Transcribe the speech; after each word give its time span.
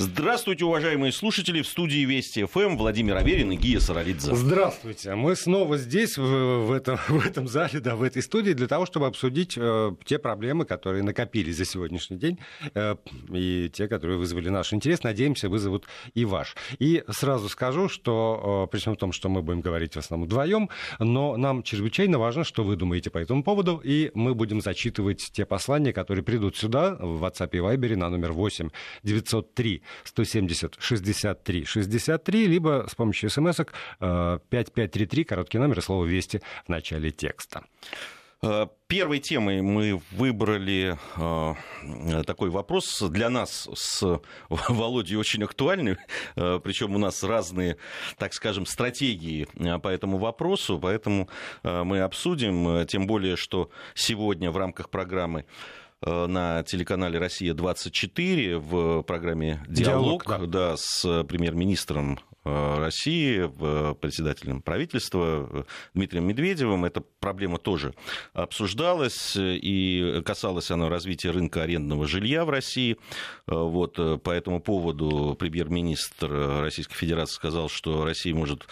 Здравствуйте, 0.00 0.64
уважаемые 0.64 1.10
слушатели. 1.10 1.60
В 1.60 1.66
студии 1.66 2.04
Вести 2.04 2.44
ФМ 2.44 2.76
Владимир 2.76 3.16
Аверин 3.16 3.50
и 3.50 3.56
Гия 3.56 3.80
Саралидзе. 3.80 4.32
Здравствуйте. 4.32 5.16
Мы 5.16 5.34
снова 5.34 5.76
здесь, 5.76 6.16
в, 6.16 6.66
в, 6.66 6.70
этом, 6.70 6.98
в 7.08 7.26
этом 7.26 7.48
зале, 7.48 7.80
да, 7.80 7.96
в 7.96 8.04
этой 8.04 8.22
студии, 8.22 8.52
для 8.52 8.68
того, 8.68 8.86
чтобы 8.86 9.08
обсудить 9.08 9.54
э, 9.56 9.90
те 10.04 10.20
проблемы, 10.20 10.66
которые 10.66 11.02
накопились 11.02 11.56
за 11.56 11.64
сегодняшний 11.64 12.16
день, 12.16 12.38
э, 12.74 12.94
и 13.32 13.70
те, 13.74 13.88
которые 13.88 14.18
вызвали 14.18 14.48
наш 14.50 14.72
интерес. 14.72 15.02
Надеемся, 15.02 15.48
вызовут 15.48 15.86
и 16.14 16.24
ваш. 16.24 16.54
И 16.78 17.02
сразу 17.08 17.48
скажу, 17.48 17.88
что, 17.88 18.66
э, 18.68 18.70
при 18.70 18.78
всем 18.78 18.94
том, 18.94 19.10
что 19.10 19.28
мы 19.28 19.42
будем 19.42 19.62
говорить 19.62 19.94
в 19.94 19.98
основном 19.98 20.28
вдвоем, 20.28 20.70
но 21.00 21.36
нам 21.36 21.64
чрезвычайно 21.64 22.20
важно, 22.20 22.44
что 22.44 22.62
вы 22.62 22.76
думаете 22.76 23.10
по 23.10 23.18
этому 23.18 23.42
поводу, 23.42 23.80
и 23.82 24.12
мы 24.14 24.36
будем 24.36 24.60
зачитывать 24.60 25.30
те 25.32 25.44
послания, 25.44 25.92
которые 25.92 26.22
придут 26.22 26.56
сюда, 26.56 26.96
в 27.00 27.24
WhatsApp 27.24 27.50
и 27.50 27.56
Viber 27.56 27.96
на 27.96 28.10
номер 28.10 28.30
8 28.30 28.70
903 29.02 29.82
170 30.04 30.76
63 30.78 31.64
63, 31.64 32.46
либо 32.46 32.86
с 32.88 32.94
помощью 32.94 33.30
смс-ок 33.30 33.72
5533, 33.98 35.24
короткий 35.24 35.58
номер 35.58 35.78
и 35.78 35.82
слово 35.82 36.04
«Вести» 36.04 36.40
в 36.66 36.68
начале 36.68 37.10
текста. 37.10 37.64
Э, 38.40 38.66
первой 38.86 39.18
темой 39.18 39.62
мы 39.62 40.00
выбрали 40.12 40.96
э, 41.16 42.22
такой 42.22 42.50
вопрос 42.50 43.02
для 43.10 43.30
нас 43.30 43.68
с 43.74 44.20
Володей 44.48 45.16
очень 45.16 45.42
актуальный, 45.42 45.96
э, 46.36 46.60
причем 46.62 46.94
у 46.94 46.98
нас 46.98 47.24
разные, 47.24 47.78
так 48.16 48.32
скажем, 48.32 48.64
стратегии 48.64 49.48
по 49.82 49.88
этому 49.88 50.18
вопросу, 50.18 50.78
поэтому 50.78 51.28
мы 51.64 52.00
обсудим, 52.00 52.86
тем 52.86 53.06
более, 53.06 53.36
что 53.36 53.70
сегодня 53.94 54.50
в 54.52 54.56
рамках 54.56 54.88
программы 54.88 55.44
Э, 55.44 55.87
на 56.06 56.62
телеканале 56.62 57.18
«Россия-24» 57.18 58.58
в 58.58 59.02
программе 59.02 59.64
«Диалог», 59.68 60.24
Диалог, 60.24 60.50
да. 60.50 60.70
Да, 60.70 60.74
с 60.76 61.24
премьер-министром 61.24 62.18
э, 62.27 62.27
России, 62.78 63.46
председателем 63.94 64.62
правительства 64.62 65.48
э, 65.50 65.64
Дмитрием 65.94 66.26
Медведевым. 66.26 66.84
Эта 66.84 67.02
проблема 67.20 67.58
тоже 67.58 67.94
обсуждалась, 68.32 69.36
и 69.36 70.22
касалась 70.24 70.70
она 70.70 70.88
развития 70.88 71.30
рынка 71.30 71.62
арендного 71.62 72.06
жилья 72.06 72.44
в 72.44 72.50
России. 72.50 72.96
Вот, 73.46 73.96
по 74.22 74.30
этому 74.30 74.60
поводу 74.60 75.36
премьер-министр 75.38 76.62
Российской 76.62 76.94
Федерации 76.94 77.34
сказал, 77.34 77.68
что 77.68 78.04
Россия 78.04 78.34
может 78.34 78.66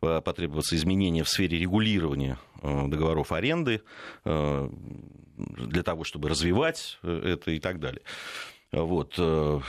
потребоваться 0.00 0.76
изменения 0.76 1.24
в 1.24 1.28
сфере 1.28 1.58
регулирования 1.58 2.38
договоров 2.62 3.32
аренды 3.32 3.82
для 5.38 5.82
того, 5.82 6.04
чтобы 6.04 6.28
развивать 6.28 6.98
э, 7.02 7.32
это 7.34 7.50
и 7.50 7.60
так 7.60 7.80
далее. 7.80 8.02
Вот, 8.70 9.14
э, 9.16 9.60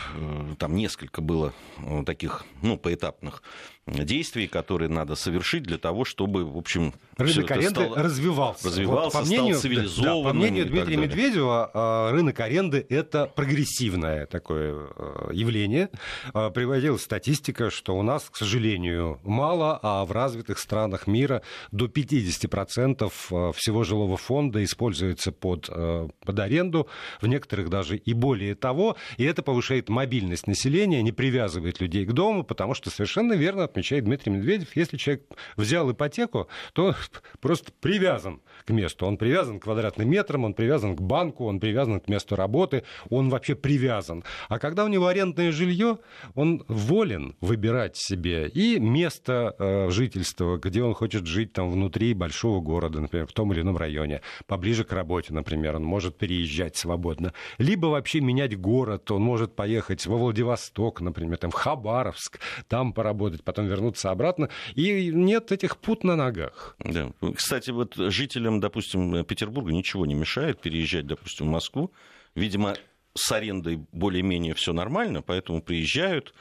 там 0.57 0.75
несколько 0.75 1.21
было 1.21 1.53
э, 1.77 2.03
таких, 2.03 2.45
ну, 2.61 2.77
поэтапных 2.77 3.43
действий, 3.91 4.47
которые 4.47 4.89
надо 4.89 5.15
совершить 5.15 5.63
для 5.63 5.77
того, 5.77 6.05
чтобы, 6.05 6.45
в 6.45 6.57
общем, 6.57 6.93
рынок 7.17 7.51
аренды 7.51 7.69
стало... 7.69 7.97
развивался. 7.97 8.67
Развивался, 8.67 9.03
вот, 9.03 9.13
по 9.13 9.21
мнению, 9.21 9.55
стал 9.55 9.61
цивилизованным. 9.61 10.23
Да, 10.23 10.29
по 10.29 10.33
мнению 10.33 10.65
Дмитрия 10.65 10.97
Медведева, 10.97 11.71
а, 11.73 12.11
рынок 12.11 12.39
аренды– 12.39 12.85
это 12.89 13.25
прогрессивное 13.27 14.25
такое 14.25 14.73
а, 14.95 15.31
явление. 15.31 15.89
А, 16.33 16.49
приводилась 16.49 17.03
статистика, 17.03 17.69
что 17.69 17.97
у 17.97 18.01
нас, 18.01 18.29
к 18.29 18.35
сожалению, 18.35 19.19
мало, 19.23 19.79
а 19.81 20.05
в 20.05 20.11
развитых 20.11 20.59
странах 20.59 21.07
мира 21.07 21.41
до 21.71 21.85
50% 21.85 23.53
всего 23.53 23.83
жилого 23.83 24.17
фонда 24.17 24.63
используется 24.63 25.31
под, 25.31 25.67
под 25.67 26.39
аренду, 26.39 26.87
в 27.21 27.27
некоторых 27.27 27.69
даже 27.69 27.97
и 27.97 28.13
более 28.13 28.55
того. 28.55 28.95
И 29.17 29.23
это 29.23 29.41
повышает 29.41 29.89
мобильность 29.89 30.47
населения, 30.47 31.01
не 31.01 31.11
привязывает 31.11 31.79
людей 31.79 32.05
к 32.05 32.11
дому, 32.11 32.43
потому 32.43 32.73
что 32.73 32.89
совершенно 32.89 33.33
верно 33.33 33.67
отмечает 33.79 34.03
Дмитрий 34.03 34.31
Медведев, 34.33 34.75
если 34.75 34.97
человек 34.97 35.23
взял 35.55 35.89
ипотеку, 35.91 36.49
то 36.73 36.95
просто 37.41 37.71
привязан 37.79 38.41
к 38.65 38.71
месту. 38.71 39.05
Он 39.05 39.17
привязан 39.17 39.59
к 39.59 39.63
квадратным 39.63 40.09
метрам, 40.09 40.43
он 40.43 40.53
привязан 40.53 40.95
к 40.95 41.01
банку, 41.01 41.45
он 41.45 41.59
привязан 41.59 41.99
к 41.99 42.09
месту 42.09 42.35
работы, 42.35 42.83
он 43.09 43.29
вообще 43.29 43.55
привязан. 43.55 44.23
А 44.49 44.59
когда 44.59 44.83
у 44.83 44.87
него 44.87 45.07
арендное 45.07 45.51
жилье, 45.51 45.99
он 46.35 46.63
волен 46.67 47.35
выбирать 47.39 47.95
себе 47.95 48.47
и 48.49 48.79
место 48.79 49.55
э, 49.57 49.89
жительства, 49.89 50.57
где 50.57 50.83
он 50.83 50.93
хочет 50.93 51.25
жить 51.25 51.53
там 51.53 51.71
внутри 51.71 52.13
большого 52.13 52.59
города, 52.59 52.99
например, 52.99 53.27
в 53.27 53.33
том 53.33 53.53
или 53.53 53.61
ином 53.61 53.77
районе, 53.77 54.21
поближе 54.45 54.83
к 54.83 54.91
работе, 54.91 55.33
например, 55.33 55.77
он 55.77 55.83
может 55.83 56.17
переезжать 56.17 56.75
свободно. 56.75 57.33
Либо 57.57 57.87
вообще 57.87 58.19
менять 58.19 58.59
город, 58.59 59.09
он 59.11 59.21
может 59.21 59.55
поехать 59.55 60.05
во 60.05 60.17
Владивосток, 60.17 61.01
например, 61.01 61.37
там, 61.37 61.51
в 61.51 61.53
Хабаровск, 61.53 62.39
там 62.67 62.93
поработать, 62.93 63.43
потом 63.43 63.68
вернуться 63.69 64.11
обратно. 64.11 64.49
И 64.75 65.11
нет 65.13 65.51
этих 65.51 65.77
пут 65.77 66.03
на 66.03 66.15
ногах. 66.15 66.75
Да. 66.79 67.11
Кстати, 67.35 67.71
вот 67.71 67.95
жителям, 67.95 68.59
допустим, 68.59 69.23
Петербурга 69.23 69.71
ничего 69.71 70.05
не 70.05 70.15
мешает 70.15 70.59
переезжать, 70.61 71.07
допустим, 71.07 71.47
в 71.47 71.49
Москву. 71.49 71.91
Видимо, 72.35 72.75
с 73.13 73.31
арендой 73.31 73.85
более-менее 73.91 74.53
все 74.53 74.73
нормально, 74.73 75.21
поэтому 75.21 75.61
приезжают, 75.61 76.33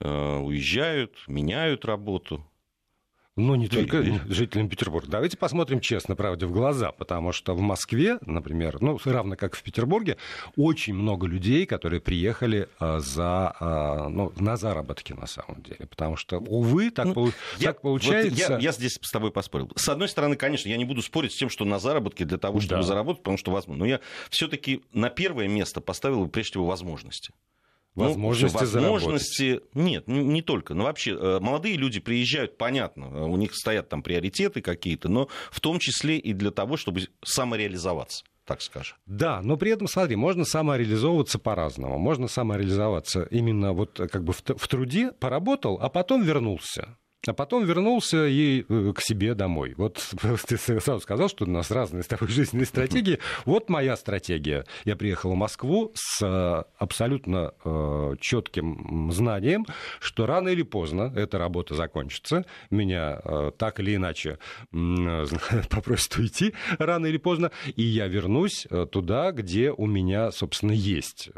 э, 0.00 0.36
уезжают, 0.38 1.16
меняют 1.26 1.84
работу. 1.84 2.46
Но 3.40 3.56
не 3.56 3.68
только 3.68 4.02
жителям 4.28 4.68
Петербурга. 4.68 5.08
Давайте 5.10 5.36
посмотрим 5.36 5.80
честно, 5.80 6.14
правде, 6.14 6.46
в 6.46 6.52
глаза, 6.52 6.92
потому 6.92 7.32
что 7.32 7.54
в 7.54 7.60
Москве, 7.60 8.18
например, 8.26 8.78
ну, 8.80 8.98
равно 9.04 9.36
как 9.36 9.56
в 9.56 9.62
Петербурге, 9.62 10.16
очень 10.56 10.94
много 10.94 11.26
людей, 11.26 11.66
которые 11.66 12.00
приехали 12.00 12.68
а, 12.78 13.00
за, 13.00 13.54
а, 13.58 14.08
ну, 14.08 14.32
на 14.36 14.56
заработки, 14.56 15.12
на 15.12 15.26
самом 15.26 15.62
деле. 15.62 15.86
Потому 15.88 16.16
что, 16.16 16.38
увы, 16.38 16.90
так, 16.90 17.06
ну, 17.06 17.30
я, 17.58 17.68
так 17.72 17.80
получается... 17.80 18.30
Вот 18.30 18.38
я, 18.38 18.58
я 18.58 18.72
здесь 18.72 18.98
с 19.00 19.10
тобой 19.10 19.30
поспорил. 19.30 19.70
С 19.76 19.88
одной 19.88 20.08
стороны, 20.08 20.36
конечно, 20.36 20.68
я 20.68 20.76
не 20.76 20.84
буду 20.84 21.02
спорить 21.02 21.32
с 21.32 21.36
тем, 21.36 21.48
что 21.48 21.64
на 21.64 21.78
заработки 21.78 22.24
для 22.24 22.38
того, 22.38 22.60
чтобы 22.60 22.82
да. 22.82 22.86
заработать, 22.86 23.22
потому 23.22 23.38
что 23.38 23.50
возможно. 23.50 23.84
Но 23.84 23.86
я 23.86 24.00
все-таки 24.28 24.82
на 24.92 25.08
первое 25.08 25.48
место 25.48 25.80
поставил 25.80 26.28
прежде 26.28 26.50
всего 26.52 26.66
возможности. 26.66 27.32
Возможности, 27.94 28.76
ну, 28.76 28.92
возможности 28.92 29.60
нет, 29.74 30.06
не 30.06 30.42
только. 30.42 30.74
Но 30.74 30.84
вообще 30.84 31.10
э, 31.10 31.40
молодые 31.40 31.76
люди 31.76 32.00
приезжают, 32.00 32.56
понятно, 32.56 33.26
у 33.26 33.36
них 33.36 33.54
стоят 33.54 33.88
там 33.88 34.02
приоритеты 34.02 34.60
какие-то, 34.60 35.08
но 35.08 35.28
в 35.50 35.60
том 35.60 35.78
числе 35.78 36.16
и 36.18 36.32
для 36.32 36.50
того, 36.50 36.76
чтобы 36.76 37.08
самореализоваться 37.22 38.24
так 38.46 38.62
скажем. 38.62 38.96
Да, 39.06 39.42
но 39.42 39.56
при 39.56 39.70
этом, 39.70 39.86
смотри, 39.86 40.16
можно 40.16 40.44
самореализовываться 40.44 41.38
по-разному. 41.38 41.98
Можно 41.98 42.26
самореализоваться 42.26 43.22
именно 43.30 43.72
вот 43.72 44.00
как 44.10 44.24
бы 44.24 44.32
в, 44.32 44.42
в 44.44 44.66
труде, 44.66 45.12
поработал, 45.12 45.78
а 45.80 45.88
потом 45.88 46.24
вернулся 46.24 46.96
а 47.26 47.34
потом 47.34 47.64
вернулся 47.64 48.26
и 48.26 48.64
э, 48.68 48.92
к 48.94 49.00
себе 49.00 49.34
домой. 49.34 49.74
Вот 49.76 50.02
ты 50.46 50.56
сразу 50.56 51.00
сказал, 51.00 51.28
что 51.28 51.44
у 51.44 51.48
нас 51.48 51.70
разные 51.70 52.02
с 52.02 52.06
тобой 52.06 52.28
жизненные 52.30 52.66
стратегии. 52.66 53.18
Вот 53.44 53.68
моя 53.68 53.96
стратегия. 53.96 54.64
Я 54.84 54.96
приехал 54.96 55.32
в 55.32 55.36
Москву 55.36 55.92
с 55.94 56.22
э, 56.22 56.64
абсолютно 56.78 57.52
э, 57.64 58.14
четким 58.20 59.10
знанием, 59.12 59.66
что 60.00 60.26
рано 60.26 60.48
или 60.48 60.62
поздно 60.62 61.12
эта 61.14 61.38
работа 61.38 61.74
закончится. 61.74 62.44
Меня 62.70 63.20
так 63.58 63.80
или 63.80 63.96
иначе 63.96 64.38
попросят 65.70 66.16
уйти 66.16 66.54
рано 66.78 67.06
или 67.06 67.18
поздно, 67.18 67.50
и 67.76 67.82
я 67.82 68.06
вернусь 68.06 68.66
туда, 68.90 69.32
где 69.32 69.70
у 69.70 69.86
меня, 69.86 70.30
собственно, 70.30 70.72
есть 70.72 71.30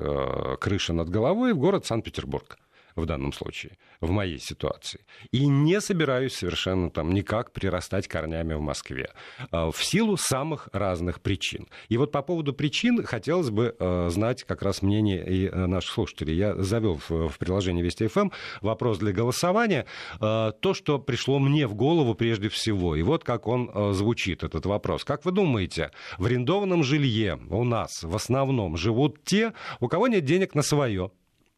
крыша 0.60 0.92
над 0.92 1.08
головой, 1.08 1.52
в 1.52 1.58
город 1.58 1.86
Санкт-Петербург 1.86 2.58
в 2.96 3.06
данном 3.06 3.32
случае, 3.32 3.78
в 4.00 4.10
моей 4.10 4.38
ситуации. 4.38 5.00
И 5.30 5.46
не 5.46 5.80
собираюсь 5.80 6.34
совершенно 6.34 6.90
там 6.90 7.12
никак 7.12 7.52
прирастать 7.52 8.08
корнями 8.08 8.54
в 8.54 8.60
Москве. 8.60 9.10
А, 9.50 9.70
в 9.70 9.82
силу 9.84 10.16
самых 10.16 10.68
разных 10.72 11.20
причин. 11.20 11.68
И 11.88 11.96
вот 11.96 12.12
по 12.12 12.22
поводу 12.22 12.52
причин 12.52 13.04
хотелось 13.04 13.50
бы 13.50 13.74
а, 13.78 14.08
знать 14.10 14.44
как 14.44 14.62
раз 14.62 14.82
мнение 14.82 15.24
и 15.26 15.46
э, 15.46 15.66
наших 15.66 15.92
слушателей. 15.92 16.36
Я 16.36 16.54
завел 16.56 17.00
в 17.08 17.38
приложении 17.38 17.82
Вести 17.82 18.06
ФМ 18.06 18.30
вопрос 18.60 18.98
для 18.98 19.12
голосования. 19.12 19.86
А, 20.20 20.52
то, 20.52 20.74
что 20.74 20.98
пришло 20.98 21.38
мне 21.38 21.66
в 21.66 21.74
голову 21.74 22.14
прежде 22.14 22.48
всего. 22.48 22.96
И 22.96 23.02
вот 23.02 23.24
как 23.24 23.46
он 23.46 23.70
звучит, 23.94 24.42
этот 24.42 24.66
вопрос. 24.66 25.04
Как 25.04 25.24
вы 25.24 25.32
думаете, 25.32 25.90
в 26.18 26.26
арендованном 26.26 26.82
жилье 26.82 27.38
у 27.50 27.64
нас 27.64 28.02
в 28.02 28.14
основном 28.14 28.76
живут 28.76 29.22
те, 29.24 29.52
у 29.80 29.88
кого 29.88 30.08
нет 30.08 30.24
денег 30.24 30.54
на 30.54 30.62
свое, 30.62 31.10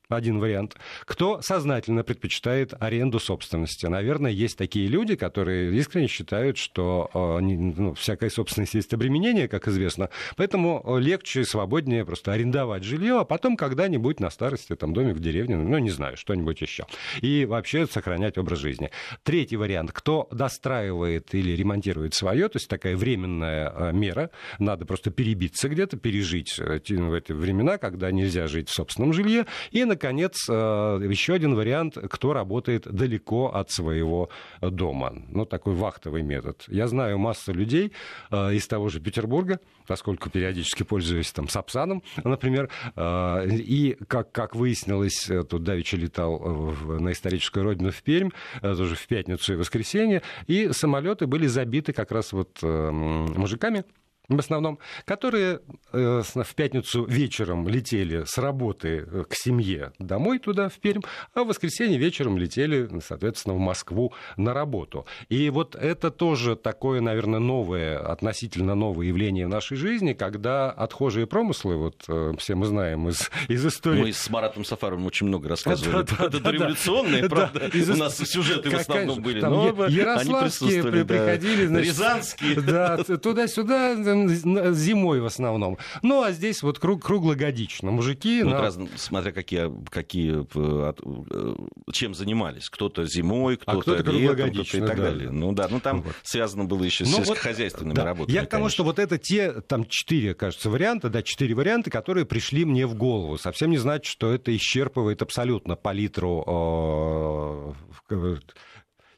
один 0.08 0.38
вариант. 0.38 0.76
Кто 1.04 1.40
сознательно 1.40 2.04
предпочитает 2.04 2.74
аренду 2.78 3.18
собственности? 3.18 3.86
Наверное, 3.86 4.30
есть 4.30 4.58
такие 4.58 4.86
люди, 4.86 5.16
которые 5.16 5.74
искренне 5.74 6.08
считают, 6.08 6.58
что 6.58 7.10
э, 7.14 7.40
ну, 7.40 7.94
всякая 7.94 8.30
собственность 8.30 8.74
есть 8.74 8.92
обременение, 8.92 9.48
как 9.48 9.68
известно. 9.68 10.10
Поэтому 10.36 10.82
э, 10.84 11.00
легче 11.00 11.40
и 11.40 11.44
свободнее 11.44 12.04
просто 12.04 12.32
арендовать 12.32 12.84
жилье, 12.84 13.20
а 13.20 13.24
потом 13.24 13.56
когда-нибудь 13.56 14.20
на 14.20 14.30
старости 14.30 14.74
там 14.76 14.92
домик 14.92 15.16
в 15.16 15.20
деревне, 15.20 15.56
ну, 15.56 15.78
не 15.78 15.90
знаю, 15.90 16.16
что-нибудь 16.16 16.60
еще. 16.60 16.86
И 17.20 17.46
вообще 17.46 17.86
сохранять 17.86 18.38
образ 18.38 18.58
жизни. 18.58 18.90
Третий 19.22 19.56
вариант. 19.56 19.92
Кто 19.92 20.28
достраивает 20.30 21.34
или 21.34 21.52
ремонтирует 21.52 22.14
свое, 22.14 22.48
то 22.48 22.56
есть 22.56 22.68
такая 22.68 22.96
временная 22.96 23.72
э, 23.74 23.92
мера, 23.92 24.30
надо 24.58 24.84
просто 24.84 25.10
перебиться 25.10 25.68
где-то, 25.68 25.96
пережить 25.96 26.58
в 26.58 26.70
эти 26.70 27.32
времена, 27.32 27.78
когда 27.78 28.10
нельзя 28.10 28.46
жить 28.46 28.68
в 28.68 28.74
собственном 28.74 29.12
жилье, 29.12 29.46
и, 29.70 29.84
наконец, 29.94 30.48
еще 30.48 31.34
один 31.34 31.54
вариант, 31.54 31.96
кто 32.10 32.32
работает 32.32 32.82
далеко 32.82 33.46
от 33.54 33.70
своего 33.70 34.28
дома. 34.60 35.14
Ну, 35.28 35.46
такой 35.46 35.74
вахтовый 35.74 36.22
метод. 36.22 36.64
Я 36.68 36.86
знаю 36.88 37.18
массу 37.18 37.52
людей 37.52 37.92
из 38.30 38.66
того 38.66 38.88
же 38.88 39.00
Петербурга, 39.00 39.60
поскольку 39.86 40.30
периодически 40.30 40.82
пользуюсь 40.82 41.32
там 41.32 41.48
Сапсаном, 41.48 42.02
например, 42.22 42.70
и, 42.96 43.96
как, 44.08 44.32
как 44.32 44.54
выяснилось, 44.54 45.30
тут 45.48 45.62
Давича 45.62 45.96
летал 45.96 46.38
на 46.84 47.12
историческую 47.12 47.64
родину 47.64 47.90
в 47.90 48.02
Пермь, 48.02 48.30
тоже 48.60 48.96
в 48.96 49.06
пятницу 49.06 49.54
и 49.54 49.56
воскресенье, 49.56 50.22
и 50.46 50.70
самолеты 50.72 51.26
были 51.26 51.46
забиты 51.46 51.92
как 51.92 52.12
раз 52.12 52.32
вот 52.32 52.62
мужиками, 52.62 53.84
в 54.28 54.38
основном, 54.38 54.78
которые 55.04 55.60
э, 55.92 56.22
в 56.34 56.54
пятницу 56.54 57.04
вечером 57.04 57.68
летели 57.68 58.24
с 58.24 58.38
работы 58.38 59.06
э, 59.06 59.24
к 59.28 59.34
семье 59.34 59.92
домой 59.98 60.38
туда, 60.38 60.68
в 60.68 60.74
Пермь, 60.74 61.02
а 61.34 61.44
в 61.44 61.48
воскресенье 61.48 61.98
вечером 61.98 62.38
летели, 62.38 62.88
соответственно, 63.06 63.54
в 63.54 63.58
Москву 63.58 64.14
на 64.36 64.54
работу. 64.54 65.06
И 65.28 65.50
вот 65.50 65.74
это 65.74 66.10
тоже 66.10 66.56
такое, 66.56 67.00
наверное, 67.00 67.40
новое, 67.40 67.98
относительно 67.98 68.74
новое 68.74 69.06
явление 69.06 69.46
в 69.46 69.50
нашей 69.50 69.76
жизни, 69.76 70.14
когда 70.14 70.70
отхожие 70.70 71.26
промыслы, 71.26 71.76
вот 71.76 72.04
э, 72.08 72.32
все 72.38 72.54
мы 72.54 72.66
знаем 72.66 73.08
из, 73.08 73.30
из 73.48 73.66
истории... 73.66 74.00
Мы 74.00 74.12
с 74.12 74.30
Маратом 74.30 74.64
Сафаровым 74.64 75.06
очень 75.06 75.26
много 75.26 75.50
рассказывали. 75.50 76.02
Это 76.02 76.50
революционные, 76.50 77.28
правда, 77.28 77.70
у 77.74 77.96
нас 77.96 78.16
сюжеты 78.16 78.70
в 78.70 78.74
основном 78.74 79.20
были, 79.20 79.40
но 79.40 79.86
Ярославские 79.86 80.82
приходили, 80.82 81.84
Рязанские. 81.84 82.60
Да, 82.62 82.96
туда-сюда, 83.22 84.13
зимой 84.28 85.20
в 85.20 85.26
основном. 85.26 85.78
Ну, 86.02 86.22
а 86.22 86.32
здесь 86.32 86.62
вот 86.62 86.78
круг, 86.78 87.04
круглогодично. 87.04 87.90
Мужики... 87.90 88.42
Ну, 88.42 88.50
на... 88.50 88.60
раз, 88.60 88.78
смотря 88.96 89.32
какие, 89.32 89.70
какие, 89.90 90.46
э, 90.54 91.54
чем 91.92 92.14
занимались. 92.14 92.68
Кто-то 92.68 93.04
зимой, 93.06 93.56
кто-то, 93.56 93.78
а 93.78 93.82
кто-то 93.82 94.10
летом, 94.10 94.50
кто-то 94.50 94.76
и 94.76 94.80
так 94.80 94.96
да. 94.96 95.02
далее. 95.02 95.30
Ну 95.30 95.52
да, 95.52 95.68
ну 95.70 95.80
там 95.80 96.02
вот. 96.02 96.14
связано 96.22 96.64
было 96.64 96.84
еще 96.84 97.04
с 97.04 97.10
ну, 97.10 97.24
сельскохозяйственными 97.24 97.90
вот, 97.90 97.96
да. 97.96 98.04
работами. 98.04 98.34
Я 98.34 98.44
к 98.44 98.48
тому, 98.48 98.68
что 98.68 98.84
вот 98.84 98.98
это 98.98 99.18
те, 99.18 99.60
там, 99.60 99.84
четыре, 99.88 100.34
кажется, 100.34 100.70
варианта, 100.70 101.08
да, 101.10 101.22
четыре 101.22 101.54
варианта, 101.54 101.90
которые 101.90 102.24
пришли 102.24 102.64
мне 102.64 102.86
в 102.86 102.94
голову. 102.94 103.38
Совсем 103.38 103.70
не 103.70 103.78
значит, 103.78 104.06
что 104.06 104.32
это 104.32 104.54
исчерпывает 104.56 105.22
абсолютно 105.22 105.76
палитру 105.76 107.74
э, 108.08 108.44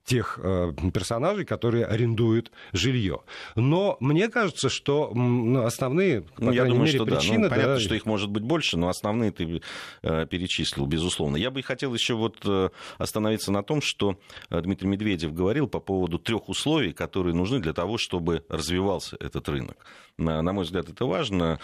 тех 0.06 0.38
э, 0.40 0.72
персонажей, 0.94 1.44
которые 1.44 1.84
арендуют 1.84 2.52
жилье. 2.72 3.20
Но 3.56 3.96
мне 4.00 4.28
кажется, 4.28 4.68
что 4.68 5.10
ну, 5.12 5.64
основные, 5.64 6.24
ну, 6.38 6.52
я 6.52 6.64
думаю, 6.64 6.84
мере, 6.84 6.96
что 6.96 7.04
причины... 7.04 7.38
Да. 7.38 7.44
Ну, 7.44 7.50
понятно, 7.50 7.74
да... 7.74 7.80
что 7.80 7.94
их 7.94 8.06
может 8.06 8.30
быть 8.30 8.44
больше, 8.44 8.78
но 8.78 8.88
основные 8.88 9.32
ты 9.32 9.60
э, 10.02 10.26
перечислил, 10.26 10.86
безусловно. 10.86 11.36
Я 11.36 11.50
бы 11.50 11.60
хотел 11.62 11.92
еще 11.92 12.14
вот 12.14 12.38
э, 12.44 12.70
остановиться 12.98 13.50
на 13.50 13.64
том, 13.64 13.82
что 13.82 14.18
Дмитрий 14.48 14.88
Медведев 14.88 15.34
говорил 15.34 15.66
по 15.66 15.80
поводу 15.80 16.20
трех 16.20 16.48
условий, 16.48 16.92
которые 16.92 17.34
нужны 17.34 17.58
для 17.58 17.72
того, 17.72 17.98
чтобы 17.98 18.44
развивался 18.48 19.16
этот 19.18 19.48
рынок. 19.48 19.76
На, 20.18 20.40
на 20.40 20.52
мой 20.52 20.64
взгляд, 20.64 20.88
это 20.88 21.04
важно. 21.04 21.58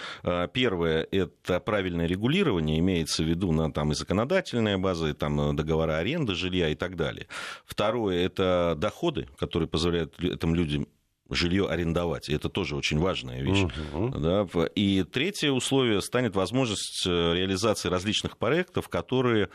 Первое– 0.52 1.06
это 1.10 1.58
правильное 1.58 2.06
регулирование, 2.06 2.78
имеется 2.80 3.22
в 3.22 3.26
виду 3.26 3.50
на 3.50 3.72
там, 3.72 3.92
и 3.92 3.94
законодательная 3.94 4.76
база, 4.76 5.08
и 5.08 5.12
там, 5.14 5.56
договора 5.56 5.96
аренды 5.96 6.34
жилья 6.34 6.68
и 6.68 6.74
так 6.74 6.96
далее. 6.96 7.28
Второе– 7.64 8.26
это 8.32 8.74
доходы, 8.76 9.28
которые 9.38 9.68
позволяют 9.68 10.18
этим 10.22 10.54
людям 10.54 10.88
жилье 11.34 11.68
арендовать. 11.68 12.28
И 12.28 12.34
это 12.34 12.48
тоже 12.48 12.76
очень 12.76 12.98
важная 12.98 13.42
вещь. 13.42 13.64
Uh-huh. 13.92 14.18
Да? 14.18 14.66
И 14.74 15.04
третье 15.04 15.50
условие 15.50 16.00
станет 16.02 16.34
возможность 16.34 17.04
э, 17.06 17.34
реализации 17.34 17.88
различных 17.88 18.36
проектов, 18.36 18.88
которые, 18.88 19.48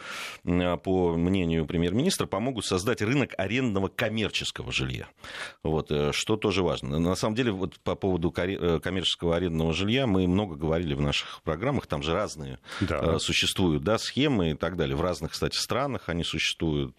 по 0.44 1.16
мнению 1.16 1.66
премьер-министра, 1.66 2.26
помогут 2.26 2.66
создать 2.66 3.02
рынок 3.02 3.34
арендного 3.38 3.88
коммерческого 3.88 4.72
жилья. 4.72 5.08
Вот, 5.64 5.92
э, 5.92 6.12
что 6.14 6.38
тоже 6.38 6.64
важно. 6.64 7.00
На 7.00 7.16
самом 7.16 7.36
деле, 7.36 7.52
вот 7.52 7.80
по 7.80 7.96
поводу 7.96 8.34
э, 8.36 8.80
коммерческого 8.80 9.36
арендного 9.36 9.74
жилья 9.74 10.08
мы 10.08 10.28
много 10.28 10.56
говорили 10.56 10.94
в 10.94 11.02
наших 11.02 11.42
программах. 11.44 11.88
Там 11.88 12.04
же 12.04 12.14
разные 12.14 12.60
да. 12.82 13.20
существуют 13.20 13.84
да, 13.84 13.98
схемы 13.98 14.52
и 14.52 14.54
так 14.54 14.76
далее. 14.76 14.96
В 14.96 15.02
разных, 15.02 15.32
кстати, 15.32 15.56
странах 15.56 16.04
они 16.08 16.24
существуют, 16.24 16.96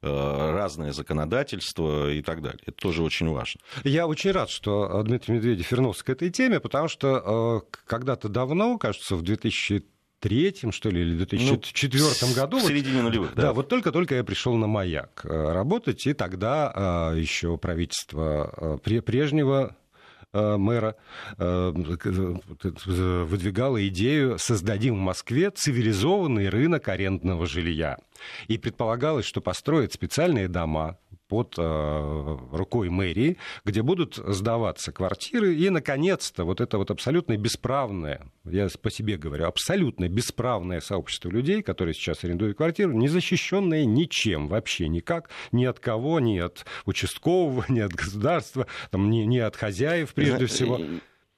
разное 0.00 0.92
законодательство 0.92 2.10
и 2.10 2.22
так 2.22 2.42
далее. 2.42 2.60
Это 2.66 2.76
тоже 2.76 3.02
очень 3.02 3.28
важно. 3.28 3.60
Я 3.92 4.06
очень 4.06 4.30
рад, 4.30 4.48
что 4.48 4.88
э, 4.90 5.02
Дмитрий 5.04 5.34
Медведев 5.34 5.70
вернулся 5.70 6.02
к 6.02 6.08
этой 6.08 6.30
теме, 6.30 6.60
потому 6.60 6.88
что 6.88 7.62
э, 7.68 7.76
когда-то 7.84 8.30
давно, 8.30 8.78
кажется, 8.78 9.16
в 9.16 9.22
2000 9.22 9.84
третьем, 10.18 10.72
что 10.72 10.88
ли, 10.88 11.02
или 11.02 11.14
2004 11.16 12.02
ну, 12.22 12.34
году. 12.34 12.58
В 12.58 12.62
середине 12.62 13.02
нулевых, 13.02 13.34
да. 13.34 13.42
Да, 13.42 13.52
вот 13.52 13.68
только-только 13.68 14.14
я 14.14 14.24
пришел 14.24 14.56
на 14.56 14.66
«Маяк» 14.66 15.20
э, 15.24 15.52
работать, 15.52 16.06
и 16.06 16.14
тогда 16.14 17.12
еще 17.14 17.58
правительство 17.58 18.80
прежнего 18.82 19.76
мэра 20.32 20.96
выдвигала 21.36 23.86
идею 23.88 24.38
«создадим 24.38 24.94
в 24.94 25.00
Москве 25.00 25.50
цивилизованный 25.50 26.48
рынок 26.48 26.88
арендного 26.88 27.46
жилья». 27.46 27.98
И 28.48 28.56
предполагалось, 28.56 29.26
что 29.26 29.42
построят 29.42 29.92
специальные 29.92 30.48
дома, 30.48 30.96
под 31.32 31.54
э, 31.56 32.38
рукой 32.52 32.90
мэрии, 32.90 33.38
где 33.64 33.80
будут 33.80 34.16
сдаваться 34.16 34.92
квартиры. 34.92 35.54
И, 35.54 35.70
наконец-то, 35.70 36.44
вот 36.44 36.60
это 36.60 36.76
вот 36.76 36.90
абсолютно 36.90 37.38
бесправное, 37.38 38.26
я 38.44 38.68
по 38.82 38.90
себе 38.90 39.16
говорю, 39.16 39.46
абсолютно 39.46 40.10
бесправное 40.10 40.82
сообщество 40.82 41.30
людей, 41.30 41.62
которые 41.62 41.94
сейчас 41.94 42.22
арендуют 42.22 42.58
квартиру, 42.58 42.92
не 42.92 43.08
защищенное 43.08 43.86
ничем, 43.86 44.46
вообще 44.48 44.88
никак, 44.88 45.30
ни 45.52 45.64
от 45.64 45.80
кого, 45.80 46.20
ни 46.20 46.36
от 46.36 46.66
участкового, 46.84 47.64
ни 47.70 47.80
от 47.80 47.94
государства, 47.94 48.66
там, 48.90 49.08
ни, 49.08 49.20
ни 49.20 49.38
от 49.38 49.56
хозяев, 49.56 50.12
прежде 50.12 50.44
всего. 50.44 50.82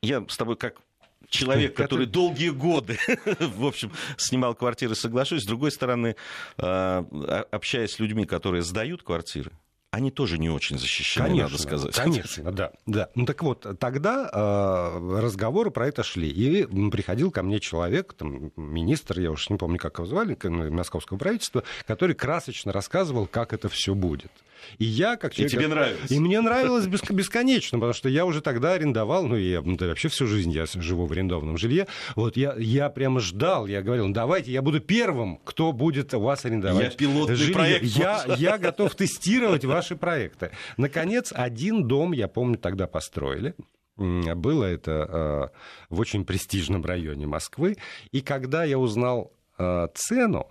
Я 0.03 0.25
с 0.29 0.37
тобой 0.37 0.57
как 0.57 0.81
человек, 1.29 1.77
который 1.77 2.07
долгие 2.07 2.51
годы, 2.51 2.99
в 3.39 3.65
общем, 3.65 3.93
снимал 4.17 4.57
квартиры, 4.57 4.97
соглашусь. 4.97 5.43
С 5.43 5.47
другой 5.47 5.71
стороны, 5.71 6.17
э, 6.59 7.05
общаясь 7.53 7.93
с 7.93 8.01
людьми, 8.01 8.25
которые 8.25 8.63
сдают 8.63 9.05
квартиры, 9.05 9.53
они 9.95 10.11
тоже 10.11 10.39
не 10.39 10.51
очень 10.51 10.79
защищены, 10.79 11.29
конечно, 11.29 11.51
надо 11.51 11.63
сказать. 11.63 11.95
Конечно, 11.95 12.53
да, 12.53 12.73
да. 12.87 13.11
Ну 13.15 13.27
так 13.27 13.43
вот, 13.43 13.67
тогда 13.79 14.29
э, 14.33 15.21
разговоры 15.21 15.71
про 15.71 15.87
это 15.87 16.03
шли. 16.03 16.29
И 16.29 16.67
приходил 16.91 17.31
ко 17.31 17.43
мне 17.43 17.61
человек, 17.61 18.13
там, 18.15 18.51
министр, 18.57 19.21
я 19.21 19.31
уж 19.31 19.49
не 19.51 19.57
помню, 19.57 19.79
как 19.79 19.99
его 19.99 20.07
звали, 20.07 20.37
московского 20.45 21.17
правительства, 21.17 21.63
который 21.87 22.15
красочно 22.15 22.73
рассказывал, 22.73 23.27
как 23.27 23.53
это 23.53 23.69
все 23.69 23.95
будет. 23.95 24.33
И 24.79 24.85
я 24.85 25.17
как 25.17 25.35
человек... 25.35 25.53
И 25.53 25.57
тебе 25.57 25.69
нравилось. 25.69 26.11
И 26.11 26.21
мне 26.21 26.41
нравилось 26.41 26.87
бесконечно, 26.87 27.79
потому 27.79 27.95
что 27.95 28.09
я 28.09 28.25
уже 28.25 28.41
тогда 28.41 28.73
арендовал, 28.73 29.27
ну, 29.27 29.37
и 29.37 29.57
вообще 29.57 30.09
всю 30.09 30.27
жизнь 30.27 30.51
я 30.51 30.67
живу 30.67 31.07
в 31.07 31.13
арендованном 31.13 31.59
жилье. 31.59 31.87
Вот 32.17 32.37
я, 32.37 32.55
я 32.57 32.89
прямо 32.91 33.21
ждал, 33.21 33.67
я 33.67 33.83
говорил, 33.83 34.09
ну, 34.09 34.15
давайте, 34.15 34.53
я 34.53 34.63
буду 34.63 34.81
первым, 34.81 35.39
кто 35.45 35.73
будет 35.73 36.15
у 36.15 36.21
вас 36.21 36.45
арендовать. 36.45 36.85
Я 36.85 36.91
пилотный 36.91 37.37
жилье. 37.37 37.55
проект. 37.55 37.85
Я, 37.85 38.25
я 38.37 38.59
готов 38.59 38.95
тестировать 38.95 39.65
ваши 39.65 39.97
проекты. 39.97 40.51
Наконец, 40.77 41.33
один 41.35 41.87
дом, 41.87 42.13
я 42.13 42.29
помню, 42.29 42.59
тогда 42.59 42.87
построили. 42.87 43.55
Было 43.97 44.65
это 44.65 44.91
э, 44.91 45.95
в 45.95 46.01
очень 46.01 46.25
престижном 46.25 46.85
районе 46.85 47.27
Москвы. 47.27 47.77
И 48.11 48.23
когда 48.23 48.65
я 48.65 48.79
узнал 48.79 49.33
э, 49.57 49.87
цену, 49.95 50.49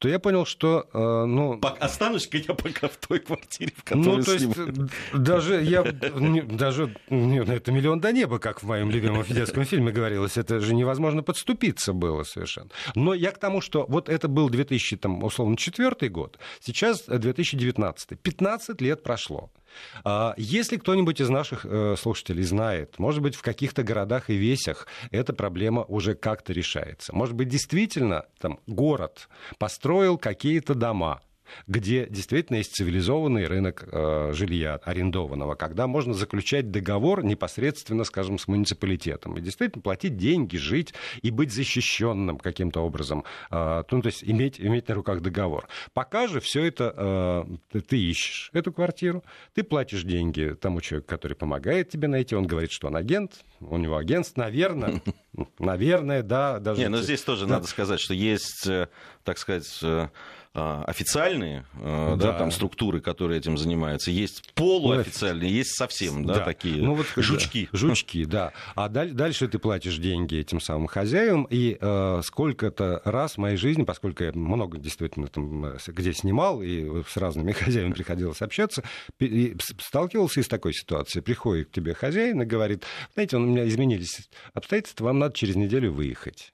то 0.00 0.08
я 0.08 0.18
понял, 0.18 0.46
что... 0.46 0.88
Э, 0.94 1.26
ну... 1.26 1.60
Останусь-ка 1.78 2.38
я 2.38 2.54
пока 2.54 2.88
в 2.88 2.96
той 2.96 3.18
квартире, 3.18 3.72
в 3.76 3.84
которой 3.84 4.16
Ну, 4.16 4.22
то 4.22 4.32
есть, 4.32 4.46
даже 5.12 5.62
я... 5.62 5.82
Даже... 5.82 6.94
Это 7.10 7.70
миллион 7.70 8.00
до 8.00 8.10
неба, 8.10 8.38
как 8.38 8.62
в 8.62 8.66
моем 8.66 8.90
любимом 8.90 9.24
детском 9.28 9.66
фильме 9.66 9.92
говорилось. 9.92 10.38
Это 10.38 10.58
же 10.60 10.74
невозможно 10.74 11.22
подступиться 11.22 11.92
было 11.92 12.22
совершенно. 12.22 12.70
Но 12.94 13.12
я 13.12 13.30
к 13.30 13.38
тому, 13.38 13.60
что 13.60 13.84
вот 13.88 14.08
это 14.08 14.26
был 14.26 14.48
2000, 14.48 14.96
там, 14.96 15.22
условно, 15.22 15.58
четвертый 15.58 16.08
год. 16.08 16.38
Сейчас 16.60 17.04
2019. 17.04 18.18
15 18.18 18.80
лет 18.80 19.02
прошло. 19.02 19.50
А 20.04 20.34
если 20.36 20.76
кто-нибудь 20.76 21.20
из 21.20 21.28
наших 21.28 21.64
э, 21.64 21.96
слушателей 21.98 22.42
знает, 22.42 22.98
может 22.98 23.22
быть, 23.22 23.34
в 23.34 23.42
каких-то 23.42 23.82
городах 23.82 24.30
и 24.30 24.34
весях 24.34 24.86
эта 25.10 25.32
проблема 25.32 25.84
уже 25.84 26.14
как-то 26.14 26.52
решается. 26.52 27.14
Может 27.14 27.34
быть, 27.34 27.48
действительно 27.48 28.26
там 28.38 28.60
город 28.66 29.28
построил 29.58 30.18
какие-то 30.18 30.74
дома, 30.74 31.20
где 31.66 32.06
действительно 32.06 32.56
есть 32.56 32.74
цивилизованный 32.74 33.46
рынок 33.46 33.84
э, 33.90 34.32
жилья 34.32 34.76
арендованного, 34.76 35.54
когда 35.54 35.86
можно 35.86 36.14
заключать 36.14 36.70
договор 36.70 37.24
непосредственно, 37.24 38.04
скажем, 38.04 38.38
с 38.38 38.48
муниципалитетом 38.48 39.36
и 39.36 39.40
действительно 39.40 39.82
платить 39.82 40.16
деньги, 40.16 40.56
жить 40.56 40.94
и 41.22 41.30
быть 41.30 41.52
защищенным 41.52 42.38
каким-то 42.38 42.80
образом, 42.80 43.24
э, 43.50 43.82
ну, 43.90 44.02
то 44.02 44.06
есть 44.06 44.24
иметь, 44.24 44.60
иметь 44.60 44.88
на 44.88 44.94
руках 44.94 45.20
договор. 45.20 45.68
Пока 45.92 46.26
же 46.28 46.40
все 46.40 46.64
это 46.64 47.58
э, 47.72 47.80
ты 47.80 47.98
ищешь 47.98 48.50
эту 48.52 48.72
квартиру, 48.72 49.24
ты 49.54 49.62
платишь 49.62 50.04
деньги 50.04 50.56
тому 50.60 50.80
человеку, 50.80 51.08
который 51.08 51.36
помогает 51.36 51.90
тебе 51.90 52.08
найти, 52.08 52.34
он 52.34 52.46
говорит, 52.46 52.70
что 52.70 52.88
он 52.88 52.96
агент, 52.96 53.44
у 53.60 53.76
него 53.76 53.96
агентство, 53.96 54.42
наверное, 54.42 55.02
наверное, 55.58 56.22
да. 56.22 56.58
Даже 56.58 56.80
Не, 56.80 56.88
но 56.88 56.98
здесь 57.02 57.22
тоже 57.22 57.46
надо 57.46 57.66
сказать, 57.66 58.00
что 58.00 58.14
есть, 58.14 58.66
э, 58.66 58.88
так 59.24 59.38
сказать, 59.38 59.78
э, 59.82 60.08
официальные 60.52 61.64
да. 61.74 62.16
Да, 62.16 62.32
там, 62.38 62.50
структуры, 62.50 63.00
которые 63.00 63.38
этим 63.38 63.56
занимаются, 63.56 64.10
есть 64.10 64.52
полуофициальные, 64.54 65.50
есть 65.50 65.76
совсем 65.76 66.24
да, 66.24 66.36
да. 66.36 66.44
такие 66.44 66.82
ну, 66.82 66.94
вот, 66.94 67.06
жучки. 67.16 67.68
Да, 67.70 67.78
жучки, 67.78 68.24
да. 68.24 68.52
А 68.74 68.88
дальше 68.88 69.48
ты 69.48 69.58
платишь 69.58 69.98
деньги 69.98 70.36
этим 70.36 70.60
самым 70.60 70.86
хозяевам, 70.86 71.46
и 71.50 71.76
э, 71.80 72.20
сколько-то 72.24 73.00
раз 73.04 73.34
в 73.34 73.38
моей 73.38 73.56
жизни, 73.56 73.84
поскольку 73.84 74.24
я 74.24 74.32
много 74.32 74.78
действительно 74.78 75.28
там, 75.28 75.64
э, 75.64 75.78
где 75.88 76.12
снимал, 76.12 76.62
и 76.62 77.02
с 77.08 77.16
разными 77.16 77.52
хозяевами 77.52 77.92
приходилось 77.92 78.42
общаться, 78.42 78.82
сталкивался 79.78 80.40
и 80.40 80.42
с 80.42 80.48
такой 80.48 80.74
ситуацией. 80.74 81.22
Приходит 81.22 81.68
к 81.68 81.72
тебе 81.72 81.94
хозяин 81.94 82.42
и 82.42 82.44
говорит, 82.44 82.84
знаете, 83.14 83.36
у 83.36 83.40
меня 83.40 83.66
изменились 83.68 84.28
обстоятельства, 84.52 85.06
вам 85.06 85.18
надо 85.18 85.34
через 85.34 85.56
неделю 85.56 85.92
выехать. 85.92 86.52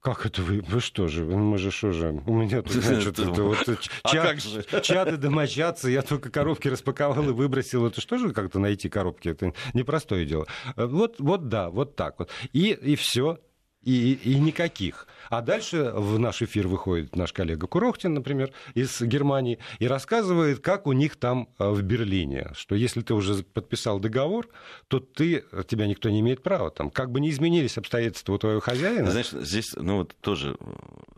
Как 0.00 0.24
это 0.24 0.40
вы? 0.40 0.62
Вы 0.62 0.80
что 0.80 1.08
же? 1.08 1.24
Мы 1.24 1.58
же 1.58 1.70
что 1.70 1.92
же? 1.92 2.22
У 2.26 2.34
меня 2.34 2.62
тут, 2.62 2.72
значит, 2.72 3.18
это 3.18 3.42
вот 3.42 3.68
а 4.02 4.08
чат, 4.08 4.82
чаты 4.82 5.18
домочадцы, 5.18 5.90
я 5.90 6.00
только 6.00 6.30
коробки 6.30 6.68
распаковал 6.68 7.28
и 7.28 7.32
выбросил. 7.32 7.86
Это 7.86 8.00
что 8.00 8.16
же 8.16 8.32
как-то 8.32 8.58
найти 8.58 8.88
коробки? 8.88 9.28
Это 9.28 9.52
непростое 9.74 10.24
дело. 10.24 10.46
Вот, 10.74 11.16
вот 11.18 11.48
да, 11.48 11.68
вот 11.68 11.96
так 11.96 12.18
вот. 12.18 12.30
И, 12.54 12.70
и 12.70 12.96
все 12.96 13.40
и, 13.82 14.12
и 14.12 14.38
никаких. 14.38 15.06
А 15.30 15.42
дальше 15.42 15.92
в 15.94 16.18
наш 16.18 16.42
эфир 16.42 16.68
выходит 16.68 17.16
наш 17.16 17.32
коллега 17.32 17.66
Курохтин, 17.66 18.14
например, 18.14 18.52
из 18.74 19.00
Германии, 19.00 19.58
и 19.78 19.86
рассказывает, 19.86 20.60
как 20.60 20.86
у 20.86 20.92
них 20.92 21.16
там 21.16 21.48
э, 21.58 21.68
в 21.68 21.82
Берлине, 21.82 22.50
что 22.54 22.74
если 22.74 23.00
ты 23.00 23.14
уже 23.14 23.42
подписал 23.42 24.00
договор, 24.00 24.48
то 24.88 25.00
ты, 25.00 25.44
тебя 25.68 25.86
никто 25.86 26.10
не 26.10 26.20
имеет 26.20 26.42
права. 26.42 26.70
Там, 26.70 26.90
как 26.90 27.10
бы 27.10 27.20
не 27.20 27.30
изменились 27.30 27.78
обстоятельства 27.78 28.34
у 28.34 28.38
твоего 28.38 28.60
хозяина. 28.60 29.10
Знаешь, 29.10 29.30
здесь, 29.30 29.74
ну 29.76 29.98
вот 29.98 30.16
тоже, 30.20 30.56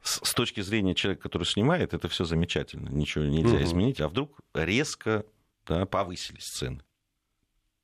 с, 0.02 0.20
с 0.28 0.34
точки 0.34 0.60
зрения 0.60 0.94
человека, 0.94 1.22
который 1.22 1.44
снимает, 1.44 1.94
это 1.94 2.08
все 2.08 2.24
замечательно, 2.24 2.88
ничего 2.90 3.24
нельзя 3.24 3.56
угу. 3.56 3.64
изменить, 3.64 4.00
а 4.00 4.08
вдруг 4.08 4.38
резко 4.54 5.24
да, 5.66 5.86
повысились 5.86 6.44
цены. 6.44 6.82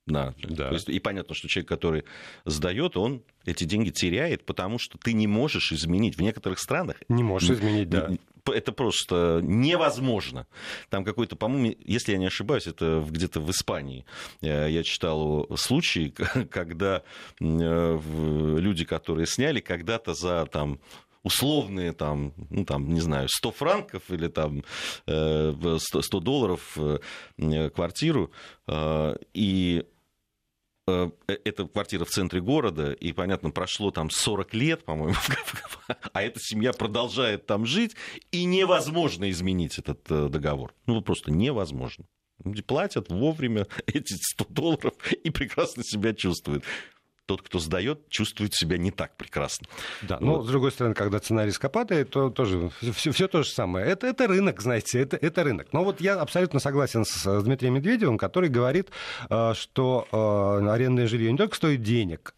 Да. 0.09 0.33
да. 0.41 0.69
То 0.69 0.73
есть, 0.73 0.89
и 0.89 0.99
понятно, 0.99 1.35
что 1.35 1.47
человек, 1.47 1.69
который 1.69 2.03
сдает, 2.45 2.97
он 2.97 3.21
эти 3.45 3.63
деньги 3.63 3.89
теряет, 3.89 4.45
потому 4.45 4.79
что 4.79 4.97
ты 4.97 5.13
не 5.13 5.27
можешь 5.27 5.71
изменить. 5.71 6.17
В 6.17 6.21
некоторых 6.21 6.59
странах... 6.59 6.97
Не 7.07 7.23
можешь 7.23 7.49
изменить, 7.51 7.89
да. 7.89 8.09
Это 8.45 8.71
просто 8.71 9.41
невозможно. 9.43 10.47
Там 10.89 11.03
какой-то, 11.03 11.35
по-моему, 11.35 11.75
если 11.85 12.13
я 12.13 12.17
не 12.17 12.25
ошибаюсь, 12.25 12.67
это 12.67 13.05
где-то 13.07 13.39
в 13.39 13.51
Испании. 13.51 14.05
Э, 14.41 14.67
я 14.69 14.83
читал 14.83 15.47
случай, 15.55 16.09
когда 16.49 17.03
э, 17.39 17.99
люди, 18.59 18.85
которые 18.85 19.27
сняли 19.27 19.59
когда-то 19.59 20.13
за 20.15 20.47
там, 20.47 20.79
условные 21.21 21.91
там, 21.91 22.33
ну, 22.49 22.65
там, 22.65 22.91
не 22.93 23.01
знаю, 23.01 23.27
100 23.29 23.51
франков 23.51 24.03
или 24.09 24.27
там 24.27 24.63
100 25.03 25.07
э, 25.07 26.19
долларов 26.19 26.77
квартиру, 27.75 28.31
и 29.33 29.85
Э, 30.89 31.11
э, 31.27 31.37
это 31.45 31.65
квартира 31.65 32.05
в 32.05 32.09
центре 32.09 32.41
города, 32.41 32.91
и, 32.91 33.11
понятно, 33.11 33.51
прошло 33.51 33.91
там 33.91 34.09
40 34.09 34.53
лет, 34.53 34.83
по-моему, 34.83 35.15
а 36.13 36.23
эта 36.23 36.39
семья 36.39 36.73
продолжает 36.73 37.45
там 37.45 37.65
жить, 37.65 37.95
и 38.31 38.45
невозможно 38.45 39.29
изменить 39.29 39.77
этот 39.77 39.99
э, 40.09 40.29
договор. 40.29 40.73
Ну, 40.87 41.01
просто 41.01 41.31
невозможно. 41.31 42.05
Платят 42.65 43.09
вовремя 43.09 43.67
эти 43.85 44.13
100 44.13 44.45
долларов 44.49 44.93
и 45.23 45.29
прекрасно 45.29 45.83
себя 45.83 46.13
чувствуют 46.13 46.63
тот, 47.29 47.43
кто 47.43 47.59
сдает, 47.59 48.09
чувствует 48.09 48.55
себя 48.55 48.79
не 48.79 48.89
так 48.89 49.15
прекрасно. 49.15 49.67
Да, 50.01 50.17
вот. 50.19 50.25
но 50.25 50.41
с 50.41 50.47
другой 50.47 50.71
стороны, 50.71 50.95
когда 50.95 51.19
цена 51.19 51.45
риска 51.45 51.69
падает, 51.69 52.09
то 52.09 52.31
тоже 52.31 52.71
все, 52.95 53.11
все 53.11 53.27
то 53.27 53.43
же 53.43 53.51
самое. 53.51 53.85
Это, 53.85 54.07
это 54.07 54.25
рынок, 54.25 54.59
знаете, 54.59 54.99
это, 54.99 55.15
это 55.15 55.43
рынок. 55.43 55.67
Но 55.71 55.83
вот 55.83 56.01
я 56.01 56.19
абсолютно 56.19 56.59
согласен 56.59 57.05
с 57.05 57.43
Дмитрием 57.43 57.75
Медведевым, 57.75 58.17
который 58.17 58.49
говорит, 58.49 58.89
э, 59.29 59.53
что 59.53 60.07
э, 60.11 60.69
арендное 60.71 61.05
жилье 61.05 61.31
не 61.31 61.37
только 61.37 61.55
стоит 61.55 61.83
денег, 61.83 62.33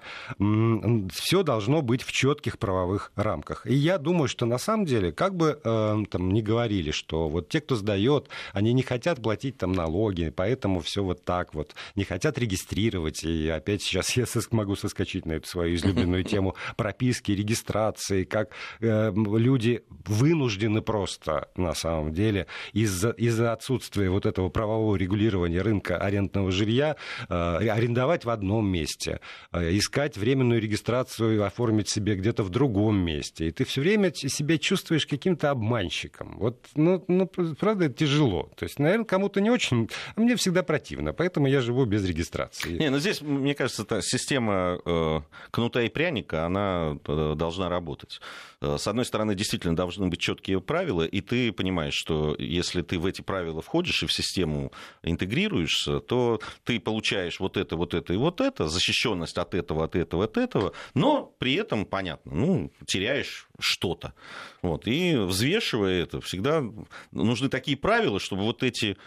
все 1.13 1.43
должно 1.43 1.81
быть 1.81 2.03
в 2.03 2.11
четких 2.11 2.59
правовых 2.59 3.13
рамках. 3.15 3.65
И 3.65 3.73
я 3.73 3.97
думаю, 3.97 4.27
что 4.27 4.45
на 4.45 4.57
самом 4.57 4.85
деле, 4.85 5.13
как 5.13 5.37
бы 5.37 5.57
э, 5.63 6.03
там 6.11 6.33
не 6.33 6.41
говорили, 6.41 6.91
что 6.91 7.29
вот 7.29 7.47
те, 7.47 7.61
кто 7.61 7.77
сдает, 7.77 8.27
они 8.51 8.73
не 8.73 8.83
хотят 8.83 9.23
платить 9.23 9.57
там 9.57 9.71
налоги, 9.71 10.33
поэтому 10.35 10.81
все 10.81 11.01
вот 11.01 11.23
так 11.23 11.53
вот, 11.53 11.75
не 11.95 12.03
хотят 12.03 12.37
регистрировать. 12.37 13.23
И 13.23 13.47
опять 13.47 13.83
сейчас 13.83 14.17
я 14.17 14.25
могу 14.51 14.75
соскочить 14.81 15.25
на 15.25 15.33
эту 15.33 15.47
свою 15.47 15.75
излюбленную 15.75 16.23
тему 16.31 16.55
прописки, 16.75 17.31
регистрации, 17.31 18.23
как 18.23 18.49
э, 18.79 19.11
люди 19.13 19.83
вынуждены 20.05 20.81
просто, 20.81 21.49
на 21.55 21.73
самом 21.73 22.13
деле, 22.13 22.47
из-за 22.73 23.11
из 23.11 23.39
отсутствия 23.39 24.09
вот 24.09 24.25
этого 24.25 24.49
правового 24.49 24.95
регулирования 24.95 25.61
рынка 25.61 25.97
арендного 25.97 26.51
жилья, 26.51 26.95
э, 27.29 27.33
арендовать 27.33 28.25
в 28.25 28.29
одном 28.29 28.67
месте, 28.67 29.19
э, 29.51 29.77
искать 29.77 30.17
временную 30.17 30.59
регистрацию, 30.61 31.45
оформить 31.45 31.89
себе 31.89 32.15
где-то 32.15 32.43
в 32.43 32.49
другом 32.49 32.97
месте. 32.97 33.47
И 33.47 33.51
ты 33.51 33.63
все 33.65 33.81
время 33.81 34.11
себя 34.13 34.57
чувствуешь 34.57 35.05
каким-то 35.05 35.51
обманщиком. 35.51 36.37
Вот, 36.37 36.67
ну, 36.75 37.03
ну, 37.07 37.27
правда, 37.27 37.85
это 37.85 37.95
тяжело. 37.95 38.51
То 38.55 38.65
есть, 38.65 38.79
наверное, 38.79 39.05
кому-то 39.05 39.41
не 39.41 39.49
очень, 39.49 39.89
а 40.15 40.21
мне 40.21 40.35
всегда 40.35 40.63
противно, 40.63 41.13
поэтому 41.13 41.47
я 41.47 41.61
живу 41.61 41.85
без 41.85 42.05
регистрации. 42.05 42.77
Не, 42.77 42.89
ну 42.89 42.99
здесь, 42.99 43.21
мне 43.21 43.53
кажется, 43.53 43.85
система 44.01 44.70
Э, 44.85 45.21
кнута 45.51 45.81
и 45.81 45.89
пряника, 45.89 46.45
она 46.45 46.97
э, 47.07 47.33
должна 47.35 47.69
работать. 47.69 48.21
Э, 48.61 48.77
с 48.77 48.87
одной 48.87 49.05
стороны, 49.05 49.35
действительно 49.35 49.75
должны 49.75 50.07
быть 50.07 50.19
четкие 50.19 50.61
правила, 50.61 51.03
и 51.03 51.21
ты 51.21 51.51
понимаешь, 51.51 51.93
что 51.93 52.35
если 52.37 52.81
ты 52.81 52.99
в 52.99 53.05
эти 53.05 53.21
правила 53.21 53.61
входишь 53.61 54.03
и 54.03 54.07
в 54.07 54.13
систему 54.13 54.71
интегрируешься, 55.03 55.99
то 55.99 56.39
ты 56.63 56.79
получаешь 56.79 57.39
вот 57.39 57.57
это, 57.57 57.75
вот 57.75 57.93
это 57.93 58.13
и 58.13 58.17
вот 58.17 58.41
это, 58.41 58.67
защищенность 58.67 59.37
от 59.37 59.53
этого, 59.53 59.85
от 59.85 59.95
этого, 59.95 60.25
от 60.25 60.37
этого, 60.37 60.73
но 60.93 61.33
при 61.37 61.55
этом, 61.55 61.85
понятно, 61.85 62.31
ну, 62.33 62.71
теряешь 62.85 63.47
что-то. 63.59 64.13
Вот. 64.61 64.87
И 64.87 65.15
взвешивая 65.15 66.03
это, 66.03 66.21
всегда 66.21 66.63
нужны 67.11 67.49
такие 67.49 67.77
правила, 67.77 68.19
чтобы 68.19 68.43
вот 68.43 68.63
эти 68.63 68.97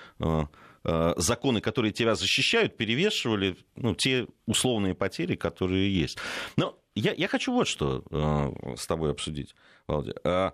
законы, 1.17 1.61
которые 1.61 1.93
тебя 1.93 2.15
защищают, 2.15 2.77
перевешивали 2.77 3.57
ну, 3.77 3.95
те 3.95 4.27
условные 4.47 4.95
потери, 4.95 5.35
которые 5.35 5.95
есть. 5.95 6.19
Но 6.57 6.79
я, 6.95 7.13
я 7.13 7.29
хочу 7.29 7.53
вот 7.53 7.67
что 7.67 8.05
э, 8.11 8.77
с 8.77 8.87
тобой 8.87 9.11
обсудить, 9.11 9.55
Володя. 9.89 10.15
Э, 10.25 10.51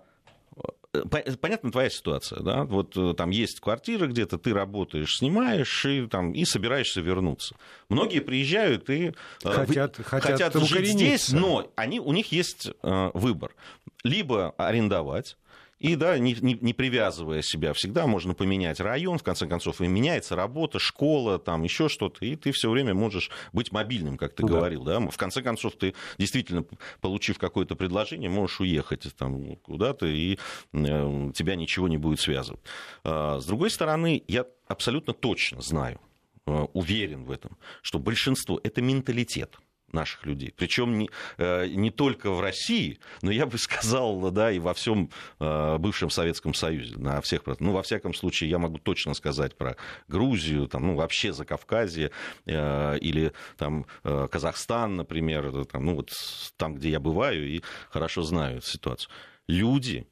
понятна 1.39 1.71
твоя 1.71 1.89
ситуация, 1.89 2.41
да, 2.41 2.63
вот 2.63 2.97
там 3.15 3.29
есть 3.29 3.59
квартира 3.61 4.07
где-то, 4.07 4.37
ты 4.37 4.53
работаешь, 4.53 5.17
снимаешь 5.17 5.85
и, 5.85 6.07
там, 6.07 6.33
и 6.33 6.43
собираешься 6.43 6.99
вернуться. 6.99 7.55
Многие 7.89 8.19
приезжают 8.19 8.89
и 8.89 9.13
хотят, 9.41 9.97
хотят, 9.97 10.33
хотят 10.33 10.55
жить 10.67 10.87
здесь, 10.87 11.31
но 11.31 11.71
они, 11.75 11.99
у 12.01 12.11
них 12.11 12.31
есть 12.33 12.71
выбор. 12.81 13.55
Либо 14.03 14.53
арендовать, 14.57 15.37
и 15.81 15.95
да, 15.95 16.19
не, 16.19 16.35
не, 16.41 16.53
не 16.61 16.73
привязывая 16.73 17.41
себя, 17.41 17.73
всегда 17.73 18.05
можно 18.05 18.35
поменять 18.35 18.79
район, 18.79 19.17
в 19.17 19.23
конце 19.23 19.47
концов, 19.47 19.81
и 19.81 19.87
меняется 19.87 20.35
работа, 20.35 20.77
школа, 20.77 21.39
там 21.39 21.63
еще 21.63 21.89
что-то, 21.89 22.23
и 22.23 22.35
ты 22.35 22.51
все 22.51 22.69
время 22.69 22.93
можешь 22.93 23.31
быть 23.51 23.71
мобильным, 23.71 24.15
как 24.15 24.35
ты 24.35 24.43
да. 24.43 24.49
говорил. 24.49 24.83
Да? 24.83 24.99
В 24.99 25.17
конце 25.17 25.41
концов, 25.41 25.75
ты 25.75 25.95
действительно, 26.19 26.65
получив 27.01 27.39
какое-то 27.39 27.75
предложение, 27.75 28.29
можешь 28.29 28.59
уехать 28.61 29.07
там, 29.17 29.55
куда-то, 29.55 30.05
и 30.05 30.37
э, 30.73 31.31
тебя 31.33 31.55
ничего 31.55 31.87
не 31.87 31.97
будет 31.97 32.19
связывать. 32.19 32.61
А, 33.03 33.39
с 33.39 33.45
другой 33.45 33.71
стороны, 33.71 34.23
я 34.27 34.45
абсолютно 34.67 35.13
точно 35.13 35.61
знаю, 35.61 35.99
э, 36.45 36.51
уверен 36.73 37.23
в 37.23 37.31
этом, 37.31 37.57
что 37.81 37.97
большинство 37.97 38.59
это 38.63 38.83
менталитет 38.83 39.57
наших 39.93 40.25
людей. 40.25 40.53
Причем 40.55 40.97
не, 40.97 41.09
э, 41.37 41.67
не 41.67 41.91
только 41.91 42.31
в 42.31 42.41
России, 42.41 42.99
но 43.21 43.31
я 43.31 43.45
бы 43.45 43.57
сказал, 43.57 44.31
да, 44.31 44.51
и 44.51 44.59
во 44.59 44.73
всем 44.73 45.09
э, 45.39 45.77
бывшем 45.77 46.09
Советском 46.09 46.53
Союзе, 46.53 46.97
на 46.97 47.21
всех, 47.21 47.43
ну, 47.59 47.71
во 47.71 47.83
всяком 47.83 48.13
случае, 48.13 48.49
я 48.49 48.57
могу 48.57 48.77
точно 48.77 49.13
сказать 49.13 49.55
про 49.55 49.75
Грузию, 50.07 50.67
там, 50.67 50.87
ну, 50.87 50.95
вообще 50.95 51.33
Закавказье 51.33 52.11
э, 52.45 52.97
или 52.99 53.33
там 53.57 53.85
Казахстан, 54.03 54.95
например, 54.95 55.65
там, 55.65 55.85
ну, 55.85 55.95
вот 55.95 56.11
там, 56.57 56.75
где 56.75 56.89
я 56.89 56.99
бываю 56.99 57.47
и 57.47 57.61
хорошо 57.89 58.21
знаю 58.23 58.57
эту 58.57 58.67
ситуацию. 58.67 59.11
Люди 59.47 60.07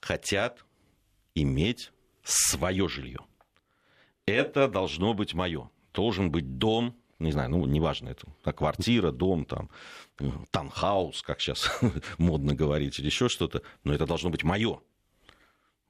хотят 0.00 0.64
иметь 1.34 1.92
свое 2.22 2.88
жилье. 2.88 3.20
Это 4.26 4.68
должно 4.68 5.14
быть 5.14 5.34
мое. 5.34 5.70
Должен 5.94 6.30
быть 6.30 6.58
дом, 6.58 6.94
не 7.18 7.32
знаю, 7.32 7.50
ну, 7.50 7.66
неважно, 7.66 8.10
это 8.10 8.26
а 8.44 8.52
квартира, 8.52 9.10
дом, 9.10 9.44
там, 9.44 9.70
танхаус, 10.50 11.22
как 11.22 11.40
сейчас 11.40 11.70
модно 12.18 12.54
говорить, 12.54 12.98
или 12.98 13.06
еще 13.06 13.28
что-то, 13.28 13.62
но 13.84 13.92
это 13.92 14.06
должно 14.06 14.30
быть 14.30 14.44
мое. 14.44 14.80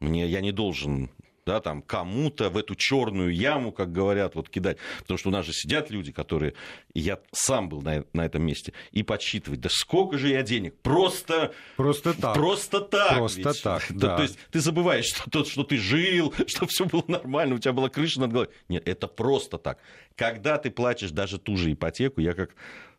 Мне, 0.00 0.26
я 0.26 0.40
не 0.40 0.52
должен 0.52 1.10
да, 1.48 1.60
там, 1.60 1.80
кому-то 1.80 2.50
в 2.50 2.58
эту 2.58 2.74
черную 2.74 3.34
яму, 3.34 3.72
как 3.72 3.90
говорят, 3.90 4.34
вот 4.34 4.50
кидать. 4.50 4.76
Потому 4.98 5.16
что 5.16 5.30
у 5.30 5.32
нас 5.32 5.46
же 5.46 5.54
сидят 5.54 5.90
люди, 5.90 6.12
которые, 6.12 6.52
и 6.92 7.00
я 7.00 7.18
сам 7.32 7.70
был 7.70 7.80
на, 7.80 8.04
на 8.12 8.26
этом 8.26 8.42
месте, 8.42 8.74
и 8.92 9.02
подсчитывать, 9.02 9.58
да 9.58 9.70
сколько 9.72 10.18
же 10.18 10.28
я 10.28 10.42
денег, 10.42 10.74
просто... 10.82 11.54
Просто 11.76 12.12
так. 12.12 12.34
Просто 12.34 12.82
так. 12.82 13.14
Просто 13.16 13.48
ведь. 13.48 13.62
так, 13.62 13.82
да. 13.88 14.16
То 14.18 14.24
есть 14.24 14.38
ты 14.50 14.60
забываешь, 14.60 15.06
что, 15.06 15.30
то, 15.30 15.44
что 15.46 15.64
ты 15.64 15.78
жил, 15.78 16.34
что 16.46 16.66
все 16.66 16.84
было 16.84 17.04
нормально, 17.08 17.54
у 17.54 17.58
тебя 17.58 17.72
была 17.72 17.88
крыша 17.88 18.20
над 18.20 18.30
головой. 18.30 18.50
Нет, 18.68 18.86
это 18.86 19.06
просто 19.08 19.56
так. 19.56 19.78
Когда 20.16 20.58
ты 20.58 20.70
платишь 20.70 21.12
даже 21.12 21.38
ту 21.38 21.56
же 21.56 21.72
ипотеку, 21.72 22.20
я 22.20 22.34
как 22.34 22.50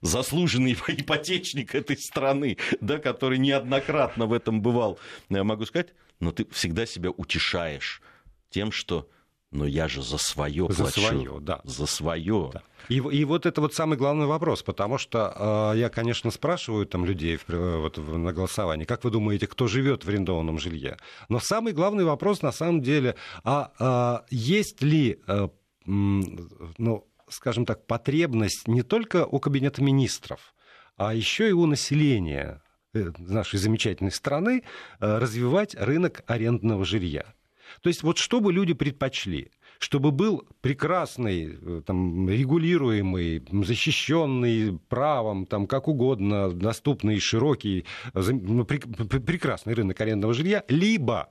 заслуженный 0.01 0.73
ипотечник 0.87 1.75
этой 1.75 1.97
страны, 1.97 2.57
да, 2.81 2.97
который 2.97 3.37
неоднократно 3.37 4.25
в 4.25 4.33
этом 4.33 4.59
бывал, 4.59 4.97
я 5.29 5.43
могу 5.43 5.67
сказать, 5.67 5.89
но 6.19 6.31
ты 6.31 6.47
всегда 6.51 6.87
себя 6.87 7.11
утешаешь 7.11 8.01
тем, 8.49 8.71
что 8.71 9.09
но 9.51 9.65
я 9.65 9.87
же 9.87 10.03
за 10.03 10.17
свое 10.17 10.67
за 10.69 10.83
плачу. 10.83 11.01
свое, 11.01 11.39
да. 11.41 11.61
За 11.63 11.87
свое. 11.87 12.51
Да. 12.53 12.61
И, 12.87 12.97
и 12.97 13.25
вот 13.25 13.45
это 13.45 13.61
вот 13.61 13.73
самый 13.73 13.97
главный 13.97 14.27
вопрос, 14.27 14.61
потому 14.61 14.97
что 14.99 15.73
э, 15.73 15.79
я, 15.79 15.89
конечно, 15.89 16.29
спрашиваю 16.29 16.85
там 16.85 17.03
людей 17.03 17.39
вот, 17.47 17.97
на 17.97 18.31
голосовании, 18.31 18.85
как 18.85 19.03
вы 19.03 19.09
думаете, 19.09 19.47
кто 19.47 19.67
живет 19.67 20.05
в 20.05 20.09
арендованном 20.09 20.59
жилье? 20.59 20.97
Но 21.29 21.39
самый 21.39 21.73
главный 21.73 22.03
вопрос 22.03 22.43
на 22.43 22.51
самом 22.51 22.81
деле, 22.81 23.15
а, 23.43 23.71
а 23.79 24.25
есть 24.29 24.83
ли, 24.83 25.19
а, 25.25 25.49
ну, 25.85 27.07
скажем 27.27 27.65
так, 27.65 27.87
потребность 27.87 28.67
не 28.67 28.83
только 28.83 29.25
у 29.25 29.39
кабинета 29.39 29.81
министров, 29.81 30.53
а 30.95 31.15
еще 31.15 31.49
и 31.49 31.53
у 31.53 31.65
населения 31.65 32.61
э, 32.93 33.11
нашей 33.17 33.57
замечательной 33.57 34.11
страны 34.11 34.63
развивать 34.99 35.73
рынок 35.73 36.23
арендного 36.27 36.85
жилья. 36.85 37.33
То 37.81 37.89
есть 37.89 38.03
вот 38.03 38.17
что 38.17 38.39
бы 38.39 38.51
люди 38.53 38.73
предпочли? 38.73 39.51
Чтобы 39.79 40.11
был 40.11 40.45
прекрасный, 40.61 41.57
э, 41.61 41.81
там, 41.85 42.29
регулируемый, 42.29 43.43
защищенный 43.65 44.77
правом, 44.89 45.45
там, 45.45 45.67
как 45.67 45.87
угодно, 45.87 46.51
доступный, 46.51 47.19
широкий, 47.19 47.85
ну, 48.13 48.65
прекрасный 48.65 49.73
рынок 49.73 49.99
арендного 50.01 50.33
жилья, 50.33 50.63
либо 50.67 51.29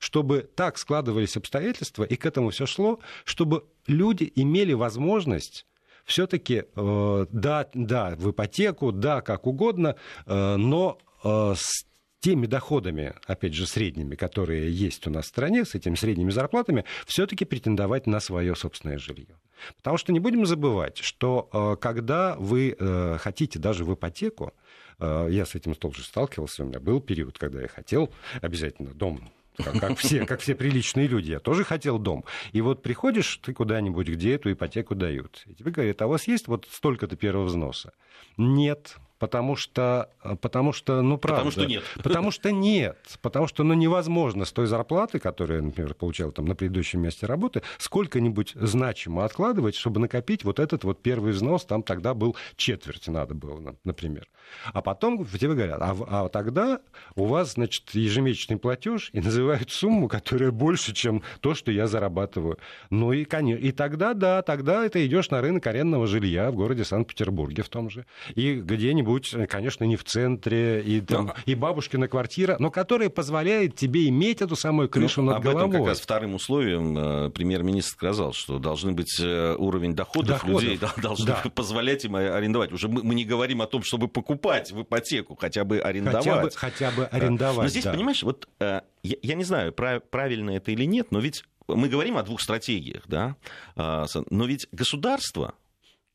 чтобы 0.00 0.48
так 0.54 0.78
складывались 0.78 1.36
обстоятельства, 1.36 2.04
и 2.04 2.16
к 2.16 2.26
этому 2.26 2.50
все 2.50 2.66
шло, 2.66 2.98
чтобы 3.24 3.64
люди 3.86 4.32
имели 4.34 4.72
возможность 4.72 5.66
все-таки, 6.04 6.64
э, 6.74 7.26
да, 7.30 7.68
да, 7.74 8.14
в 8.16 8.30
ипотеку, 8.30 8.92
да, 8.92 9.20
как 9.20 9.46
угодно, 9.46 9.96
э, 10.26 10.56
но 10.56 10.98
э, 11.22 11.54
с 11.56 11.86
теми 12.20 12.46
доходами, 12.46 13.14
опять 13.26 13.54
же, 13.54 13.66
средними, 13.66 14.14
которые 14.14 14.72
есть 14.72 15.06
у 15.06 15.10
нас 15.10 15.26
в 15.26 15.28
стране, 15.28 15.64
с 15.64 15.74
этими 15.74 15.94
средними 15.94 16.30
зарплатами, 16.30 16.84
все-таки 17.06 17.44
претендовать 17.44 18.06
на 18.06 18.20
свое 18.20 18.54
собственное 18.56 18.98
жилье. 18.98 19.36
Потому 19.76 19.96
что 19.98 20.12
не 20.12 20.20
будем 20.20 20.46
забывать, 20.46 20.98
что 20.98 21.48
э, 21.52 21.76
когда 21.80 22.36
вы 22.36 22.76
э, 22.78 23.18
хотите 23.20 23.58
даже 23.58 23.84
в 23.84 23.94
ипотеку, 23.94 24.52
э, 24.98 25.28
я 25.30 25.46
с 25.46 25.54
этим 25.54 25.74
тоже 25.74 26.02
сталкивался, 26.02 26.64
у 26.64 26.66
меня 26.66 26.80
был 26.80 27.00
период, 27.00 27.38
когда 27.38 27.62
я 27.62 27.68
хотел 27.68 28.12
обязательно 28.40 28.94
дом 28.94 29.30
как, 29.62 29.80
как, 29.80 29.98
все, 29.98 30.24
как 30.24 30.40
все 30.40 30.54
приличные 30.54 31.06
люди. 31.06 31.32
Я 31.32 31.40
тоже 31.40 31.64
хотел 31.64 31.98
дом. 31.98 32.24
И 32.52 32.60
вот 32.60 32.82
приходишь 32.82 33.40
ты 33.42 33.52
куда-нибудь, 33.52 34.08
где 34.08 34.34
эту 34.34 34.52
ипотеку 34.52 34.94
дают. 34.94 35.42
И 35.46 35.54
тебе 35.54 35.70
говорят, 35.70 36.00
а 36.02 36.06
у 36.06 36.10
вас 36.10 36.28
есть 36.28 36.48
вот 36.48 36.66
столько-то 36.70 37.16
первого 37.16 37.44
взноса? 37.44 37.92
Нет. 38.36 38.96
Потому 39.18 39.56
что, 39.56 40.10
э, 40.22 40.36
потому 40.36 40.72
что, 40.72 41.02
ну, 41.02 41.18
правда. 41.18 41.44
Потому 41.44 41.50
что 41.50 41.66
нет. 41.66 41.82
Потому 42.02 42.30
что 42.30 42.52
нет. 42.52 42.96
Потому 43.20 43.46
что, 43.48 43.64
ну, 43.64 43.74
невозможно 43.74 44.44
с 44.44 44.52
той 44.52 44.66
зарплаты, 44.66 45.18
которую 45.18 45.58
я, 45.58 45.64
например, 45.64 45.94
получал 45.94 46.30
там 46.30 46.44
на 46.46 46.54
предыдущем 46.54 47.00
месте 47.00 47.26
работы, 47.26 47.62
сколько-нибудь 47.78 48.52
значимо 48.54 49.24
откладывать, 49.24 49.74
чтобы 49.74 49.98
накопить 50.00 50.44
вот 50.44 50.60
этот 50.60 50.84
вот 50.84 51.02
первый 51.02 51.32
взнос, 51.32 51.64
там 51.64 51.82
тогда 51.82 52.14
был 52.14 52.36
четверть 52.56 53.08
надо 53.08 53.34
было, 53.34 53.76
например. 53.84 54.28
А 54.72 54.82
потом 54.82 55.26
тебе 55.26 55.54
говорят, 55.54 55.78
а, 55.80 55.96
а 56.06 56.28
тогда 56.28 56.80
у 57.16 57.24
вас, 57.24 57.54
значит, 57.54 57.90
ежемесячный 57.94 58.56
платеж 58.56 59.10
и 59.12 59.20
называют 59.20 59.70
сумму, 59.70 60.08
которая 60.08 60.52
больше, 60.52 60.94
чем 60.94 61.22
то, 61.40 61.54
что 61.54 61.72
я 61.72 61.86
зарабатываю. 61.86 62.58
Ну 62.90 63.12
и, 63.12 63.24
конечно, 63.24 63.60
и 63.62 63.72
тогда, 63.72 64.14
да, 64.14 64.42
тогда 64.42 64.88
ты 64.88 65.06
идешь 65.06 65.30
на 65.30 65.40
рынок 65.40 65.66
арендного 65.66 66.06
жилья 66.06 66.50
в 66.50 66.54
городе 66.54 66.84
Санкт-Петербурге 66.84 67.62
в 67.62 67.68
том 67.68 67.90
же, 67.90 68.06
и 68.34 68.54
где-нибудь 68.54 69.07
где-нибудь, 69.08 69.48
конечно, 69.48 69.84
не 69.84 69.96
в 69.96 70.04
центре, 70.04 70.82
и, 70.82 71.00
там, 71.00 71.32
и 71.46 71.54
бабушкина 71.54 72.08
квартира, 72.08 72.56
но 72.58 72.70
которая 72.70 73.08
позволяет 73.08 73.74
тебе 73.76 74.08
иметь 74.08 74.42
эту 74.42 74.56
самую 74.56 74.88
крышу 74.88 75.22
ну, 75.22 75.28
над 75.28 75.36
об 75.38 75.42
головой. 75.44 75.62
Об 75.62 75.70
этом 75.70 75.80
как 75.80 75.88
раз 75.88 76.00
вторым 76.00 76.34
условием 76.34 76.96
э, 76.96 77.30
премьер-министр 77.30 77.92
сказал, 77.92 78.32
что 78.32 78.58
должны 78.58 78.92
быть 78.92 79.18
э, 79.20 79.54
уровень 79.56 79.94
доходов, 79.94 80.40
доходов. 80.40 80.62
людей, 80.62 80.78
должны 81.02 81.26
да. 81.26 81.42
позволять 81.54 82.04
им 82.04 82.16
арендовать. 82.16 82.72
Уже 82.72 82.88
мы, 82.88 83.02
мы 83.02 83.14
не 83.14 83.24
говорим 83.24 83.62
о 83.62 83.66
том, 83.66 83.82
чтобы 83.82 84.08
покупать 84.08 84.70
в 84.72 84.82
ипотеку, 84.82 85.36
хотя 85.36 85.64
бы 85.64 85.78
арендовать. 85.78 86.24
Хотя 86.24 86.42
бы, 86.42 86.50
хотя 86.50 86.90
бы 86.90 87.04
арендовать, 87.06 87.64
Но 87.64 87.68
здесь, 87.68 87.84
да. 87.84 87.92
понимаешь, 87.92 88.22
вот 88.22 88.48
я, 88.60 88.82
я 89.02 89.34
не 89.34 89.44
знаю, 89.44 89.72
правильно 89.72 90.50
это 90.50 90.70
или 90.70 90.84
нет, 90.84 91.08
но 91.10 91.20
ведь 91.20 91.44
мы 91.66 91.88
говорим 91.88 92.16
о 92.16 92.22
двух 92.22 92.40
стратегиях, 92.40 93.02
да, 93.06 93.36
а, 93.76 94.06
но 94.30 94.46
ведь 94.46 94.68
государство 94.72 95.54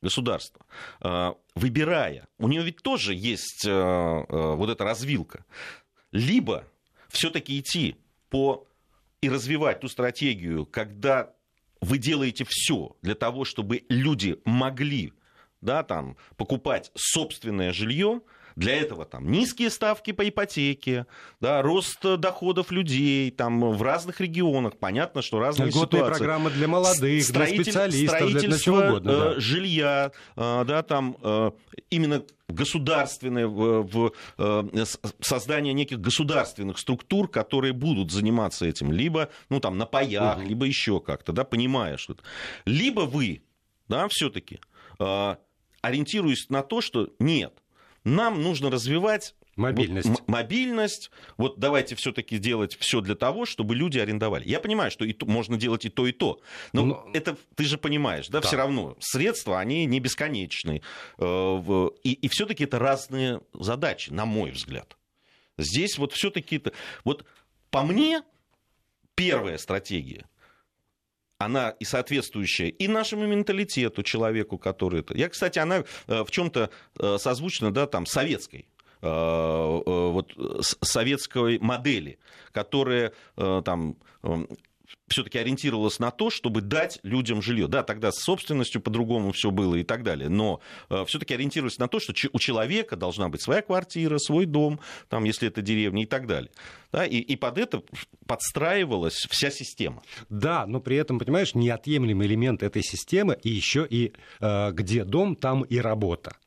государство, 0.03 0.65
а, 0.99 1.35
выбирая, 1.55 2.27
у 2.37 2.47
нее 2.47 2.61
ведь 2.63 2.83
тоже 2.83 3.15
есть 3.15 3.65
а, 3.67 4.25
а, 4.27 4.55
вот 4.55 4.69
эта 4.69 4.83
развилка, 4.83 5.45
либо 6.11 6.65
все-таки 7.09 7.59
идти 7.59 7.95
по 8.29 8.67
и 9.21 9.29
развивать 9.29 9.79
ту 9.79 9.87
стратегию, 9.87 10.65
когда 10.65 11.33
вы 11.81 11.97
делаете 11.97 12.45
все 12.47 12.95
для 13.01 13.15
того, 13.15 13.45
чтобы 13.45 13.83
люди 13.89 14.39
могли 14.45 15.13
да, 15.61 15.81
там, 15.83 16.17
покупать 16.35 16.91
собственное 16.93 17.71
жилье, 17.71 18.21
для 18.55 18.75
этого 18.75 19.05
там 19.05 19.31
низкие 19.31 19.69
ставки 19.69 20.11
по 20.11 20.27
ипотеке, 20.27 21.05
да, 21.39 21.61
рост 21.61 22.01
доходов 22.01 22.71
людей 22.71 23.31
там, 23.31 23.71
в 23.71 23.81
разных 23.81 24.21
регионах. 24.21 24.77
Понятно, 24.77 25.21
что 25.21 25.39
разные 25.39 25.69
Льготные 25.69 26.01
ситуации. 26.01 26.19
программы 26.19 26.49
для 26.51 26.67
молодых, 26.67 27.23
Строитель, 27.23 27.55
для 27.55 27.63
специалистов, 27.63 28.31
для 28.31 28.57
чего 28.57 28.77
угодно. 28.77 29.11
Да. 29.11 29.33
Э, 29.33 29.39
жилья, 29.39 30.11
э, 30.35 30.63
да, 30.65 30.83
там 30.83 31.17
э, 31.21 31.51
именно 31.89 32.23
государственное 32.47 33.47
в, 33.47 34.11
в 34.37 35.03
создание 35.21 35.73
неких 35.73 35.99
государственных 35.99 36.77
структур, 36.77 37.27
которые 37.29 37.73
будут 37.73 38.11
заниматься 38.11 38.65
этим, 38.65 38.91
либо 38.91 39.29
ну 39.49 39.59
там 39.59 39.77
на 39.77 39.85
паях, 39.85 40.37
угу. 40.37 40.47
либо 40.47 40.65
еще 40.65 40.99
как-то, 40.99 41.31
да, 41.31 41.45
понимая 41.45 41.97
что-то. 41.97 42.23
Либо 42.65 43.01
вы, 43.01 43.43
да, 43.87 44.07
все-таки 44.09 44.59
ориентируясь 45.81 46.49
на 46.49 46.63
то, 46.63 46.81
что 46.81 47.09
нет, 47.19 47.62
нам 48.03 48.41
нужно 48.41 48.69
развивать 48.69 49.35
Мобильность. 49.55 50.09
Вот, 50.09 50.27
мобильность. 50.27 51.11
Вот 51.37 51.59
давайте 51.59 51.95
все-таки 51.95 52.39
делать 52.39 52.75
все 52.79 53.01
для 53.01 53.15
того, 53.15 53.45
чтобы 53.45 53.75
люди 53.75 53.99
арендовали. 53.99 54.47
Я 54.47 54.59
понимаю, 54.59 54.89
что 54.89 55.05
и 55.05 55.13
то, 55.13 55.27
можно 55.27 55.57
делать 55.57 55.85
и 55.85 55.89
то, 55.89 56.07
и 56.07 56.11
то. 56.11 56.41
Но, 56.71 56.85
но... 56.85 57.09
это 57.13 57.37
ты 57.55 57.65
же 57.65 57.77
понимаешь, 57.77 58.29
да, 58.29 58.41
да, 58.41 58.47
все 58.47 58.57
равно 58.57 58.97
средства, 58.99 59.59
они 59.59 59.85
не 59.85 59.99
бесконечны. 59.99 60.81
Э, 61.19 61.89
и, 62.03 62.13
и 62.13 62.27
все-таки 62.29 62.63
это 62.63 62.79
разные 62.79 63.41
задачи, 63.53 64.09
на 64.09 64.25
мой 64.25 64.51
взгляд. 64.51 64.97
Здесь 65.57 65.99
вот 65.99 66.13
все-таки... 66.13 66.61
Вот 67.03 67.23
по 67.69 67.83
мне, 67.83 68.23
первая 69.13 69.59
стратегия 69.59 70.25
она 71.37 71.69
и 71.71 71.85
соответствующая 71.85 72.69
и 72.69 72.87
нашему 72.87 73.25
менталитету 73.25 74.03
человеку, 74.03 74.57
который 74.57 75.01
это. 75.01 75.17
Я, 75.17 75.29
кстати, 75.29 75.59
она 75.59 75.83
э, 76.07 76.23
в 76.23 76.31
чем-то 76.31 76.69
э, 76.99 77.17
созвучна, 77.19 77.71
да, 77.71 77.87
там, 77.87 78.05
советской 78.05 78.67
э, 79.01 79.07
вот 79.07 80.33
советской 80.81 81.59
модели, 81.59 82.19
которая 82.51 83.13
там 83.35 83.97
все-таки 85.07 85.37
ориентировалась 85.37 85.99
на 85.99 86.11
то, 86.11 86.29
чтобы 86.29 86.61
дать 86.61 86.99
людям 87.03 87.41
жилье. 87.41 87.67
Да, 87.67 87.83
тогда 87.83 88.11
с 88.11 88.19
собственностью 88.19 88.81
по-другому 88.81 89.31
все 89.31 89.51
было 89.51 89.75
и 89.75 89.83
так 89.83 90.03
далее, 90.03 90.29
но 90.29 90.59
э, 90.89 91.05
все-таки 91.05 91.33
ориентировалась 91.33 91.77
на 91.77 91.87
то, 91.87 91.99
что 91.99 92.13
у 92.31 92.39
человека 92.39 92.95
должна 92.95 93.29
быть 93.29 93.41
своя 93.41 93.61
квартира, 93.61 94.17
свой 94.17 94.45
дом, 94.45 94.79
там, 95.09 95.23
если 95.23 95.47
это 95.47 95.61
деревня 95.61 96.03
и 96.03 96.05
так 96.05 96.27
далее. 96.27 96.51
Да, 96.91 97.05
и, 97.05 97.17
и 97.17 97.35
под 97.35 97.57
это 97.57 97.83
подстраивалась 98.27 99.25
вся 99.29 99.49
система. 99.49 100.03
Да, 100.29 100.65
но 100.65 100.79
при 100.79 100.97
этом, 100.97 101.19
понимаешь, 101.19 101.55
неотъемлемый 101.55 102.27
элемент 102.27 102.63
этой 102.63 102.83
системы 102.83 103.37
и 103.41 103.49
еще 103.49 103.85
и 103.89 104.13
э, 104.39 104.71
где 104.71 105.03
дом, 105.03 105.35
там 105.35 105.63
и 105.63 105.77
работа. 105.77 106.37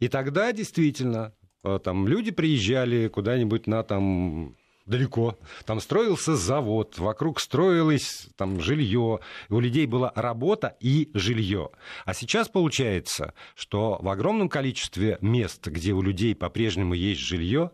И 0.00 0.08
тогда 0.08 0.52
действительно 0.52 1.32
э, 1.62 1.78
там 1.82 2.08
люди 2.08 2.32
приезжали 2.32 3.08
куда-нибудь 3.08 3.66
на 3.66 3.82
там 3.82 4.56
далеко. 4.86 5.38
Там 5.64 5.80
строился 5.80 6.36
завод, 6.36 6.98
вокруг 6.98 7.40
строилось 7.40 8.28
там 8.36 8.60
жилье, 8.60 9.20
у 9.48 9.60
людей 9.60 9.86
была 9.86 10.12
работа 10.14 10.76
и 10.80 11.10
жилье. 11.14 11.70
А 12.04 12.14
сейчас 12.14 12.48
получается, 12.48 13.34
что 13.54 13.98
в 14.00 14.08
огромном 14.08 14.48
количестве 14.48 15.18
мест, 15.20 15.66
где 15.66 15.92
у 15.92 16.02
людей 16.02 16.34
по-прежнему 16.34 16.94
есть 16.94 17.20
жилье, 17.20 17.70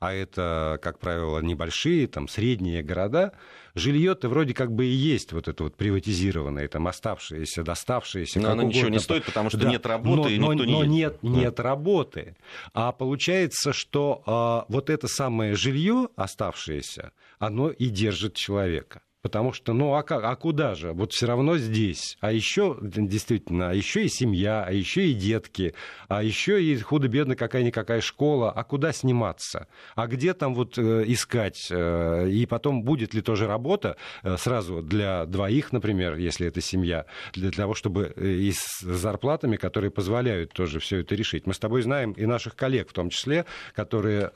а 0.00 0.12
это, 0.12 0.78
как 0.82 0.98
правило, 0.98 1.40
небольшие, 1.40 2.06
там, 2.06 2.28
средние 2.28 2.82
города, 2.82 3.32
жилье-то 3.74 4.28
вроде 4.28 4.54
как 4.54 4.72
бы 4.72 4.86
и 4.86 4.90
есть 4.90 5.32
вот 5.32 5.48
это 5.48 5.64
вот 5.64 5.76
приватизированное, 5.76 6.68
там, 6.68 6.86
оставшееся, 6.88 7.62
доставшееся. 7.62 8.40
Но 8.40 8.50
оно 8.50 8.62
угодно. 8.62 8.76
ничего 8.76 8.88
не 8.90 8.98
стоит, 8.98 9.24
потому 9.24 9.50
что 9.50 9.58
да. 9.58 9.70
нет 9.70 9.86
работы, 9.86 10.22
но, 10.22 10.28
и 10.28 10.38
никто 10.38 10.52
но, 10.52 10.64
не 10.64 10.72
Но 10.72 10.84
нет, 10.84 11.22
нет 11.22 11.60
работы. 11.60 12.36
А 12.74 12.92
получается, 12.92 13.72
что 13.72 14.22
а, 14.26 14.64
вот 14.68 14.90
это 14.90 15.08
самое 15.08 15.54
жилье 15.54 16.08
оставшееся, 16.16 17.12
оно 17.38 17.70
и 17.70 17.88
держит 17.88 18.34
человека. 18.34 19.02
Потому 19.20 19.52
что, 19.52 19.72
ну 19.72 19.94
а, 19.94 20.04
как, 20.04 20.22
а 20.22 20.36
куда 20.36 20.76
же? 20.76 20.92
Вот 20.92 21.12
все 21.12 21.26
равно 21.26 21.58
здесь. 21.58 22.16
А 22.20 22.30
еще, 22.30 22.78
действительно, 22.80 23.70
а 23.70 23.74
еще 23.74 24.04
и 24.04 24.08
семья, 24.08 24.64
а 24.64 24.70
еще 24.70 25.08
и 25.08 25.12
детки, 25.12 25.74
а 26.06 26.22
еще 26.22 26.62
и 26.62 26.78
худо-бедно 26.78 27.34
какая-никакая 27.34 28.00
школа. 28.00 28.52
А 28.52 28.62
куда 28.62 28.92
сниматься? 28.92 29.66
А 29.96 30.06
где 30.06 30.34
там 30.34 30.54
вот 30.54 30.78
э, 30.78 31.02
искать? 31.08 31.66
Э, 31.70 32.28
и 32.30 32.46
потом 32.46 32.84
будет 32.84 33.12
ли 33.12 33.20
тоже 33.20 33.48
работа 33.48 33.96
э, 34.22 34.36
сразу 34.36 34.82
для 34.82 35.26
двоих, 35.26 35.72
например, 35.72 36.14
если 36.14 36.46
это 36.46 36.60
семья, 36.60 37.04
для 37.32 37.50
того, 37.50 37.74
чтобы 37.74 38.14
и 38.16 38.52
с 38.52 38.78
зарплатами, 38.80 39.56
которые 39.56 39.90
позволяют 39.90 40.52
тоже 40.52 40.78
все 40.78 40.98
это 40.98 41.16
решить. 41.16 41.44
Мы 41.44 41.54
с 41.54 41.58
тобой 41.58 41.82
знаем 41.82 42.12
и 42.12 42.24
наших 42.24 42.54
коллег 42.54 42.90
в 42.90 42.92
том 42.92 43.10
числе, 43.10 43.46
которые 43.74 44.30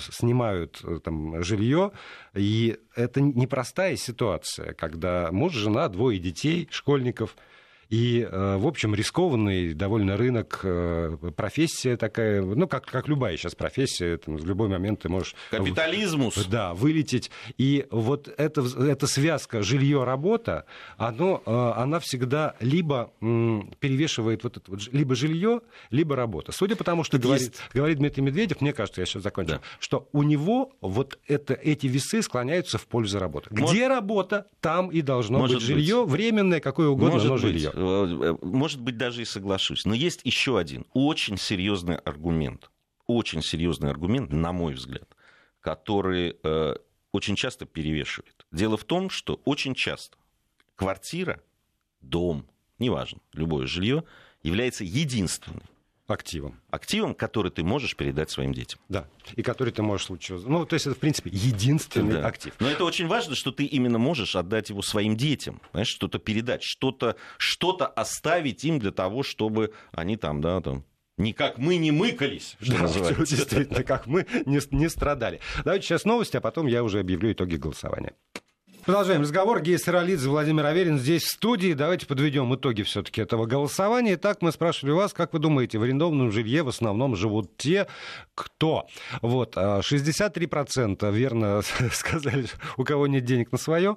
снимают 0.00 0.82
там 1.04 1.42
жилье, 1.42 1.92
и 2.32 2.78
это 2.96 3.20
непростая 3.20 3.96
ситуация 3.96 4.14
ситуация, 4.24 4.72
когда 4.74 5.30
муж, 5.30 5.52
жена, 5.52 5.88
двое 5.88 6.18
детей, 6.18 6.68
школьников– 6.70 7.36
и, 7.94 8.26
э, 8.28 8.56
в 8.56 8.66
общем, 8.66 8.92
рискованный 8.92 9.72
довольно 9.72 10.16
рынок, 10.16 10.58
э, 10.64 11.16
профессия 11.36 11.96
такая, 11.96 12.42
ну, 12.42 12.66
как, 12.66 12.86
как 12.86 13.06
любая 13.06 13.36
сейчас 13.36 13.54
профессия, 13.54 14.16
там, 14.16 14.36
в 14.36 14.44
любой 14.44 14.68
момент 14.68 15.02
ты 15.02 15.08
можешь... 15.08 15.36
Капитализмус. 15.52 16.44
Да, 16.46 16.74
вылететь. 16.74 17.30
И 17.56 17.86
вот 17.92 18.26
эта, 18.36 18.62
эта 18.62 19.06
связка 19.06 19.62
жилье-работа, 19.62 20.64
оно, 20.96 21.40
э, 21.46 21.72
она 21.80 22.00
всегда 22.00 22.56
либо 22.58 23.12
перевешивает 23.20 24.42
вот 24.42 24.56
это 24.56 24.68
вот, 24.72 24.80
либо 24.90 25.14
жилье, 25.14 25.60
либо 25.90 26.16
работа. 26.16 26.50
Судя 26.50 26.74
по 26.74 26.82
тому, 26.82 27.04
что 27.04 27.18
говорит, 27.18 27.60
говорит 27.72 27.98
Дмитрий 27.98 28.24
Медведев, 28.24 28.60
мне 28.60 28.72
кажется, 28.72 29.02
я 29.02 29.06
сейчас 29.06 29.22
закончу, 29.22 29.52
да. 29.52 29.60
что 29.78 30.08
у 30.10 30.24
него 30.24 30.72
вот 30.80 31.20
это, 31.28 31.54
эти 31.54 31.86
весы 31.86 32.22
склоняются 32.22 32.76
в 32.76 32.88
пользу 32.88 33.20
работы. 33.20 33.50
Где 33.52 33.62
Может... 33.62 33.88
работа, 33.88 34.46
там 34.60 34.88
и 34.88 35.00
должно 35.00 35.38
Может 35.38 35.58
быть 35.58 35.64
жилье, 35.64 36.02
быть. 36.02 36.10
временное, 36.10 36.58
какое 36.58 36.88
угодно, 36.88 37.12
Может 37.12 37.28
но 37.28 37.36
жилье. 37.36 37.70
Э, 37.84 38.36
может 38.42 38.80
быть, 38.80 38.96
даже 38.96 39.22
и 39.22 39.24
соглашусь. 39.24 39.84
Но 39.84 39.94
есть 39.94 40.20
еще 40.24 40.58
один 40.58 40.86
очень 40.92 41.36
серьезный 41.36 41.96
аргумент. 41.96 42.70
Очень 43.06 43.42
серьезный 43.42 43.90
аргумент, 43.90 44.32
на 44.32 44.52
мой 44.52 44.74
взгляд, 44.74 45.08
который 45.60 46.36
э, 46.42 46.74
очень 47.12 47.36
часто 47.36 47.66
перевешивает. 47.66 48.46
Дело 48.50 48.76
в 48.76 48.84
том, 48.84 49.10
что 49.10 49.40
очень 49.44 49.74
часто 49.74 50.16
квартира, 50.74 51.42
дом, 52.00 52.46
неважно, 52.78 53.20
любое 53.32 53.66
жилье 53.66 54.04
является 54.42 54.84
единственной 54.84 55.62
активом. 56.06 56.60
Активом, 56.70 57.14
который 57.14 57.50
ты 57.50 57.62
можешь 57.62 57.96
передать 57.96 58.30
своим 58.30 58.52
детям. 58.52 58.80
Да, 58.88 59.08
и 59.34 59.42
который 59.42 59.72
ты 59.72 59.82
можешь 59.82 60.10
лучше... 60.10 60.34
Ну, 60.34 60.66
то 60.66 60.74
есть 60.74 60.86
это, 60.86 60.94
в 60.94 60.98
принципе, 60.98 61.30
единственный 61.30 62.20
да. 62.20 62.26
актив. 62.26 62.54
Но 62.60 62.68
это 62.68 62.84
очень 62.84 63.06
важно, 63.06 63.34
что 63.34 63.52
ты 63.52 63.64
именно 63.64 63.98
можешь 63.98 64.36
отдать 64.36 64.70
его 64.70 64.82
своим 64.82 65.16
детям, 65.16 65.60
знаешь, 65.72 65.88
что-то 65.88 66.18
передать, 66.18 66.62
что-то 66.62 67.16
что 67.38 67.74
оставить 67.96 68.64
им 68.64 68.78
для 68.78 68.92
того, 68.92 69.22
чтобы 69.22 69.72
они 69.92 70.16
там, 70.16 70.40
да, 70.40 70.60
там, 70.60 70.84
не 71.16 71.32
как 71.32 71.58
мы 71.58 71.76
не 71.76 71.92
мыкались, 71.92 72.56
что 72.60 72.72
да, 72.72 72.82
называется. 72.82 73.36
Действительно, 73.36 73.82
как 73.84 74.06
мы 74.06 74.26
не, 74.46 74.60
не 74.72 74.88
страдали. 74.88 75.40
Давайте 75.64 75.86
сейчас 75.86 76.04
новости, 76.04 76.36
а 76.36 76.40
потом 76.40 76.66
я 76.66 76.82
уже 76.82 77.00
объявлю 77.00 77.32
итоги 77.32 77.56
голосования. 77.56 78.14
Продолжаем 78.84 79.22
разговор. 79.22 79.62
Гея 79.62 79.78
Саралидзе, 79.78 80.28
Владимир 80.28 80.66
Аверин 80.66 80.98
здесь 80.98 81.22
в 81.22 81.30
студии. 81.30 81.72
Давайте 81.72 82.04
подведем 82.04 82.54
итоги 82.54 82.82
все-таки 82.82 83.22
этого 83.22 83.46
голосования. 83.46 84.12
Итак, 84.12 84.42
мы 84.42 84.52
спрашивали 84.52 84.92
вас, 84.92 85.14
как 85.14 85.32
вы 85.32 85.38
думаете, 85.38 85.78
в 85.78 85.82
арендованном 85.84 86.30
жилье 86.30 86.62
в 86.62 86.68
основном 86.68 87.16
живут 87.16 87.56
те, 87.56 87.86
кто? 88.34 88.86
Вот, 89.22 89.56
63% 89.56 90.98
а, 91.00 91.10
верно 91.10 91.62
сказали, 91.92 92.44
у 92.76 92.84
кого 92.84 93.06
нет 93.06 93.24
денег 93.24 93.52
на 93.52 93.56
свое. 93.58 93.96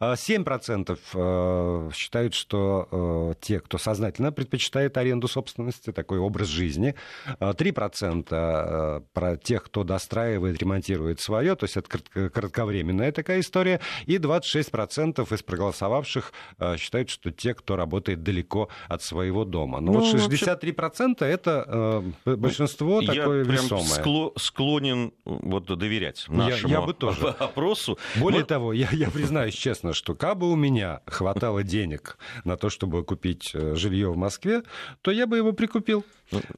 7% 0.00 0.98
э, 1.14 1.90
считают, 1.94 2.34
что 2.34 2.88
э, 2.90 3.34
те, 3.40 3.60
кто 3.60 3.78
сознательно 3.78 4.32
предпочитает 4.32 4.96
аренду 4.96 5.28
собственности, 5.28 5.92
такой 5.92 6.18
образ 6.18 6.48
жизни. 6.48 6.94
3% 7.40 8.26
э, 8.30 9.00
про 9.12 9.36
тех, 9.36 9.64
кто 9.64 9.84
достраивает, 9.84 10.58
ремонтирует 10.58 11.20
свое, 11.20 11.56
то 11.56 11.64
есть 11.64 11.76
это 11.76 11.98
кратковременная 12.30 13.12
такая 13.12 13.40
история. 13.40 13.80
И 14.06 14.16
26% 14.16 15.34
из 15.34 15.42
проголосовавших 15.42 16.32
считают, 16.76 17.10
что 17.10 17.30
те, 17.30 17.54
кто 17.54 17.76
работает 17.76 18.22
далеко 18.22 18.68
от 18.88 19.02
своего 19.02 19.44
дома. 19.44 19.80
Но 19.80 19.92
ну, 19.92 20.00
вот 20.00 20.14
63% 20.14 21.24
это 21.24 22.02
большинство 22.24 23.00
я 23.00 23.14
такое 23.14 23.44
прям 23.44 23.64
весомое. 23.64 24.32
склонен 24.36 25.12
вот, 25.24 25.66
доверять 25.66 26.26
нашему 26.28 26.72
я, 26.72 26.80
я 26.80 26.86
бы 26.86 26.94
тоже. 26.94 27.26
опросу. 27.38 27.98
Более 28.16 28.40
Но... 28.40 28.46
того, 28.46 28.72
я, 28.72 28.88
я 28.92 29.10
признаюсь 29.10 29.54
честно, 29.56 29.92
что 29.92 30.14
кабы 30.14 30.50
у 30.50 30.56
меня 30.56 31.00
хватало 31.06 31.62
денег 31.62 32.18
на 32.44 32.56
то, 32.56 32.70
чтобы 32.70 33.04
купить 33.04 33.50
э, 33.54 33.74
жилье 33.74 34.10
в 34.10 34.16
Москве, 34.16 34.62
то 35.02 35.10
я 35.10 35.26
бы 35.26 35.36
его 35.36 35.52
прикупил. 35.52 36.04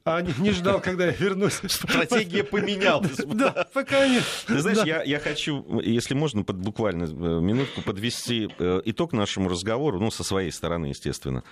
А 0.03 0.21
не, 0.21 0.51
ждал, 0.51 0.81
когда 0.83 1.05
я 1.05 1.11
вернусь. 1.11 1.61
Стратегия 1.67 2.43
поменялась. 2.45 3.17
Да, 3.17 3.67
пока 3.73 4.07
нет. 4.07 4.23
Ты 4.47 4.59
знаешь, 4.59 4.85
я, 4.85 5.03
я 5.03 5.19
хочу, 5.19 5.79
если 5.81 6.13
можно, 6.13 6.43
под, 6.43 6.57
буквально 6.57 7.03
э, 7.03 7.41
минутку 7.41 7.81
подвести 7.81 8.49
э, 8.59 8.81
итог 8.85 9.13
нашему 9.13 9.49
разговору, 9.49 9.99
ну, 9.99 10.11
со 10.11 10.23
своей 10.23 10.51
стороны, 10.51 10.87
естественно. 10.87 11.43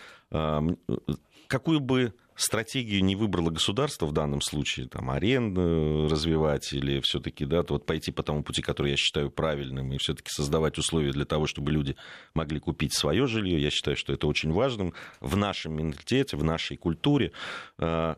Какую 1.48 1.80
бы 1.80 2.14
стратегию 2.38 3.04
не 3.04 3.16
выбрало 3.16 3.50
государство 3.50 4.06
в 4.06 4.14
данном 4.14 4.42
случае, 4.42 4.88
там, 4.88 5.10
аренду 5.10 6.08
развивать 6.10 6.72
или 6.72 7.02
все-таки, 7.02 7.46
да, 7.46 7.64
вот 7.68 7.86
пойти 7.86 8.12
по 8.12 8.24
тому 8.24 8.44
пути, 8.44 8.62
который 8.62 8.92
я 8.92 8.98
считаю 8.98 9.32
правильным, 9.32 9.92
и 9.92 9.98
все-таки 9.98 10.30
создавать 10.30 10.78
условия 10.78 11.12
для 11.12 11.26
того, 11.26 11.48
чтобы 11.48 11.72
люди 11.72 11.98
могли 12.36 12.60
купить 12.60 12.94
свое 12.94 13.26
жилье, 13.26 13.62
я 13.62 13.72
считаю, 13.72 13.98
что 13.98 14.14
это 14.14 14.28
очень 14.28 14.52
важным 14.52 14.94
в 15.20 15.36
нашем 15.36 15.76
менталитете, 15.76 16.38
в 16.38 16.44
нашей 16.44 16.78
культуре, 16.78 17.32
э, 17.80 18.16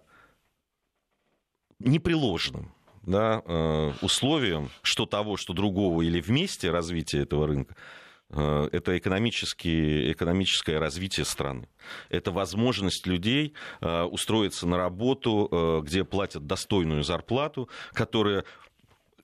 непреложным 1.79 2.73
да, 3.03 3.41
э, 3.45 3.93
условием, 4.01 4.69
что 4.81 5.05
того, 5.05 5.37
что 5.37 5.53
другого 5.53 6.01
или 6.01 6.19
вместе 6.19 6.69
развития 6.69 7.19
этого 7.19 7.47
рынка, 7.47 7.75
Э, 7.75 7.99
это 8.31 8.97
экономические, 8.97 10.11
экономическое 10.11 10.77
развитие 10.77 11.25
страны. 11.25 11.67
Это 12.09 12.31
возможность 12.31 13.07
людей 13.07 13.53
э, 13.81 14.03
устроиться 14.03 14.67
на 14.67 14.77
работу, 14.77 15.47
э, 15.51 15.81
где 15.83 16.03
платят 16.03 16.45
достойную 16.45 17.03
зарплату, 17.03 17.69
которая 17.93 18.45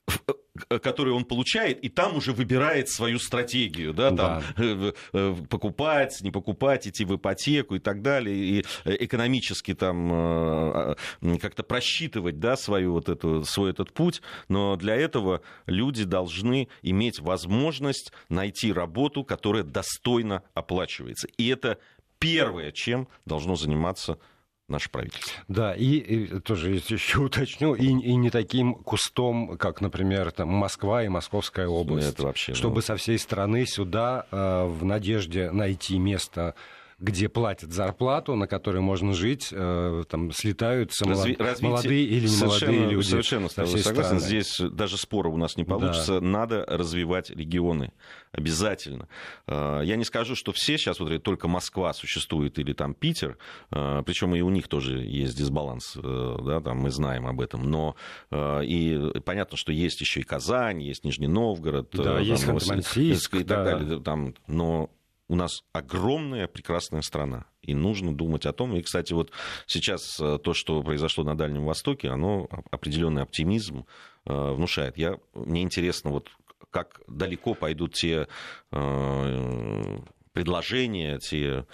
Э, 0.07 0.33
который 0.69 1.13
он 1.13 1.25
получает, 1.25 1.83
и 1.83 1.89
там 1.89 2.15
уже 2.15 2.31
выбирает 2.31 2.89
свою 2.89 3.19
стратегию, 3.19 3.93
да, 3.93 4.09
там 4.09 4.17
да. 4.17 4.43
Э, 4.65 4.93
э, 5.13 5.35
покупать, 5.49 6.21
не 6.21 6.31
покупать, 6.31 6.87
идти 6.87 7.05
в 7.05 7.15
ипотеку 7.15 7.75
и 7.75 7.79
так 7.79 8.01
далее, 8.01 8.35
и 8.35 8.65
экономически 8.85 9.73
там 9.73 10.95
как-то 11.41 11.63
просчитывать, 11.63 12.39
да, 12.39 12.55
свою 12.55 12.93
вот 12.93 13.09
эту, 13.09 13.43
свой 13.43 13.71
этот 13.71 13.93
путь, 13.93 14.21
но 14.47 14.75
для 14.75 14.95
этого 14.95 15.41
люди 15.65 16.03
должны 16.03 16.67
иметь 16.81 17.19
возможность 17.19 18.11
найти 18.29 18.71
работу, 18.71 19.23
которая 19.23 19.63
достойно 19.63 20.43
оплачивается. 20.53 21.27
И 21.37 21.47
это 21.47 21.79
первое, 22.19 22.71
чем 22.71 23.07
должно 23.25 23.55
заниматься 23.55 24.17
наше 24.67 24.89
правительство. 24.89 25.31
Да, 25.47 25.73
и, 25.73 25.97
и 25.97 26.39
тоже 26.39 26.71
еще 26.71 27.19
уточню, 27.19 27.75
и, 27.75 27.85
и 27.85 28.15
не 28.15 28.29
таким 28.29 28.75
кустом, 28.75 29.57
как, 29.57 29.81
например, 29.81 30.31
там, 30.31 30.49
Москва 30.49 31.03
и 31.03 31.07
Московская 31.07 31.67
область. 31.67 32.13
Это 32.13 32.23
вообще, 32.23 32.53
чтобы 32.53 32.75
ну... 32.75 32.81
со 32.81 32.95
всей 32.95 33.19
страны 33.19 33.65
сюда 33.65 34.25
э, 34.31 34.65
в 34.65 34.83
надежде 34.83 35.51
найти 35.51 35.99
место 35.99 36.55
где 36.97 37.27
платят 37.27 37.73
зарплату, 37.73 38.35
на 38.35 38.47
которой 38.47 38.81
можно 38.81 39.13
жить, 39.13 39.49
э, 39.51 40.03
там 40.09 40.31
слетаются 40.31 41.03
Разви- 41.03 41.35
молод... 41.37 41.61
молодые 41.61 42.05
или 42.05 42.27
не 42.27 42.37
молодые 42.37 42.89
люди. 42.89 43.07
Совершенно 43.07 43.49
согласен. 43.49 43.79
Страны. 43.79 44.19
Здесь 44.19 44.57
даже 44.59 44.97
спора 44.97 45.27
у 45.29 45.37
нас 45.37 45.57
не 45.57 45.65
получится. 45.65 46.19
Да. 46.19 46.25
Надо 46.25 46.65
развивать 46.67 47.29
регионы. 47.29 47.91
Обязательно. 48.31 49.09
Э, 49.47 49.81
я 49.83 49.97
не 49.97 50.05
скажу, 50.05 50.35
что 50.35 50.53
все 50.53 50.77
сейчас 50.77 50.99
вот 50.99 51.21
только 51.21 51.49
Москва 51.49 51.91
существует 51.93 52.59
или 52.59 52.71
там 52.71 52.93
Питер, 52.93 53.37
э, 53.71 54.01
причем 54.05 54.33
и 54.33 54.41
у 54.41 54.49
них 54.49 54.69
тоже 54.69 54.99
есть 54.99 55.37
дисбаланс, 55.37 55.95
да, 55.95 56.61
там 56.61 56.77
мы 56.77 56.91
знаем 56.91 57.27
об 57.27 57.41
этом, 57.41 57.69
но 57.69 57.95
и 58.33 59.11
понятно, 59.25 59.57
что 59.57 59.71
есть 59.71 60.01
еще 60.01 60.21
и 60.21 60.23
Казань, 60.23 60.81
есть 60.81 61.03
Нижний 61.03 61.27
Новгород, 61.27 61.89
да, 61.93 62.19
есть 62.19 62.45
Ханты-Мансийск, 62.45 63.39
и 63.39 63.43
так 63.43 63.63
да. 63.63 63.63
далее, 63.63 63.99
там, 64.01 64.33
но 64.47 64.89
у 65.27 65.35
нас 65.35 65.63
огромная 65.73 66.47
прекрасная 66.47 67.01
страна. 67.01 67.45
И 67.61 67.73
нужно 67.73 68.15
думать 68.15 68.45
о 68.45 68.53
том. 68.53 68.75
И, 68.75 68.81
кстати, 68.81 69.13
вот 69.13 69.31
сейчас 69.65 70.19
э, 70.19 70.37
то, 70.37 70.53
что 70.53 70.83
произошло 70.83 71.23
на 71.23 71.35
Дальнем 71.35 71.65
Востоке, 71.65 72.09
оно 72.09 72.47
определенный 72.71 73.23
оптимизм 73.23 73.85
э, 74.25 74.51
внушает. 74.51 74.97
Я, 74.97 75.17
мне 75.33 75.63
интересно, 75.63 76.11
вот 76.11 76.29
как 76.69 77.01
далеко 77.07 77.53
пойдут 77.53 77.93
те 77.93 78.27
э, 78.71 79.99
предложения, 80.33 81.19
те 81.19 81.65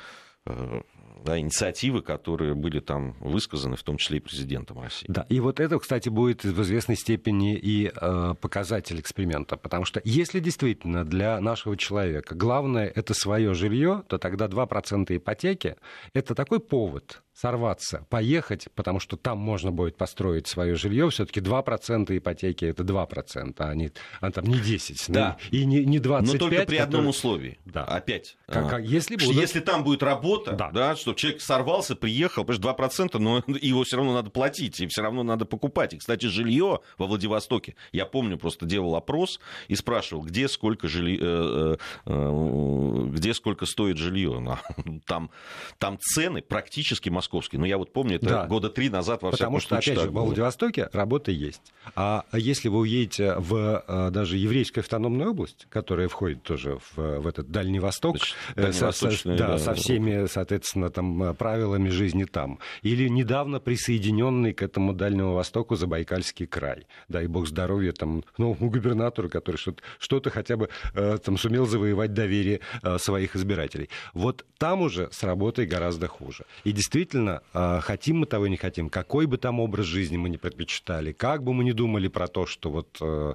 да, 1.24 1.40
инициативы, 1.40 2.02
которые 2.02 2.56
были 2.56 2.80
там 2.80 3.16
высказаны, 3.20 3.76
в 3.76 3.84
том 3.84 3.98
числе 3.98 4.18
и 4.18 4.20
президентом 4.20 4.80
России. 4.82 5.06
Да, 5.08 5.26
и 5.30 5.40
вот 5.40 5.60
это, 5.60 5.80
кстати, 5.80 6.10
будет 6.10 6.44
в 6.44 6.62
известной 6.62 6.96
степени 6.96 7.56
и 7.56 7.92
э, 7.94 8.36
показатель 8.40 9.00
эксперимента, 9.00 9.58
потому 9.58 9.86
что 9.86 10.02
если 10.04 10.40
действительно 10.40 11.06
для 11.06 11.40
нашего 11.40 11.78
человека 11.78 12.36
главное 12.36 12.88
это 12.88 13.14
свое 13.14 13.54
жилье, 13.54 14.04
то 14.08 14.18
тогда 14.18 14.48
2% 14.48 15.16
ипотеки 15.16 15.76
это 16.14 16.36
такой 16.36 16.60
повод 16.60 17.22
сорваться, 17.34 18.06
поехать, 18.10 18.68
потому 18.76 19.00
что 19.00 19.18
там 19.18 19.38
можно 19.38 19.72
будет 19.72 19.98
построить 19.98 20.48
свое 20.48 20.76
жилье, 20.76 21.10
все-таки 21.10 21.40
2% 21.40 22.18
ипотеки 22.18 22.66
это 22.66 22.84
2%, 22.84 23.56
а 23.58 23.74
не, 23.74 23.92
а 24.20 24.32
там 24.32 24.46
не 24.46 24.60
10, 24.60 25.06
да. 25.10 25.38
и 25.50 25.66
не, 25.66 25.86
не 25.86 26.00
25. 26.00 26.34
Но 26.34 26.40
только 26.50 26.66
при 26.66 26.78
одном 26.78 27.08
условии. 27.08 27.60
Да. 27.66 27.84
Опять. 27.86 28.38
Как, 28.48 28.70
как, 28.70 28.84
если, 28.84 29.16
будут... 29.16 29.36
если 29.36 29.60
там 29.60 29.84
будет 29.84 30.04
работа, 30.04 30.54
да. 30.54 30.72
Да, 30.72 30.96
чтобы 30.96 31.18
человек 31.18 31.42
сорвался, 31.42 31.96
приехал, 31.96 32.44
потому 32.44 32.74
что 32.76 33.08
2%, 33.08 33.18
но 33.18 33.44
его 33.62 33.84
все 33.84 33.98
равно 33.98 34.14
надо 34.14 34.30
платить, 34.30 34.80
и 34.82 34.88
все 34.88 35.02
равно 35.02 35.24
надо 35.24 35.46
покупать. 35.46 35.94
И, 35.94 35.98
кстати, 35.98 36.26
жилье 36.26 36.80
во 36.98 37.08
Владивостоке, 37.08 37.76
я 37.92 38.06
помню, 38.06 38.38
просто 38.38 38.66
делал 38.66 38.96
опрос 38.96 39.40
и 39.68 39.76
спрашивал, 39.76 40.24
где 40.24 40.48
сколько, 40.48 40.88
жилье, 40.88 41.20
э, 41.22 41.78
э, 42.06 42.12
э, 42.12 43.06
где 43.14 43.34
сколько 43.34 43.66
стоит 43.66 43.98
жилье. 43.98 44.32
Там, 45.06 45.32
там 45.78 45.98
цены 46.00 46.42
практически 46.42 47.10
московский. 47.22 47.58
Но 47.58 47.68
я 47.68 47.78
вот 47.78 47.94
помню, 47.94 48.16
это 48.16 48.28
да. 48.28 48.46
года 48.48 48.70
три 48.70 48.90
назад 48.90 49.22
во 49.22 49.30
Потому 49.30 49.60
что, 49.60 49.78
опять 49.78 50.00
же, 50.00 50.10
в 50.10 50.14
Владивостоке 50.14 50.90
работа 50.92 51.32
есть. 51.32 51.62
А 51.96 52.26
если 52.34 52.68
вы 52.68 52.80
уедете 52.80 53.36
в 53.36 53.84
э, 53.88 54.10
даже 54.12 54.38
еврейскую 54.38 54.82
автономную 54.82 55.32
область, 55.32 55.68
которая 55.70 56.08
входит 56.08 56.42
тоже 56.42 56.80
в, 56.96 57.20
в 57.20 57.28
этот 57.28 57.52
Дальний 57.52 57.80
Восток, 57.80 58.18
Значит, 58.56 58.76
со, 58.76 58.92
со, 58.92 59.28
да, 59.30 59.48
да, 59.48 59.58
со 59.60 59.74
всеми, 59.76 60.26
соответственно, 60.26 60.90
там, 60.90 61.24
э, 61.24 61.34
правилами 61.36 61.90
жизни 61.90 62.24
там, 62.24 62.60
или 62.82 63.08
недавно 63.08 63.60
присоединенный 63.60 64.54
к 64.54 64.64
этому 64.64 64.94
Дальнему 64.94 65.34
Востоку 65.34 65.76
Забайкальский 65.76 66.48
край, 66.48 66.88
дай 67.08 67.28
бог 67.28 67.48
здоровья 67.48 67.92
там, 67.92 68.24
ну, 68.38 68.56
губернатору, 68.60 69.30
который 69.30 69.58
что-то, 69.58 69.84
что-то 70.00 70.30
хотя 70.32 70.58
бы 70.58 70.70
э, 70.96 71.18
там 71.24 71.38
сумел 71.38 71.68
завоевать 71.68 72.14
доверие 72.14 72.62
своих 72.98 73.36
избирателей. 73.36 73.90
Вот 74.14 74.46
там 74.58 74.82
уже 74.82 75.10
с 75.12 75.24
работой 75.24 75.66
гораздо 75.66 76.08
хуже. 76.08 76.46
И 76.64 76.72
действительно, 76.72 77.11
действительно, 77.12 77.42
а, 77.54 77.82
хотим 77.82 78.20
мы 78.20 78.26
того 78.26 78.46
и 78.46 78.50
не 78.50 78.58
хотим, 78.58 78.90
какой 78.90 79.26
бы 79.26 79.38
там 79.38 79.60
образ 79.60 79.86
жизни 79.86 80.18
мы 80.18 80.30
не 80.30 80.38
предпочитали, 80.38 81.12
как 81.12 81.44
бы 81.44 81.54
мы 81.54 81.64
ни 81.64 81.72
думали 81.72 82.08
про 82.08 82.28
то, 82.28 82.46
что, 82.46 82.70
вот, 82.70 82.98
э, 83.02 83.34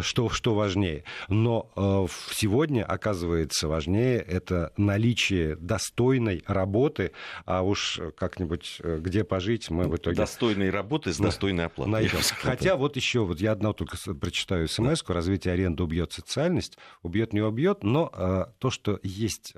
что, 0.00 0.28
что 0.28 0.54
важнее, 0.54 1.04
но 1.28 1.70
э, 1.76 2.06
сегодня, 2.32 2.84
оказывается, 2.84 3.68
важнее 3.68 4.18
это 4.18 4.72
наличие 4.76 5.56
достойной 5.56 6.44
работы, 6.46 7.12
а 7.44 7.62
уж 7.62 8.00
как-нибудь 8.16 8.78
э, 8.82 9.00
где 9.00 9.24
пожить 9.24 9.70
мы 9.70 9.88
в 9.88 9.96
итоге... 9.96 10.16
Достойной 10.16 10.70
работы 10.70 11.12
с 11.12 11.18
достойной 11.18 11.66
оплатой. 11.66 11.92
Найдем. 11.92 12.18
Хотя 12.40 12.76
вот 12.76 12.96
еще, 12.96 13.24
вот 13.24 13.40
я 13.40 13.52
одно 13.52 13.72
только 13.72 13.96
прочитаю 14.14 14.68
смс 14.68 15.02
развитие 15.06 15.54
аренды 15.54 15.82
убьет 15.82 16.12
социальность, 16.12 16.78
убьет, 17.02 17.32
не 17.32 17.40
убьет, 17.40 17.82
но 17.82 18.52
то, 18.58 18.70
что 18.70 18.98
есть 19.02 19.54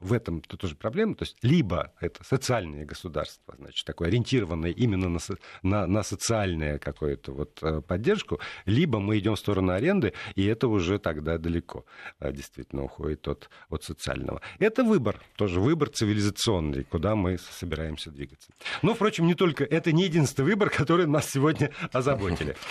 в 0.00 0.12
этом 0.12 0.38
-то 0.38 0.56
тоже 0.56 0.74
проблема. 0.74 1.14
То 1.14 1.24
есть 1.24 1.36
либо 1.42 1.92
это 2.00 2.24
социальное 2.24 2.84
государство, 2.84 3.54
значит, 3.58 3.84
такое 3.84 4.08
ориентированное 4.08 4.70
именно 4.70 5.08
на, 5.08 5.18
на, 5.62 5.86
на 5.86 6.02
социальную 6.02 6.80
какую-то 6.80 7.32
вот 7.32 7.58
э, 7.62 7.80
поддержку, 7.80 8.40
либо 8.66 8.98
мы 9.00 9.18
идем 9.18 9.34
в 9.34 9.38
сторону 9.38 9.72
аренды, 9.72 10.12
и 10.34 10.44
это 10.44 10.68
уже 10.68 10.98
тогда 10.98 11.38
далеко 11.38 11.84
э, 12.20 12.32
действительно 12.32 12.84
уходит 12.84 13.26
от, 13.28 13.50
от 13.68 13.84
социального. 13.84 14.40
Это 14.58 14.84
выбор, 14.84 15.20
тоже 15.36 15.60
выбор 15.60 15.90
цивилизационный, 15.90 16.84
куда 16.84 17.14
мы 17.14 17.38
собираемся 17.38 18.10
двигаться. 18.10 18.52
Но, 18.82 18.94
впрочем, 18.94 19.26
не 19.26 19.34
только, 19.34 19.64
это 19.64 19.92
не 19.92 20.04
единственный 20.04 20.46
выбор, 20.46 20.70
который 20.70 21.06
нас 21.06 21.30
сегодня 21.30 21.70
озаботили. 21.92 22.56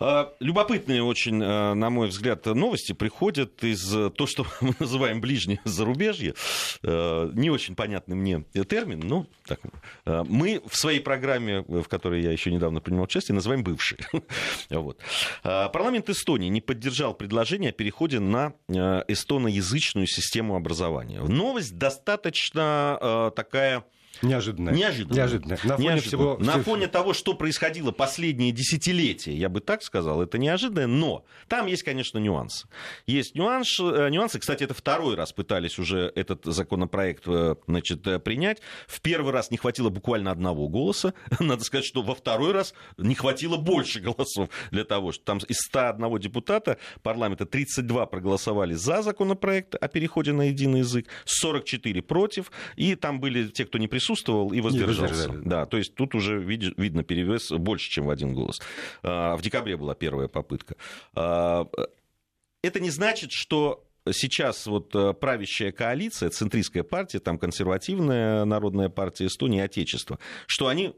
А, 0.00 0.32
любопытные 0.38 1.02
очень, 1.02 1.42
э, 1.42 1.74
на 1.74 1.90
мой 1.90 2.06
взгляд, 2.06 2.46
новости 2.46 2.92
приходят 2.92 3.64
из 3.64 3.82
то, 4.12 4.26
что 4.26 4.46
мы 4.60 4.72
называем 4.78 5.20
ближнее 5.20 5.60
зарубежье. 5.64 6.34
Э, 6.82 7.30
не 7.34 7.50
очень 7.50 7.74
понятный 7.74 8.16
мне 8.16 8.44
термин, 8.64 9.00
но 9.00 9.26
так, 9.46 9.60
э, 10.04 10.24
мы 10.28 10.60
в 10.66 10.76
своей 10.76 11.00
программе, 11.00 11.60
в 11.66 11.84
которой 11.84 12.22
я 12.22 12.32
еще 12.32 12.50
недавно 12.50 12.80
принимал 12.80 13.04
участие, 13.04 13.34
называем 13.34 13.62
бывшие. 13.62 14.00
вот. 14.70 15.00
Э, 15.44 15.68
парламент 15.72 16.08
Эстонии 16.08 16.48
не 16.48 16.60
поддержал 16.60 17.14
предложение 17.14 17.70
о 17.70 17.72
переходе 17.72 18.20
на 18.20 18.52
эстоноязычную 18.68 20.06
систему 20.06 20.56
образования. 20.56 21.20
Новость 21.20 21.76
достаточно 21.76 23.32
такая 23.34 23.84
Неожиданно. 24.22 24.70
Неожиданно. 24.70 25.14
Неожиданно. 25.14 25.58
На 25.64 25.76
фоне, 25.76 26.00
Всего... 26.00 26.38
На 26.38 26.62
фоне 26.62 26.88
того, 26.88 27.12
что 27.12 27.34
происходило 27.34 27.92
последние 27.92 28.52
десятилетия, 28.52 29.34
я 29.34 29.48
бы 29.48 29.60
так 29.60 29.82
сказал, 29.82 30.22
это 30.22 30.38
неожиданно, 30.38 30.86
но 30.86 31.24
там 31.48 31.66
есть, 31.66 31.82
конечно, 31.82 32.18
нюансы. 32.18 32.66
Есть 33.06 33.34
нюанс, 33.34 33.78
э, 33.80 34.08
нюансы. 34.10 34.38
Кстати, 34.38 34.64
это 34.64 34.74
второй 34.74 35.14
раз 35.14 35.32
пытались 35.32 35.78
уже 35.78 36.12
этот 36.14 36.44
законопроект 36.44 37.24
э, 37.26 37.56
значит, 37.66 38.06
э, 38.06 38.18
принять. 38.18 38.60
В 38.86 39.00
первый 39.00 39.32
раз 39.32 39.50
не 39.50 39.56
хватило 39.56 39.88
буквально 39.88 40.30
одного 40.30 40.68
голоса. 40.68 41.14
Надо 41.40 41.62
сказать, 41.64 41.86
что 41.86 42.02
во 42.02 42.14
второй 42.14 42.52
раз 42.52 42.74
не 42.96 43.14
хватило 43.14 43.56
больше 43.56 44.00
голосов 44.00 44.48
для 44.70 44.84
того, 44.84 45.12
что 45.12 45.24
там 45.24 45.38
из 45.38 45.58
101 45.58 46.18
депутата 46.18 46.78
парламента 47.02 47.46
32 47.46 48.06
проголосовали 48.06 48.74
за 48.74 49.02
законопроект 49.02 49.74
о 49.74 49.88
переходе 49.88 50.32
на 50.32 50.48
единый 50.48 50.80
язык, 50.80 51.06
44 51.24 52.02
против, 52.02 52.50
и 52.76 52.94
там 52.94 53.20
были 53.20 53.48
те, 53.48 53.64
кто 53.64 53.78
не 53.78 53.86
присутствовал, 53.88 54.07
присутствовал 54.08 54.52
и 54.52 54.60
воздержался. 54.60 55.28
Да, 55.44 55.66
то 55.66 55.76
есть 55.76 55.94
тут 55.94 56.14
уже 56.14 56.38
видно 56.38 57.02
перевес 57.02 57.50
больше, 57.50 57.90
чем 57.90 58.06
в 58.06 58.10
один 58.10 58.34
голос. 58.34 58.60
А, 59.02 59.36
в 59.36 59.42
декабре 59.42 59.76
была 59.76 59.94
первая 59.94 60.28
попытка. 60.28 60.76
А, 61.14 61.66
это 62.62 62.80
не 62.80 62.90
значит, 62.90 63.30
что 63.32 63.84
сейчас 64.10 64.66
вот 64.66 64.94
э, 64.94 65.12
правящая 65.12 65.70
коалиция, 65.70 66.30
центристская 66.30 66.82
партия, 66.82 67.18
там 67.18 67.38
консервативная 67.38 68.44
народная 68.46 68.88
партия 68.88 69.26
Эстонии, 69.26 69.60
Отечество, 69.60 70.18
что 70.46 70.68
они 70.68 70.94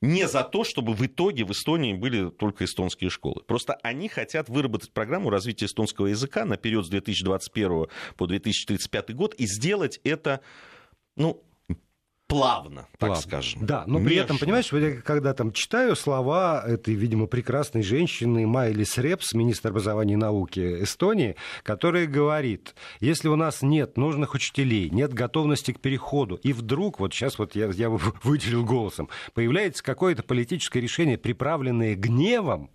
не 0.00 0.26
за 0.26 0.44
то, 0.44 0.64
чтобы 0.64 0.94
в 0.94 1.04
итоге 1.04 1.44
в 1.44 1.52
Эстонии 1.52 1.92
были 1.92 2.30
только 2.30 2.64
эстонские 2.64 3.10
школы. 3.10 3.42
Просто 3.46 3.74
они 3.82 4.08
хотят 4.08 4.48
выработать 4.48 4.92
программу 4.92 5.28
развития 5.28 5.66
эстонского 5.66 6.06
языка 6.06 6.46
на 6.46 6.56
период 6.56 6.86
с 6.86 6.88
2021 6.88 7.88
по 8.16 8.26
2035 8.26 9.14
год 9.14 9.34
и 9.34 9.46
сделать 9.46 10.00
это 10.04 10.40
ну, 11.18 11.42
плавно, 12.28 12.86
так 12.98 13.08
плавно. 13.08 13.22
скажем. 13.22 13.66
Да, 13.66 13.84
но 13.86 13.98
при 13.98 14.16
этом, 14.16 14.38
понимаешь, 14.38 14.72
я 14.72 15.00
когда 15.00 15.34
там 15.34 15.52
читаю 15.52 15.96
слова 15.96 16.62
этой, 16.64 16.94
видимо, 16.94 17.26
прекрасной 17.26 17.82
женщины 17.82 18.46
Майли 18.46 18.84
Срепс, 18.84 19.32
министр 19.32 19.70
образования 19.70 20.14
и 20.14 20.16
науки 20.16 20.82
Эстонии, 20.82 21.36
которая 21.62 22.06
говорит, 22.06 22.74
если 23.00 23.28
у 23.28 23.36
нас 23.36 23.62
нет 23.62 23.96
нужных 23.96 24.34
учителей, 24.34 24.90
нет 24.90 25.12
готовности 25.12 25.72
к 25.72 25.80
переходу, 25.80 26.36
и 26.36 26.52
вдруг, 26.52 27.00
вот 27.00 27.14
сейчас 27.14 27.38
вот 27.38 27.56
я, 27.56 27.66
я 27.68 27.88
выделил 28.22 28.64
голосом, 28.64 29.08
появляется 29.34 29.82
какое-то 29.82 30.22
политическое 30.22 30.80
решение, 30.80 31.18
приправленное 31.18 31.94
гневом, 31.96 32.70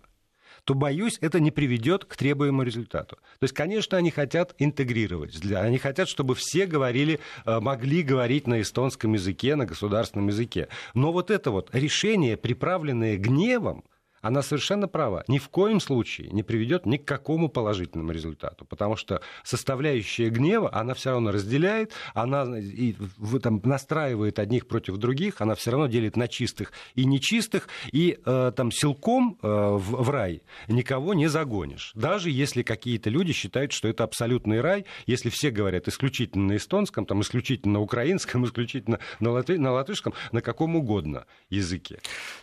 то, 0.64 0.74
боюсь, 0.74 1.18
это 1.20 1.40
не 1.40 1.50
приведет 1.50 2.04
к 2.04 2.16
требуемому 2.16 2.62
результату. 2.62 3.16
То 3.16 3.44
есть, 3.44 3.54
конечно, 3.54 3.98
они 3.98 4.10
хотят 4.10 4.54
интегрировать. 4.58 5.44
Они 5.52 5.78
хотят, 5.78 6.08
чтобы 6.08 6.34
все 6.34 6.66
говорили, 6.66 7.20
э, 7.44 7.60
могли 7.60 8.02
говорить 8.02 8.46
на 8.46 8.60
эстонском 8.60 9.12
языке, 9.12 9.56
на 9.56 9.66
государственном 9.66 10.28
языке. 10.28 10.68
Но 10.94 11.12
вот 11.12 11.30
это 11.30 11.50
вот 11.50 11.68
решение, 11.74 12.36
приправленное 12.36 13.16
гневом, 13.16 13.84
она 14.24 14.40
совершенно 14.42 14.88
права. 14.88 15.22
Ни 15.28 15.38
в 15.38 15.50
коем 15.50 15.80
случае 15.80 16.30
не 16.30 16.42
приведет 16.42 16.86
ни 16.86 16.96
к 16.96 17.04
какому 17.04 17.50
положительному 17.50 18.10
результату, 18.10 18.64
потому 18.64 18.96
что 18.96 19.20
составляющая 19.42 20.30
гнева, 20.30 20.70
она 20.72 20.94
все 20.94 21.10
равно 21.10 21.30
разделяет, 21.30 21.92
она 22.14 22.58
и, 22.58 22.94
там, 23.42 23.60
настраивает 23.64 24.38
одних 24.38 24.66
против 24.66 24.96
других, 24.96 25.42
она 25.42 25.54
все 25.54 25.72
равно 25.72 25.88
делит 25.88 26.16
на 26.16 26.26
чистых 26.26 26.72
и 26.94 27.04
нечистых, 27.04 27.68
и 27.92 28.18
э, 28.24 28.52
там 28.56 28.72
силком 28.72 29.38
э, 29.42 29.46
в, 29.46 30.02
в 30.02 30.10
рай 30.10 30.40
никого 30.68 31.12
не 31.12 31.26
загонишь. 31.26 31.92
Даже 31.94 32.30
если 32.30 32.62
какие-то 32.62 33.10
люди 33.10 33.34
считают, 33.34 33.72
что 33.72 33.88
это 33.88 34.04
абсолютный 34.04 34.62
рай, 34.62 34.86
если 35.06 35.28
все 35.28 35.50
говорят 35.50 35.86
исключительно 35.86 36.46
на 36.46 36.56
эстонском, 36.56 37.04
там, 37.04 37.20
исключительно 37.20 37.74
на 37.74 37.80
украинском, 37.80 38.44
исключительно 38.46 39.00
на, 39.20 39.32
латви, 39.32 39.58
на 39.58 39.72
латышском, 39.72 40.14
на 40.32 40.40
каком 40.40 40.76
угодно 40.76 41.26
языке. 41.50 42.00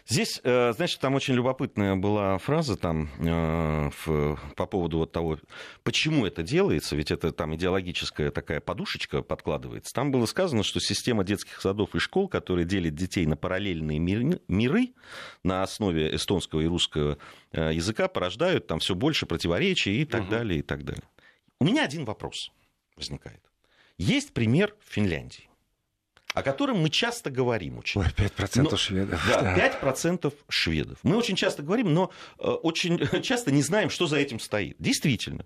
Здесь, 0.08 0.40
э, 0.44 0.74
значит, 0.74 1.00
там 1.00 1.16
очень 1.16 1.34
любопытно 1.34 1.71
любопытная 1.72 1.96
была 1.96 2.38
фраза 2.38 2.76
там 2.76 3.10
э, 3.20 3.90
в, 4.06 4.40
по 4.56 4.66
поводу 4.66 5.00
вот 5.00 5.12
того, 5.12 5.38
почему 5.84 6.26
это 6.26 6.44
делается, 6.44 6.96
ведь 6.96 7.12
это 7.12 7.32
там 7.32 7.56
идеологическая 7.56 8.32
такая 8.32 8.60
подушечка 8.60 9.22
подкладывается. 9.22 9.94
Там 9.94 10.12
было 10.12 10.26
сказано, 10.26 10.64
что 10.64 10.80
система 10.80 11.24
детских 11.24 11.62
садов 11.62 11.96
и 11.96 12.00
школ, 12.00 12.28
которая 12.28 12.66
делит 12.66 12.96
детей 12.96 13.26
на 13.26 13.36
параллельные 13.36 14.00
миры 14.00 14.94
на 15.44 15.64
основе 15.64 16.16
эстонского 16.16 16.62
и 16.62 16.68
русского 16.68 17.18
э, 17.52 17.72
языка, 17.74 18.08
порождают 18.08 18.68
там 18.68 18.80
все 18.80 18.96
больше 18.96 19.26
противоречий 19.26 20.02
и 20.02 20.06
так 20.06 20.22
угу. 20.24 20.32
далее, 20.32 20.60
и 20.60 20.64
так 20.64 20.84
далее. 20.84 21.04
У 21.60 21.66
меня 21.66 21.86
один 21.86 22.06
вопрос 22.06 22.52
возникает. 22.96 23.42
Есть 23.98 24.34
пример 24.34 24.76
Финляндии 24.84 25.51
о 26.34 26.44
котором 26.44 26.80
мы 26.80 26.90
часто 26.90 27.30
говорим 27.30 27.78
очень. 27.80 28.02
Ой, 28.02 28.08
5% 28.08 28.62
но, 28.70 28.78
шведов. 28.78 29.24
Да, 29.28 29.56
5% 29.56 30.34
шведов. 30.50 31.00
Мы 31.04 31.18
очень 31.18 31.36
часто 31.36 31.62
говорим, 31.64 31.94
но 31.94 32.12
э, 32.40 32.48
очень 32.48 32.98
часто 33.22 33.52
не 33.52 33.62
знаем, 33.62 33.90
что 33.90 34.08
за 34.08 34.18
этим 34.18 34.40
стоит. 34.40 34.76
Действительно, 34.80 35.46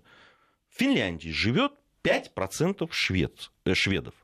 в 0.68 0.78
Финляндии 0.78 1.30
живет 1.30 1.72
5% 2.04 2.88
швед, 2.90 3.50
э, 3.64 3.74
шведов. 3.74 4.14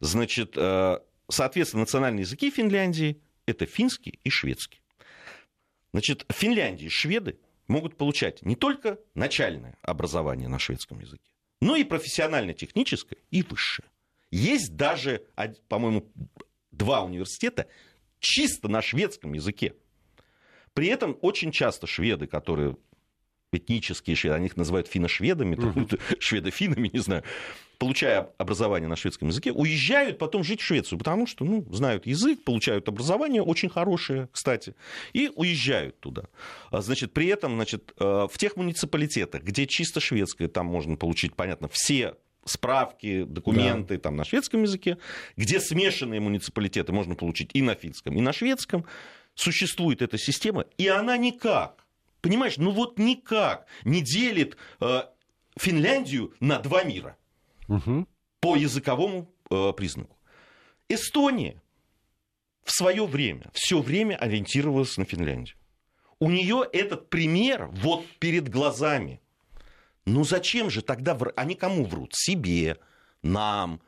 Значит, 0.00 0.54
э, 0.56 0.98
соответственно, 1.28 1.82
национальные 1.82 2.22
языки 2.22 2.50
Финляндии– 2.50 3.20
это 3.46 3.66
финский 3.66 4.18
и 4.24 4.30
шведский. 4.30 4.80
Значит, 5.92 6.24
в 6.28 6.32
Финляндии 6.32 6.88
шведы 6.88 7.38
могут 7.68 7.96
получать 7.96 8.42
не 8.42 8.56
только 8.56 8.98
начальное 9.14 9.76
образование 9.82 10.48
на 10.48 10.58
шведском 10.58 10.98
языке, 11.00 11.30
но 11.60 11.76
и 11.76 11.84
профессионально-техническое 11.84 13.18
и 13.30 13.42
высшее. 13.42 13.88
Есть 14.30 14.76
даже, 14.76 15.26
по-моему, 15.68 16.10
два 16.70 17.02
университета 17.02 17.66
чисто 18.20 18.68
на 18.68 18.82
шведском 18.82 19.32
языке. 19.32 19.74
При 20.72 20.86
этом 20.86 21.18
очень 21.20 21.50
часто 21.50 21.86
шведы, 21.86 22.26
которые 22.26 22.76
этнические 23.52 24.14
шведы, 24.14 24.36
они 24.36 24.46
их 24.46 24.56
называют 24.56 24.86
финно-шведами, 24.86 25.56
угу. 25.56 25.88
шведофинами, 26.20 26.90
не 26.92 27.00
знаю, 27.00 27.24
получая 27.78 28.28
образование 28.38 28.88
на 28.88 28.94
шведском 28.94 29.28
языке, 29.28 29.52
уезжают 29.52 30.18
потом 30.18 30.44
жить 30.44 30.60
в 30.60 30.64
Швецию, 30.64 30.98
потому 30.98 31.26
что 31.26 31.44
ну, 31.44 31.66
знают 31.72 32.06
язык, 32.06 32.44
получают 32.44 32.88
образование, 32.88 33.42
очень 33.42 33.68
хорошее, 33.68 34.28
кстати, 34.30 34.74
и 35.12 35.30
уезжают 35.34 35.98
туда. 35.98 36.24
А, 36.70 36.82
значит, 36.82 37.12
при 37.12 37.26
этом 37.26 37.54
значит, 37.54 37.92
э, 37.98 38.28
в 38.30 38.38
тех 38.38 38.56
муниципалитетах, 38.56 39.42
где 39.42 39.66
чисто 39.66 39.98
шведское, 39.98 40.46
там 40.46 40.66
можно 40.66 40.96
получить, 40.96 41.34
понятно, 41.34 41.68
все 41.72 42.14
справки, 42.44 43.24
документы 43.24 43.96
да. 43.96 44.00
там, 44.00 44.16
на 44.16 44.24
шведском 44.24 44.62
языке, 44.62 44.98
где 45.36 45.60
смешанные 45.60 46.20
муниципалитеты 46.20 46.92
можно 46.92 47.14
получить 47.14 47.50
и 47.52 47.62
на 47.62 47.74
финском, 47.74 48.16
и 48.16 48.20
на 48.20 48.32
шведском. 48.32 48.84
Существует 49.34 50.02
эта 50.02 50.18
система, 50.18 50.66
и 50.76 50.88
она 50.88 51.16
никак, 51.16 51.86
понимаешь, 52.20 52.56
ну 52.58 52.72
вот 52.72 52.98
никак 52.98 53.66
не 53.84 54.02
делит 54.02 54.56
э, 54.80 55.02
Финляндию 55.56 56.34
на 56.40 56.58
два 56.58 56.82
мира 56.82 57.16
угу. 57.68 58.06
по 58.40 58.56
языковому 58.56 59.32
э, 59.50 59.72
признаку. 59.74 60.16
Эстония 60.88 61.62
в 62.64 62.72
свое 62.72 63.06
время, 63.06 63.50
все 63.54 63.80
время 63.80 64.16
ориентировалась 64.16 64.96
на 64.96 65.04
Финляндию. 65.04 65.56
У 66.18 66.28
нее 66.28 66.68
этот 66.72 67.08
пример 67.08 67.68
вот 67.72 68.04
перед 68.18 68.48
глазами– 68.48 69.20
ну 70.10 70.24
зачем 70.24 70.70
же 70.70 70.82
тогда 70.82 71.18
они 71.36 71.54
кому 71.54 71.84
врут? 71.84 72.12
Себе, 72.14 72.78
нам, 73.22 73.80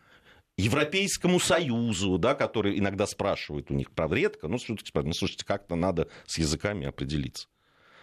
Европейскому 0.56 1.40
Союзу, 1.40 2.18
да, 2.18 2.34
который 2.34 2.78
иногда 2.78 3.06
спрашивает 3.06 3.70
у 3.70 3.74
них, 3.74 3.90
правда, 3.90 4.16
редко, 4.16 4.48
ну, 4.48 4.58
ну 4.68 5.12
слушайте, 5.12 5.44
как-то 5.44 5.74
надо 5.76 6.08
с 6.26 6.38
языками 6.38 6.86
определиться. 6.86 7.48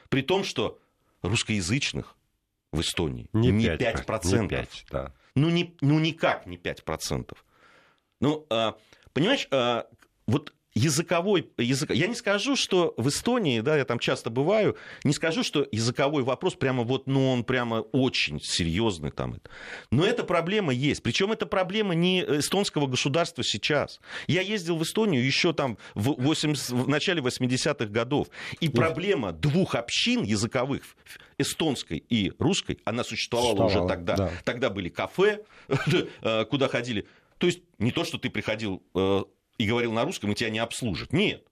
При 0.10 0.21
том, 0.21 0.43
что 0.43 0.79
русскоязычных 1.21 2.15
в 2.71 2.82
Эстонии 2.82 3.29
не, 3.34 3.51
не 3.51 3.65
5%. 3.65 4.05
5%. 4.05 4.41
Не 4.41 4.47
5, 4.47 4.86
да. 4.91 5.13
ну, 5.36 5.49
не, 5.49 5.75
ну, 5.82 5.99
никак 5.99 6.45
не 6.45 6.58
5%. 6.58 7.36
Ну, 8.21 8.45
а, 8.49 8.77
понимаешь, 9.13 9.47
а, 9.51 9.88
вот 10.27 10.53
языковой 10.73 11.49
язык. 11.58 11.91
Я 11.91 12.08
не 12.08 12.15
скажу, 12.15 12.55
что 12.55 12.93
в 12.97 13.08
Эстонии, 13.10 13.62
да, 13.62 13.77
я 13.77 13.86
там 13.86 13.99
часто 13.99 14.29
бываю, 14.29 14.77
не 15.03 15.13
скажу, 15.13 15.43
что 15.43 15.67
языковой 15.71 16.23
вопрос 16.23 16.55
прямо 16.55 16.84
вот, 16.84 17.08
ну, 17.08 17.32
он 17.32 17.43
прямо 17.43 17.82
очень 17.91 18.39
серьезный 18.41 19.12
там. 19.12 19.39
Но 19.91 20.05
эта 20.05 20.23
проблема 20.23 20.73
есть. 20.73 21.03
Причем 21.03 21.32
эта 21.32 21.45
проблема 21.45 21.95
не 21.95 22.21
эстонского 22.21 22.88
государства 22.88 23.43
сейчас. 23.43 23.99
Я 24.27 24.41
ездил 24.41 24.77
в 24.77 24.84
Эстонию 24.84 25.25
еще 25.25 25.53
там 25.53 25.77
в, 25.95 26.15
80, 26.21 26.69
в 26.69 26.88
начале 26.88 27.21
80-х 27.21 27.86
годов. 27.86 28.27
И 28.60 28.69
проблема 28.69 29.32
двух 29.32 29.75
общин 29.75 30.23
языковых, 30.23 30.84
эстонской 31.38 32.03
и 32.10 32.32
русской, 32.38 32.79
она 32.84 33.03
существовала, 33.03 33.49
существовала 33.67 33.86
уже 33.86 33.88
тогда. 33.88 34.15
Да. 34.15 34.32
Тогда 34.43 34.69
были 34.69 34.89
кафе, 34.89 35.43
э, 36.21 36.45
куда 36.45 36.67
ходили. 36.67 37.08
То 37.38 37.47
есть 37.47 37.62
не 37.77 37.91
то, 37.91 38.03
что 38.03 38.17
ты 38.17 38.29
приходил 38.29 38.84
э, 38.93 39.23
и 39.60 39.67
говорил 39.67 39.91
на 39.91 40.06
русском, 40.06 40.32
и 40.32 40.36
тебя 40.36 40.50
не 40.50 40.60
обслужат. 40.60 41.13
Нет. 41.13 41.45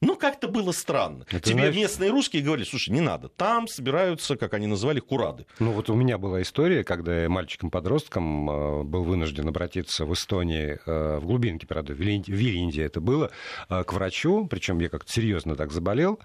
Ну, 0.00 0.16
как-то 0.16 0.48
было 0.48 0.72
странно. 0.72 1.24
Это 1.28 1.40
Тебе 1.40 1.58
знаешь... 1.58 1.76
местные 1.76 2.10
русские 2.10 2.42
говорили, 2.42 2.66
слушай, 2.66 2.90
не 2.90 3.00
надо, 3.00 3.28
там 3.28 3.68
собираются, 3.68 4.36
как 4.36 4.52
они 4.54 4.66
называли, 4.66 4.98
курады. 4.98 5.46
Ну, 5.60 5.70
вот 5.70 5.90
у 5.90 5.94
меня 5.94 6.18
была 6.18 6.42
история, 6.42 6.82
когда 6.82 7.22
я 7.22 7.28
мальчиком-подростком 7.28 8.50
э, 8.50 8.82
был 8.82 9.04
вынужден 9.04 9.46
обратиться 9.46 10.04
в 10.04 10.12
Эстонии, 10.12 10.80
э, 10.84 11.18
в 11.18 11.26
глубинке, 11.26 11.68
правда, 11.68 11.94
в 11.94 11.98
Вильинде 11.98 12.82
это 12.82 13.00
было, 13.00 13.30
э, 13.68 13.84
к 13.84 13.92
врачу, 13.92 14.48
причем 14.48 14.80
я 14.80 14.88
как-то 14.88 15.12
серьезно 15.12 15.54
так 15.54 15.70
заболел, 15.70 16.18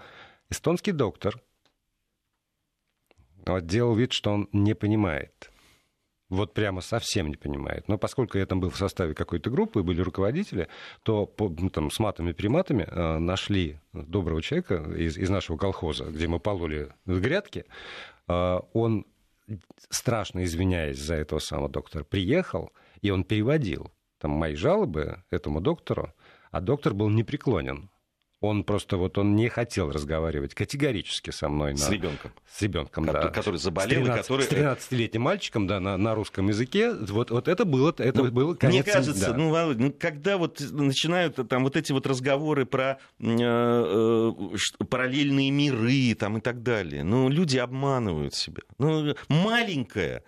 эстонский 0.50 0.92
доктор 0.92 1.40
делал 3.62 3.94
вид, 3.94 4.12
что 4.12 4.32
он 4.32 4.48
не 4.52 4.74
понимает 4.74 5.50
вот 6.28 6.52
прямо 6.52 6.80
совсем 6.80 7.28
не 7.28 7.36
понимает. 7.36 7.88
Но 7.88 7.98
поскольку 7.98 8.38
я 8.38 8.46
там 8.46 8.60
был 8.60 8.70
в 8.70 8.76
составе 8.76 9.14
какой-то 9.14 9.50
группы, 9.50 9.82
были 9.82 10.00
руководители, 10.00 10.68
то 11.02 11.26
по, 11.26 11.48
ну, 11.48 11.70
там, 11.70 11.90
с 11.90 11.98
матами-приматами 11.98 12.82
э, 12.82 13.18
нашли 13.18 13.80
доброго 13.92 14.42
человека 14.42 14.76
из, 14.96 15.16
из 15.16 15.30
нашего 15.30 15.56
колхоза, 15.56 16.04
где 16.04 16.28
мы 16.28 16.38
пололи 16.38 16.92
грядки. 17.06 17.64
Э, 18.28 18.60
он, 18.72 19.06
страшно 19.88 20.44
извиняясь 20.44 20.98
за 20.98 21.14
этого 21.14 21.38
самого 21.38 21.68
доктора, 21.68 22.04
приехал, 22.04 22.72
и 23.00 23.10
он 23.10 23.24
переводил 23.24 23.90
там, 24.18 24.32
мои 24.32 24.54
жалобы 24.54 25.22
этому 25.30 25.60
доктору, 25.60 26.12
а 26.50 26.60
доктор 26.60 26.92
был 26.92 27.08
непреклонен. 27.08 27.90
Он 28.40 28.62
просто 28.62 28.96
вот 28.96 29.18
он 29.18 29.34
не 29.34 29.48
хотел 29.48 29.90
разговаривать 29.90 30.54
категорически 30.54 31.30
со 31.30 31.48
мной. 31.48 31.76
С 31.76 31.88
на... 31.88 31.92
ребенком. 31.92 32.30
С 32.48 32.62
ребенком, 32.62 33.06
да. 33.06 33.28
Который 33.30 33.58
заболел, 33.58 34.02
с 34.02 34.04
13, 34.04 34.22
который... 34.22 34.42
С 34.44 34.48
13-летним 34.48 35.22
мальчиком, 35.22 35.66
да, 35.66 35.80
на, 35.80 35.96
на 35.96 36.14
русском 36.14 36.46
языке. 36.46 36.92
Вот, 36.92 37.32
вот 37.32 37.48
это 37.48 37.64
было, 37.64 37.92
это 37.98 38.22
ну, 38.22 38.30
было 38.30 38.54
конец... 38.54 38.84
Мне 38.84 38.92
кажется, 38.92 39.32
да. 39.32 39.36
ну, 39.36 39.50
Володь, 39.50 39.78
ну, 39.78 39.92
когда 39.92 40.38
вот 40.38 40.60
начинают 40.60 41.36
там 41.48 41.64
вот 41.64 41.76
эти 41.76 41.90
вот 41.90 42.06
разговоры 42.06 42.64
про 42.64 42.98
э, 43.18 43.26
э, 43.28 44.32
параллельные 44.88 45.50
миры 45.50 46.14
там 46.14 46.38
и 46.38 46.40
так 46.40 46.62
далее, 46.62 47.02
ну, 47.02 47.28
люди 47.28 47.58
обманывают 47.58 48.34
себя. 48.34 48.62
Ну, 48.78 49.16
маленькая 49.28 50.22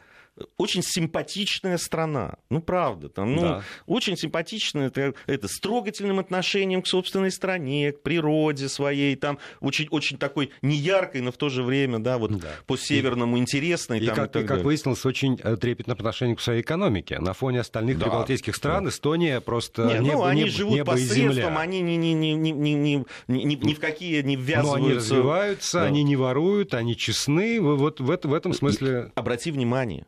очень 0.56 0.82
симпатичная 0.82 1.78
страна. 1.78 2.36
Ну, 2.50 2.60
правда. 2.60 3.08
Там, 3.08 3.34
ну, 3.34 3.42
да. 3.42 3.64
Очень 3.86 4.16
симпатичная. 4.16 4.88
Это, 4.88 5.14
это 5.26 5.48
с 5.48 5.58
трогательным 5.60 6.18
отношением 6.18 6.82
к 6.82 6.86
собственной 6.86 7.30
стране, 7.30 7.92
к 7.92 8.02
природе 8.02 8.68
своей. 8.68 9.16
Там 9.16 9.38
очень, 9.60 9.88
очень 9.90 10.18
такой 10.18 10.50
неяркой, 10.62 11.20
но 11.20 11.32
в 11.32 11.36
то 11.36 11.48
же 11.48 11.62
время, 11.62 11.98
да, 11.98 12.18
вот 12.18 12.38
да. 12.38 12.48
по-северному 12.66 13.36
и, 13.36 13.40
интересной. 13.40 14.00
И, 14.00 14.06
там, 14.06 14.16
как, 14.16 14.36
и, 14.36 14.40
и 14.40 14.44
как 14.44 14.62
выяснилось, 14.62 15.04
очень 15.04 15.38
э, 15.42 15.56
трепетно 15.56 15.94
по 15.94 16.02
отношению 16.02 16.36
к 16.36 16.40
своей 16.40 16.62
экономике. 16.62 17.18
На 17.18 17.32
фоне 17.32 17.60
остальных 17.60 17.98
да. 17.98 18.06
прибалтийских 18.06 18.56
стран 18.56 18.84
да. 18.84 18.90
Эстония 18.90 19.40
просто 19.40 19.84
Нет, 19.84 20.00
небо, 20.00 20.14
ну, 20.14 20.24
они 20.24 20.42
небо, 20.42 20.52
живут 20.52 20.74
небо 20.74 20.92
посредством, 20.92 21.58
они 21.58 21.80
ни, 21.80 21.92
ни, 21.92 22.08
ни, 22.08 22.32
ни, 22.32 22.50
ни, 22.50 22.70
ни, 22.70 23.04
ни, 23.28 23.54
ни 23.54 23.74
в 23.74 23.80
какие 23.80 24.22
не 24.22 24.36
ввязываются. 24.36 24.78
Но 24.78 24.86
они 24.86 24.94
развиваются, 24.94 25.80
да. 25.80 25.84
они 25.84 26.02
не 26.02 26.16
воруют, 26.16 26.74
они 26.74 26.96
честны. 26.96 27.60
Вот 27.60 28.00
в, 28.00 28.06
в 28.06 28.32
этом 28.32 28.52
смысле... 28.52 29.12
Обрати 29.14 29.50
внимание, 29.50 30.06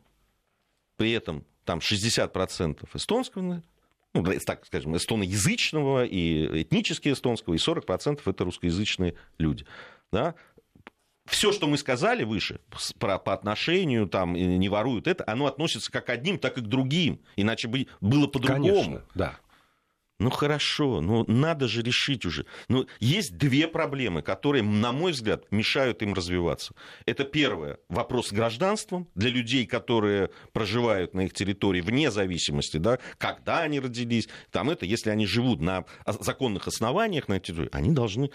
при 0.97 1.11
этом 1.11 1.45
там 1.65 1.79
60% 1.79 2.87
эстонского, 2.93 3.63
ну, 4.13 4.23
так 4.45 4.65
скажем, 4.65 4.95
эстоноязычного 4.95 6.05
и 6.05 6.61
этнически 6.61 7.11
эстонского, 7.11 7.55
и 7.55 7.57
40% 7.57 8.21
это 8.25 8.43
русскоязычные 8.43 9.15
люди. 9.37 9.65
Да? 10.11 10.35
Все, 11.25 11.51
что 11.53 11.67
мы 11.67 11.77
сказали 11.77 12.23
выше 12.23 12.59
про, 12.99 13.17
по 13.17 13.33
отношению, 13.33 14.07
там, 14.07 14.33
не 14.33 14.69
воруют 14.69 15.07
это, 15.07 15.23
оно 15.25 15.45
относится 15.47 15.91
как 15.91 16.05
к 16.05 16.09
одним, 16.09 16.37
так 16.37 16.57
и 16.57 16.61
к 16.61 16.65
другим. 16.65 17.21
Иначе 17.37 17.67
бы 17.67 17.87
было 18.01 18.27
по-другому. 18.27 18.67
Конечно, 18.67 19.05
да. 19.15 19.39
Ну 20.23 20.29
хорошо, 20.29 21.01
ну 21.01 21.25
надо 21.27 21.67
же 21.67 21.81
решить 21.81 22.25
уже. 22.25 22.45
Ну, 22.69 22.87
есть 23.01 23.35
две 23.35 23.67
проблемы, 23.67 24.21
которые, 24.21 24.63
на 24.63 24.93
мой 24.93 25.11
взгляд, 25.11 25.51
мешают 25.51 26.01
им 26.01 26.13
развиваться. 26.13 26.73
Это 27.05 27.25
первое, 27.25 27.79
вопрос 27.89 28.29
с 28.29 28.31
гражданством 28.31 29.09
для 29.15 29.29
людей, 29.29 29.65
которые 29.65 30.29
проживают 30.53 31.13
на 31.13 31.25
их 31.25 31.33
территории 31.33 31.81
вне 31.81 32.09
зависимости, 32.09 32.77
да, 32.77 32.99
когда 33.17 33.63
они 33.63 33.81
родились, 33.81 34.29
там 34.49 34.69
это, 34.69 34.85
если 34.85 35.09
они 35.09 35.25
живут 35.25 35.59
на 35.59 35.83
законных 36.05 36.67
основаниях 36.69 37.27
на 37.27 37.41
территории, 37.41 37.69
они 37.73 37.91
должны... 37.91 38.31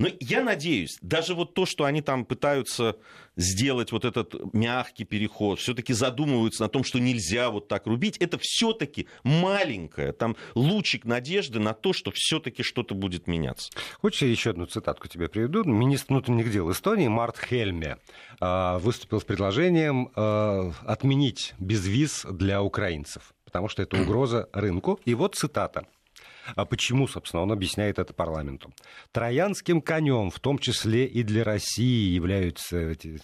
Но 0.00 0.08
я 0.18 0.42
надеюсь, 0.42 0.96
даже 1.02 1.34
вот 1.34 1.52
то, 1.52 1.66
что 1.66 1.84
они 1.84 2.00
там 2.00 2.24
пытаются 2.24 2.96
сделать 3.36 3.92
вот 3.92 4.06
этот 4.06 4.54
мягкий 4.54 5.04
переход, 5.04 5.60
все-таки 5.60 5.92
задумываются 5.92 6.62
на 6.62 6.70
том, 6.70 6.84
что 6.84 6.98
нельзя 6.98 7.50
вот 7.50 7.68
так 7.68 7.86
рубить, 7.86 8.16
это 8.16 8.38
все-таки 8.40 9.08
маленькое, 9.24 10.12
там 10.14 10.36
лучик 10.54 11.04
надежды 11.04 11.60
на 11.60 11.74
то, 11.74 11.92
что 11.92 12.10
все-таки 12.14 12.62
что-то 12.62 12.94
будет 12.94 13.26
меняться. 13.26 13.70
Хочешь, 14.00 14.22
я 14.22 14.28
еще 14.28 14.50
одну 14.50 14.64
цитатку 14.64 15.06
тебе 15.06 15.28
приведу? 15.28 15.64
Министр 15.64 16.14
внутренних 16.14 16.50
дел 16.50 16.72
Эстонии 16.72 17.08
Март 17.08 17.36
Хельме 17.38 17.98
а, 18.40 18.78
выступил 18.78 19.20
с 19.20 19.24
предложением 19.24 20.12
а, 20.16 20.72
отменить 20.86 21.52
безвиз 21.58 22.24
для 22.24 22.62
украинцев, 22.62 23.34
потому 23.44 23.68
что 23.68 23.82
это 23.82 24.00
угроза 24.00 24.48
рынку. 24.54 24.98
И 25.04 25.12
вот 25.12 25.34
цитата. 25.34 25.84
А 26.56 26.64
почему, 26.64 27.08
собственно, 27.08 27.42
он 27.42 27.52
объясняет 27.52 27.98
это 27.98 28.12
парламенту? 28.12 28.72
Троянским 29.12 29.80
конем, 29.80 30.30
в 30.30 30.40
том 30.40 30.58
числе 30.58 31.06
и 31.06 31.22
для 31.22 31.44
России, 31.44 32.12
являются 32.12 32.78
эти 32.78 33.18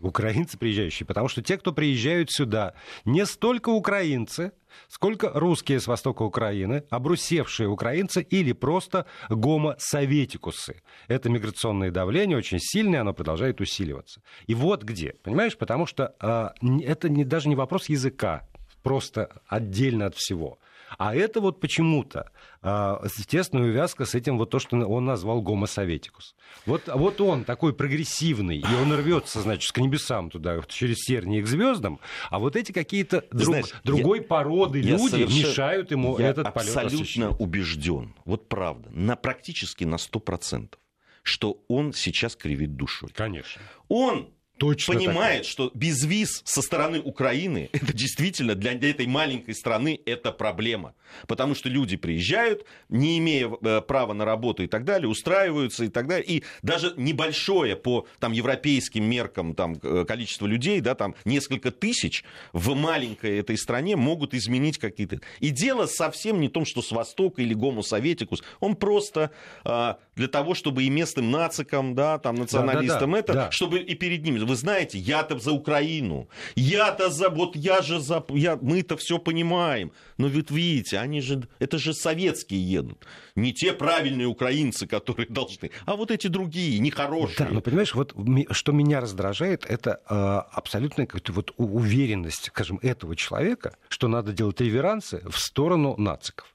украинцы 0.00 0.58
приезжающие, 0.58 1.06
потому 1.06 1.28
что 1.28 1.42
те, 1.42 1.56
кто 1.58 1.72
приезжают 1.72 2.30
сюда, 2.30 2.74
не 3.04 3.26
столько 3.26 3.70
украинцы, 3.70 4.52
сколько 4.88 5.30
русские 5.34 5.80
с 5.80 5.86
востока 5.86 6.22
Украины, 6.22 6.84
обрусевшие 6.90 7.68
украинцы 7.68 8.22
или 8.22 8.52
просто 8.52 9.06
гомосоветикусы. 9.28 10.82
Это 11.08 11.28
миграционное 11.28 11.90
давление 11.90 12.38
очень 12.38 12.58
сильное, 12.60 13.00
оно 13.00 13.12
продолжает 13.12 13.60
усиливаться. 13.60 14.22
И 14.46 14.54
вот 14.54 14.82
где, 14.82 15.14
понимаешь, 15.22 15.56
потому 15.56 15.86
что 15.86 16.14
э, 16.20 16.48
это 16.84 17.08
не, 17.08 17.24
даже 17.24 17.48
не 17.48 17.56
вопрос 17.56 17.88
языка, 17.88 18.46
просто 18.82 19.40
отдельно 19.46 20.06
от 20.06 20.16
всего. 20.16 20.58
А 20.98 21.14
это 21.14 21.40
вот 21.40 21.60
почему-то 21.60 22.30
а, 22.62 23.00
естественная 23.04 23.68
увязка 23.68 24.04
с 24.04 24.14
этим 24.14 24.38
вот 24.38 24.50
то, 24.50 24.58
что 24.58 24.76
он 24.76 25.04
назвал 25.04 25.40
гомосоветикус. 25.42 26.34
Вот, 26.66 26.88
вот 26.88 27.20
он 27.20 27.44
такой 27.44 27.72
прогрессивный, 27.72 28.58
и 28.58 28.74
он 28.82 28.92
рвется, 28.92 29.40
значит, 29.40 29.72
к 29.72 29.78
небесам 29.78 30.30
туда, 30.30 30.60
через 30.68 30.98
тернии 31.04 31.40
к 31.40 31.46
звездам, 31.46 32.00
а 32.28 32.38
вот 32.38 32.56
эти 32.56 32.72
какие-то 32.72 33.24
друг, 33.30 33.44
Знаешь, 33.44 33.66
другой 33.84 34.18
я, 34.18 34.24
породы 34.24 34.80
я 34.80 34.96
люди 34.96 35.08
совершенно, 35.08 35.48
мешают 35.48 35.90
ему 35.90 36.18
я 36.18 36.28
этот 36.28 36.52
полет 36.52 36.76
абсолютно 36.76 37.30
убежден, 37.36 38.14
вот 38.24 38.48
правда, 38.48 38.90
на 38.90 39.16
практически 39.16 39.84
на 39.84 39.96
100%, 39.96 40.74
что 41.22 41.62
он 41.68 41.92
сейчас 41.92 42.36
кривит 42.36 42.76
душой. 42.76 43.10
Конечно. 43.14 43.62
Он 43.88 44.28
Точно 44.60 44.92
понимает, 44.92 45.38
такая. 45.38 45.44
что 45.44 45.70
безвиз 45.72 46.42
со 46.44 46.60
стороны 46.60 47.00
Украины, 47.00 47.70
это 47.72 47.94
действительно 47.94 48.54
для 48.54 48.72
этой 48.72 49.06
маленькой 49.06 49.54
страны 49.54 49.98
это 50.04 50.32
проблема. 50.32 50.94
Потому 51.26 51.54
что 51.54 51.70
люди 51.70 51.96
приезжают, 51.96 52.66
не 52.90 53.18
имея 53.18 53.50
э, 53.50 53.80
права 53.80 54.12
на 54.12 54.26
работу 54.26 54.62
и 54.62 54.66
так 54.66 54.84
далее, 54.84 55.08
устраиваются 55.08 55.84
и 55.84 55.88
так 55.88 56.06
далее. 56.06 56.26
И 56.26 56.44
даже 56.62 56.92
небольшое 56.98 57.74
по 57.74 58.06
там, 58.18 58.32
европейским 58.32 59.02
меркам 59.02 59.54
там, 59.54 59.78
э, 59.82 60.04
количество 60.06 60.46
людей, 60.46 60.80
да, 60.82 60.94
там 60.94 61.14
несколько 61.24 61.70
тысяч 61.70 62.22
в 62.52 62.74
маленькой 62.74 63.38
этой 63.38 63.56
стране 63.56 63.96
могут 63.96 64.34
изменить 64.34 64.76
какие-то... 64.76 65.20
И 65.38 65.48
дело 65.48 65.86
совсем 65.86 66.38
не 66.38 66.48
в 66.48 66.52
том, 66.52 66.66
что 66.66 66.82
с 66.82 66.92
Востока 66.92 67.40
или 67.40 67.54
Гому 67.54 67.82
Советикус. 67.82 68.42
Он 68.60 68.76
просто 68.76 69.30
а, 69.64 69.98
для 70.16 70.28
того, 70.28 70.54
чтобы 70.54 70.84
и 70.84 70.90
местным 70.90 71.30
нацикам, 71.30 71.94
да, 71.94 72.18
там, 72.18 72.34
националистам 72.34 72.88
да, 72.88 73.06
да, 73.06 73.12
да, 73.12 73.18
это, 73.18 73.32
да. 73.32 73.50
чтобы 73.50 73.78
и 73.78 73.94
перед 73.94 74.22
ними 74.22 74.38
вы 74.50 74.56
знаете, 74.56 74.98
я-то 74.98 75.38
за 75.38 75.52
Украину, 75.52 76.28
я-то 76.56 77.08
за, 77.08 77.28
вот 77.28 77.54
я 77.54 77.82
же 77.82 78.00
за, 78.00 78.24
я, 78.30 78.56
мы-то 78.56 78.96
все 78.96 79.18
понимаем. 79.18 79.92
Но 80.18 80.26
ведь 80.26 80.50
видите, 80.50 80.98
они 80.98 81.20
же, 81.20 81.48
это 81.60 81.78
же 81.78 81.94
советские 81.94 82.60
едут. 82.60 83.06
Не 83.36 83.52
те 83.52 83.72
правильные 83.72 84.26
украинцы, 84.26 84.88
которые 84.88 85.26
должны, 85.30 85.70
а 85.86 85.94
вот 85.94 86.10
эти 86.10 86.26
другие, 86.26 86.80
нехорошие. 86.80 87.46
Да, 87.46 87.54
но 87.54 87.60
понимаешь, 87.60 87.94
вот 87.94 88.12
что 88.50 88.72
меня 88.72 89.00
раздражает, 89.00 89.64
это 89.66 90.00
э, 90.10 90.14
абсолютная 90.56 91.08
вот 91.28 91.52
уверенность, 91.56 92.46
скажем, 92.46 92.80
этого 92.82 93.14
человека, 93.14 93.76
что 93.88 94.08
надо 94.08 94.32
делать 94.32 94.60
реверансы 94.60 95.22
в 95.30 95.38
сторону 95.38 95.94
нациков. 95.96 96.52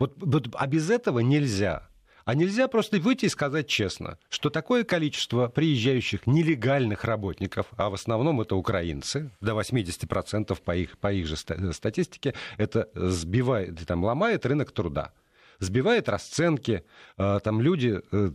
Вот, 0.00 0.14
вот, 0.16 0.48
а 0.54 0.66
без 0.66 0.90
этого 0.90 1.20
нельзя. 1.20 1.88
А 2.28 2.34
нельзя 2.34 2.68
просто 2.68 2.98
выйти 2.98 3.24
и 3.24 3.30
сказать 3.30 3.68
честно, 3.68 4.18
что 4.28 4.50
такое 4.50 4.84
количество 4.84 5.48
приезжающих 5.48 6.26
нелегальных 6.26 7.04
работников, 7.04 7.68
а 7.78 7.88
в 7.88 7.94
основном 7.94 8.42
это 8.42 8.54
украинцы, 8.54 9.30
до 9.40 9.58
80% 9.58 10.60
по 10.62 10.76
их, 10.76 10.98
по 10.98 11.10
их 11.10 11.26
же 11.26 11.36
статистике, 11.36 12.34
это 12.58 12.90
сбивает, 12.92 13.78
там, 13.86 14.04
ломает 14.04 14.44
рынок 14.44 14.72
труда 14.72 15.14
сбивает 15.58 16.08
расценки. 16.08 16.84
А, 17.16 17.40
там 17.40 17.60
люди, 17.60 18.00
э, 18.12 18.30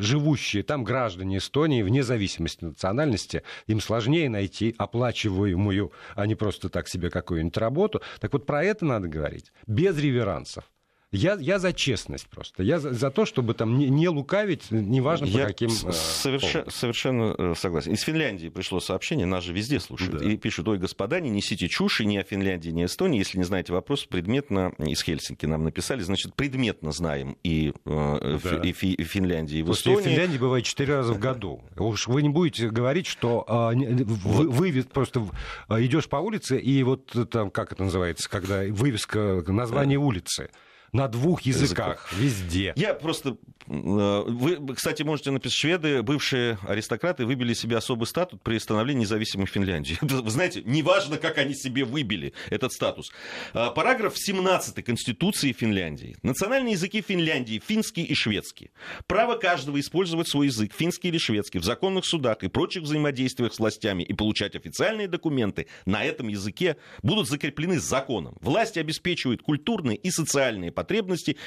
живущие 0.00 0.62
там, 0.62 0.84
граждане 0.84 1.38
Эстонии, 1.38 1.82
вне 1.82 2.02
зависимости 2.02 2.64
от 2.64 2.70
национальности, 2.70 3.42
им 3.66 3.80
сложнее 3.80 4.30
найти 4.30 4.74
оплачиваемую, 4.78 5.92
а 6.14 6.26
не 6.26 6.34
просто 6.34 6.70
так 6.70 6.88
себе 6.88 7.10
какую-нибудь 7.10 7.58
работу. 7.58 8.00
Так 8.20 8.32
вот 8.32 8.46
про 8.46 8.64
это 8.64 8.86
надо 8.86 9.08
говорить, 9.08 9.52
без 9.66 9.98
реверансов. 9.98 10.64
Я, 11.12 11.36
я 11.38 11.58
за 11.58 11.74
честность 11.74 12.26
просто. 12.26 12.62
Я 12.62 12.78
за, 12.78 12.94
за 12.94 13.10
то, 13.10 13.26
чтобы 13.26 13.52
там 13.52 13.76
не, 13.76 13.90
не 13.90 14.08
лукавить, 14.08 14.70
неважно 14.70 15.26
по 15.26 15.38
я 15.38 15.46
каким 15.46 15.68
соверш... 15.68 16.72
Совершенно 16.72 17.34
э, 17.36 17.54
согласен. 17.54 17.92
Из 17.92 18.00
Финляндии 18.00 18.48
пришло 18.48 18.80
сообщение, 18.80 19.26
нас 19.26 19.44
же 19.44 19.52
везде 19.52 19.78
слушают. 19.78 20.20
Да. 20.20 20.24
И 20.24 20.38
пишут, 20.38 20.68
ой, 20.68 20.78
господа, 20.78 21.20
не 21.20 21.28
несите 21.28 21.68
чуши 21.68 22.06
ни 22.06 22.16
о 22.16 22.22
Финляндии, 22.22 22.70
ни 22.70 22.82
о 22.82 22.86
Эстонии. 22.86 23.18
Если 23.18 23.36
не 23.36 23.44
знаете 23.44 23.74
вопрос, 23.74 24.06
предметно 24.06 24.72
из 24.78 25.02
Хельсинки 25.02 25.44
нам 25.44 25.64
написали. 25.64 26.00
Значит, 26.00 26.34
предметно 26.34 26.92
знаем 26.92 27.36
и, 27.44 27.74
э, 27.84 28.38
да. 28.42 28.60
и, 28.62 28.72
Фи, 28.72 28.94
и 28.94 29.04
Финляндии, 29.04 29.58
и 29.58 29.62
в 29.62 29.70
Эстонии. 29.70 30.00
в 30.00 30.04
Финляндии 30.04 30.38
бывает 30.38 30.64
четыре 30.64 30.94
раза 30.94 31.12
в 31.12 31.18
году. 31.18 31.60
Уж 31.76 32.06
вы 32.06 32.22
не 32.22 32.30
будете 32.30 32.70
говорить, 32.70 33.06
что 33.06 33.44
а, 33.46 33.72
вы, 33.74 34.48
вы 34.48 34.82
просто 34.82 35.28
идешь 35.68 36.08
по 36.08 36.16
улице, 36.16 36.58
и 36.58 36.82
вот 36.82 37.14
там, 37.30 37.50
как 37.50 37.72
это 37.72 37.84
называется, 37.84 38.30
когда 38.30 38.62
вывеска, 38.62 39.44
название 39.46 39.98
улицы 39.98 40.48
на 40.92 41.08
двух 41.08 41.40
языках, 41.42 42.10
языках. 42.10 42.12
везде. 42.12 42.72
Я 42.76 42.92
просто... 42.92 43.38
Э, 43.66 44.24
вы, 44.26 44.74
кстати, 44.74 45.02
можете 45.02 45.30
написать, 45.30 45.56
шведы, 45.56 46.02
бывшие 46.02 46.58
аристократы, 46.68 47.24
выбили 47.24 47.54
себе 47.54 47.78
особый 47.78 48.06
статус 48.06 48.38
при 48.42 48.58
становлении 48.58 49.02
независимой 49.02 49.46
Финляндии. 49.46 49.96
Вы 50.02 50.30
знаете, 50.30 50.62
неважно, 50.66 51.16
как 51.16 51.38
они 51.38 51.54
себе 51.54 51.84
выбили 51.84 52.34
этот 52.50 52.72
статус. 52.72 53.10
Э, 53.54 53.70
параграф 53.74 54.18
17 54.18 54.84
Конституции 54.84 55.52
Финляндии. 55.52 56.14
Национальные 56.22 56.72
языки 56.72 57.00
Финляндии– 57.00 57.62
финский 57.66 58.02
и 58.02 58.14
шведский. 58.14 58.70
Право 59.06 59.36
каждого 59.36 59.80
использовать 59.80 60.28
свой 60.28 60.48
язык, 60.48 60.74
финский 60.74 61.08
или 61.08 61.18
шведский, 61.18 61.58
в 61.58 61.64
законных 61.64 62.04
судах 62.04 62.42
и 62.42 62.48
прочих 62.48 62.82
взаимодействиях 62.82 63.54
с 63.54 63.58
властями 63.58 64.02
и 64.02 64.12
получать 64.12 64.56
официальные 64.56 65.08
документы 65.08 65.68
на 65.86 66.04
этом 66.04 66.28
языке 66.28 66.76
будут 67.02 67.30
закреплены 67.30 67.80
законом. 67.80 68.36
Власти 68.42 68.78
обеспечивают 68.78 69.40
культурные 69.40 69.96
и 69.96 70.10
социальные 70.10 70.70
потребности 70.70 70.81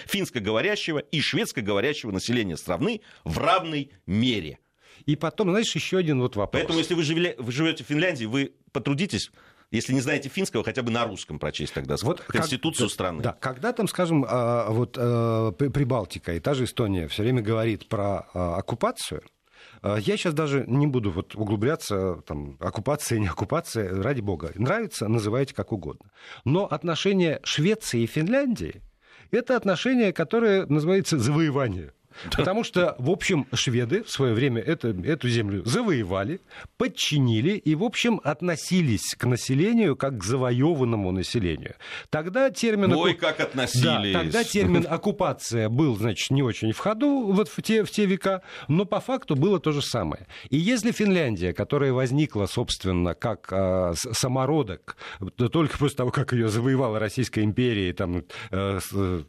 финскоговорящего 0.08 1.00
и 1.00 1.22
шведскоговорящего 1.22 2.12
населения 2.12 2.58
страны 2.58 3.02
в 3.24 3.38
равной 3.38 3.92
мере. 4.06 4.60
И 5.06 5.16
потом, 5.16 5.50
знаешь, 5.50 5.74
еще 5.76 5.98
один 5.98 6.22
вот 6.22 6.36
вопрос. 6.36 6.62
Поэтому, 6.62 6.80
если 6.80 6.94
вы, 6.94 7.04
живете, 7.04 7.36
вы 7.38 7.52
живете 7.52 7.84
в 7.84 7.88
Финляндии, 7.88 8.26
вы 8.26 8.54
потрудитесь 8.72 9.30
если 9.72 9.94
не 9.94 10.02
знаете 10.02 10.30
финского, 10.30 10.64
хотя 10.64 10.84
бы 10.84 10.92
на 10.92 11.06
русском 11.06 11.40
прочесть 11.40 11.74
тогда 11.74 11.96
вот 12.02 12.22
конституцию 12.22 12.88
как, 12.88 12.94
страны. 12.94 13.24
Да, 13.24 13.34
когда 13.34 13.74
там, 13.74 13.88
скажем, 13.88 14.26
а, 14.28 14.70
вот 14.70 14.96
а, 14.98 15.52
Прибалтика 15.52 16.34
и 16.34 16.40
та 16.40 16.54
же 16.54 16.66
Эстония 16.66 17.08
все 17.08 17.24
время 17.24 17.42
говорит 17.42 17.88
про 17.90 18.28
а, 18.34 18.58
оккупацию, 18.58 19.22
я 19.84 20.18
сейчас 20.18 20.34
даже 20.34 20.64
не 20.68 20.88
буду 20.88 21.12
вот 21.12 21.36
углубляться, 21.36 22.22
там, 22.28 22.58
оккупация, 22.60 23.20
не 23.20 23.28
оккупация, 23.28 24.02
ради 24.02 24.22
бога. 24.22 24.52
Нравится, 24.56 25.08
называйте 25.08 25.54
как 25.54 25.72
угодно. 25.72 26.10
Но 26.44 26.66
отношения 26.66 27.40
Швеции 27.44 28.02
и 28.02 28.08
Финляндии 28.08 28.82
это 29.32 29.56
отношение, 29.56 30.14
которое 30.14 30.66
называется 30.66 31.18
завоевание. 31.18 31.92
Потому 32.38 32.64
что, 32.64 32.96
в 33.00 33.10
общем, 33.10 33.48
шведы 33.54 34.04
в 34.04 34.10
свое 34.10 34.34
время 34.34 34.62
это, 34.62 34.90
эту 34.90 35.30
землю 35.30 35.64
завоевали, 35.66 36.42
подчинили 36.78 37.52
и, 37.52 37.76
в 37.76 37.84
общем, 37.84 38.22
относились 38.24 39.16
к 39.18 39.26
населению 39.26 39.96
как 39.96 40.18
к 40.18 40.24
завоеванному 40.24 41.12
населению. 41.12 41.76
Тогда 42.10 42.50
термин... 42.50 42.94
Ой, 42.94 43.14
как 43.14 43.40
относились! 43.40 44.14
Да, 44.14 44.20
тогда 44.22 44.44
термин 44.44 44.86
оккупация 44.90 45.70
был, 45.70 45.96
значит, 45.98 46.30
не 46.32 46.44
очень 46.44 46.72
в 46.72 46.78
ходу 46.78 47.32
вот 47.32 47.50
в 47.50 47.62
те, 47.62 47.84
в 47.84 47.92
те 47.92 48.06
века, 48.06 48.42
но 48.68 48.86
по 48.86 49.00
факту 49.00 49.36
было 49.36 49.60
то 49.60 49.72
же 49.72 49.82
самое. 49.82 50.28
И 50.50 50.58
если 50.58 50.92
Финляндия, 50.92 51.54
которая 51.54 51.94
возникла, 51.94 52.46
собственно, 52.46 53.14
как 53.14 53.48
э, 53.52 53.94
самородок, 53.96 54.98
только 55.36 55.78
после 55.78 55.98
того, 55.98 56.12
как 56.12 56.34
ее 56.34 56.48
завоевала 56.48 57.00
Российская 57.00 57.44
империя, 57.44 57.94
там 57.94 58.24
э, 58.52 58.80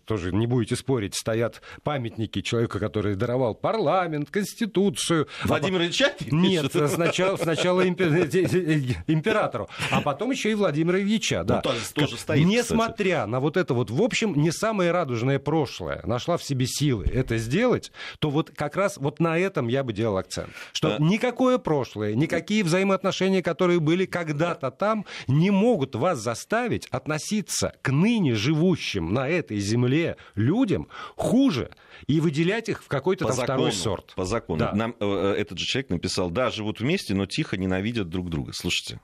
тоже 0.04 0.32
не 0.32 0.46
будете 0.46 0.76
спорить, 0.76 1.14
стоят 1.14 1.62
памятники 1.82 2.40
человека 2.40 2.75
который 2.78 3.14
даровал 3.14 3.54
парламент, 3.54 4.30
конституцию. 4.30 5.28
Владимир 5.44 5.82
Ильич 5.82 6.02
Нет, 6.30 6.72
сначала, 6.72 7.36
сначала 7.36 7.86
императору, 7.86 9.68
а 9.90 10.00
потом 10.00 10.30
еще 10.30 10.50
и 10.50 10.54
Владимира 10.54 11.00
Ильича. 11.00 11.44
Да. 11.44 11.56
Ну, 11.56 11.62
тоже 11.62 12.16
стоит, 12.16 12.46
Несмотря 12.46 13.18
кстати. 13.18 13.30
на 13.30 13.40
вот 13.40 13.56
это 13.56 13.74
вот, 13.74 13.90
в 13.90 14.02
общем, 14.02 14.34
не 14.34 14.50
самое 14.50 14.90
радужное 14.90 15.38
прошлое, 15.38 16.02
нашла 16.04 16.36
в 16.36 16.42
себе 16.42 16.66
силы 16.66 17.04
это 17.06 17.38
сделать, 17.38 17.92
то 18.18 18.30
вот 18.30 18.50
как 18.54 18.76
раз 18.76 18.96
вот 18.96 19.20
на 19.20 19.38
этом 19.38 19.68
я 19.68 19.82
бы 19.84 19.92
делал 19.92 20.16
акцент. 20.16 20.50
Что 20.72 20.90
да. 20.90 20.96
никакое 20.98 21.58
прошлое, 21.58 22.14
никакие 22.14 22.64
взаимоотношения, 22.64 23.42
которые 23.42 23.80
были 23.80 24.06
когда-то 24.06 24.70
там, 24.70 25.06
не 25.26 25.50
могут 25.50 25.94
вас 25.94 26.18
заставить 26.18 26.86
относиться 26.88 27.74
к 27.82 27.90
ныне 27.90 28.34
живущим 28.34 29.12
на 29.12 29.28
этой 29.28 29.58
земле 29.58 30.16
людям 30.34 30.88
хуже 31.14 31.70
и 32.06 32.20
выделять 32.20 32.68
их 32.68 32.82
в 32.82 32.88
какой-то 32.88 33.26
там 33.26 33.34
закону, 33.34 33.46
второй 33.46 33.72
сорт. 33.72 34.12
По 34.14 34.24
закону. 34.24 34.58
Да. 34.58 34.72
Нам 34.72 34.94
э, 35.00 35.04
э, 35.04 35.40
этот 35.40 35.58
же 35.58 35.66
человек 35.66 35.90
написал, 35.90 36.30
да, 36.30 36.50
живут 36.50 36.80
вместе, 36.80 37.14
но 37.14 37.26
тихо 37.26 37.56
ненавидят 37.56 38.08
друг 38.08 38.30
друга. 38.30 38.52
Слушайте. 38.52 39.00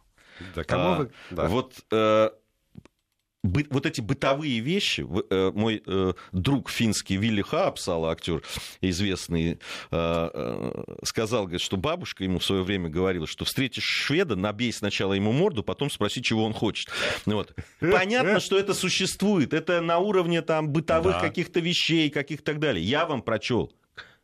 Да, 0.55 0.65
кому 0.65 0.85
а, 0.85 0.99
вы... 0.99 1.11
да. 1.31 1.49
Вот 1.49 1.75
э, 1.91 2.31
бы, 3.43 3.67
вот 3.71 3.87
эти 3.87 4.01
бытовые 4.01 4.61
вещи, 4.61 5.05
э, 5.31 5.51
мой 5.53 5.83
э, 5.85 6.13
друг 6.31 6.71
финский 6.71 7.17
Вилли 7.17 7.43
Хаапсала, 7.43 8.13
актер 8.13 8.43
известный, 8.81 9.59
э, 9.91 10.85
сказал, 11.05 11.43
говорит, 11.45 11.61
что 11.61 11.77
бабушка 11.77 12.23
ему 12.25 12.39
в 12.39 12.45
свое 12.45 12.63
время 12.63 12.89
говорила, 12.89 13.27
что 13.27 13.45
встретишь 13.45 13.85
шведа, 13.85 14.37
набей 14.37 14.73
сначала 14.73 15.15
ему 15.15 15.33
морду, 15.33 15.65
потом 15.65 15.91
спроси, 15.91 16.23
чего 16.23 16.45
он 16.45 16.53
хочет. 16.53 16.89
Вот. 17.27 17.55
Понятно, 17.81 18.41
что 18.41 18.59
это 18.59 18.75
существует, 18.75 19.53
это 19.53 19.81
на 19.81 19.99
уровне 19.99 20.43
там 20.43 20.69
бытовых 20.69 21.15
да. 21.15 21.21
каких-то 21.21 21.61
вещей, 21.61 22.11
каких-то 22.11 22.53
так 22.53 22.61
далее. 22.61 22.85
Я 22.85 23.07
вам 23.07 23.23
прочел 23.23 23.73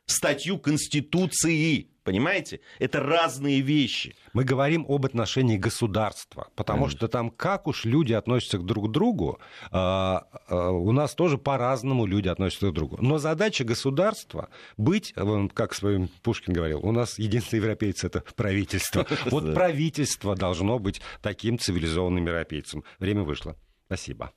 статью 0.05 0.59
Конституции. 0.59 1.89
Понимаете? 2.09 2.61
Это 2.79 3.01
разные 3.01 3.61
вещи. 3.61 4.17
Мы 4.33 4.43
говорим 4.43 4.87
об 4.89 5.05
отношении 5.05 5.59
государства, 5.59 6.49
потому 6.57 6.85
Конечно. 6.85 6.97
что 6.97 7.09
там 7.09 7.31
как 7.31 7.67
уж 7.67 7.85
люди 7.85 8.15
относятся 8.15 8.59
друг 8.59 8.89
к 8.89 8.91
другу, 8.91 9.39
а, 9.71 10.27
а, 10.49 10.71
у 10.71 10.91
нас 10.93 11.15
тоже 11.15 11.37
по-разному 11.37 12.07
люди 12.07 12.29
относятся 12.29 12.73
друг 12.73 12.73
к 12.73 12.77
другу. 12.77 12.97
Но 13.03 13.19
задача 13.19 13.65
государства 13.65 14.49
быть, 14.79 15.15
как 15.53 15.75
своим 15.75 16.09
Пушкин 16.23 16.55
говорил, 16.55 16.81
у 16.83 16.93
нас 16.93 17.19
единственный 17.19 17.61
европейец 17.61 18.05
это 18.05 18.25
правительство. 18.35 19.07
Вот 19.27 19.53
правительство 19.53 20.35
должно 20.35 20.79
быть 20.79 21.03
таким 21.21 21.59
цивилизованным 21.59 22.25
европейцем. 22.25 22.85
Время 22.99 23.23
вышло. 23.23 23.55
Спасибо. 23.87 24.33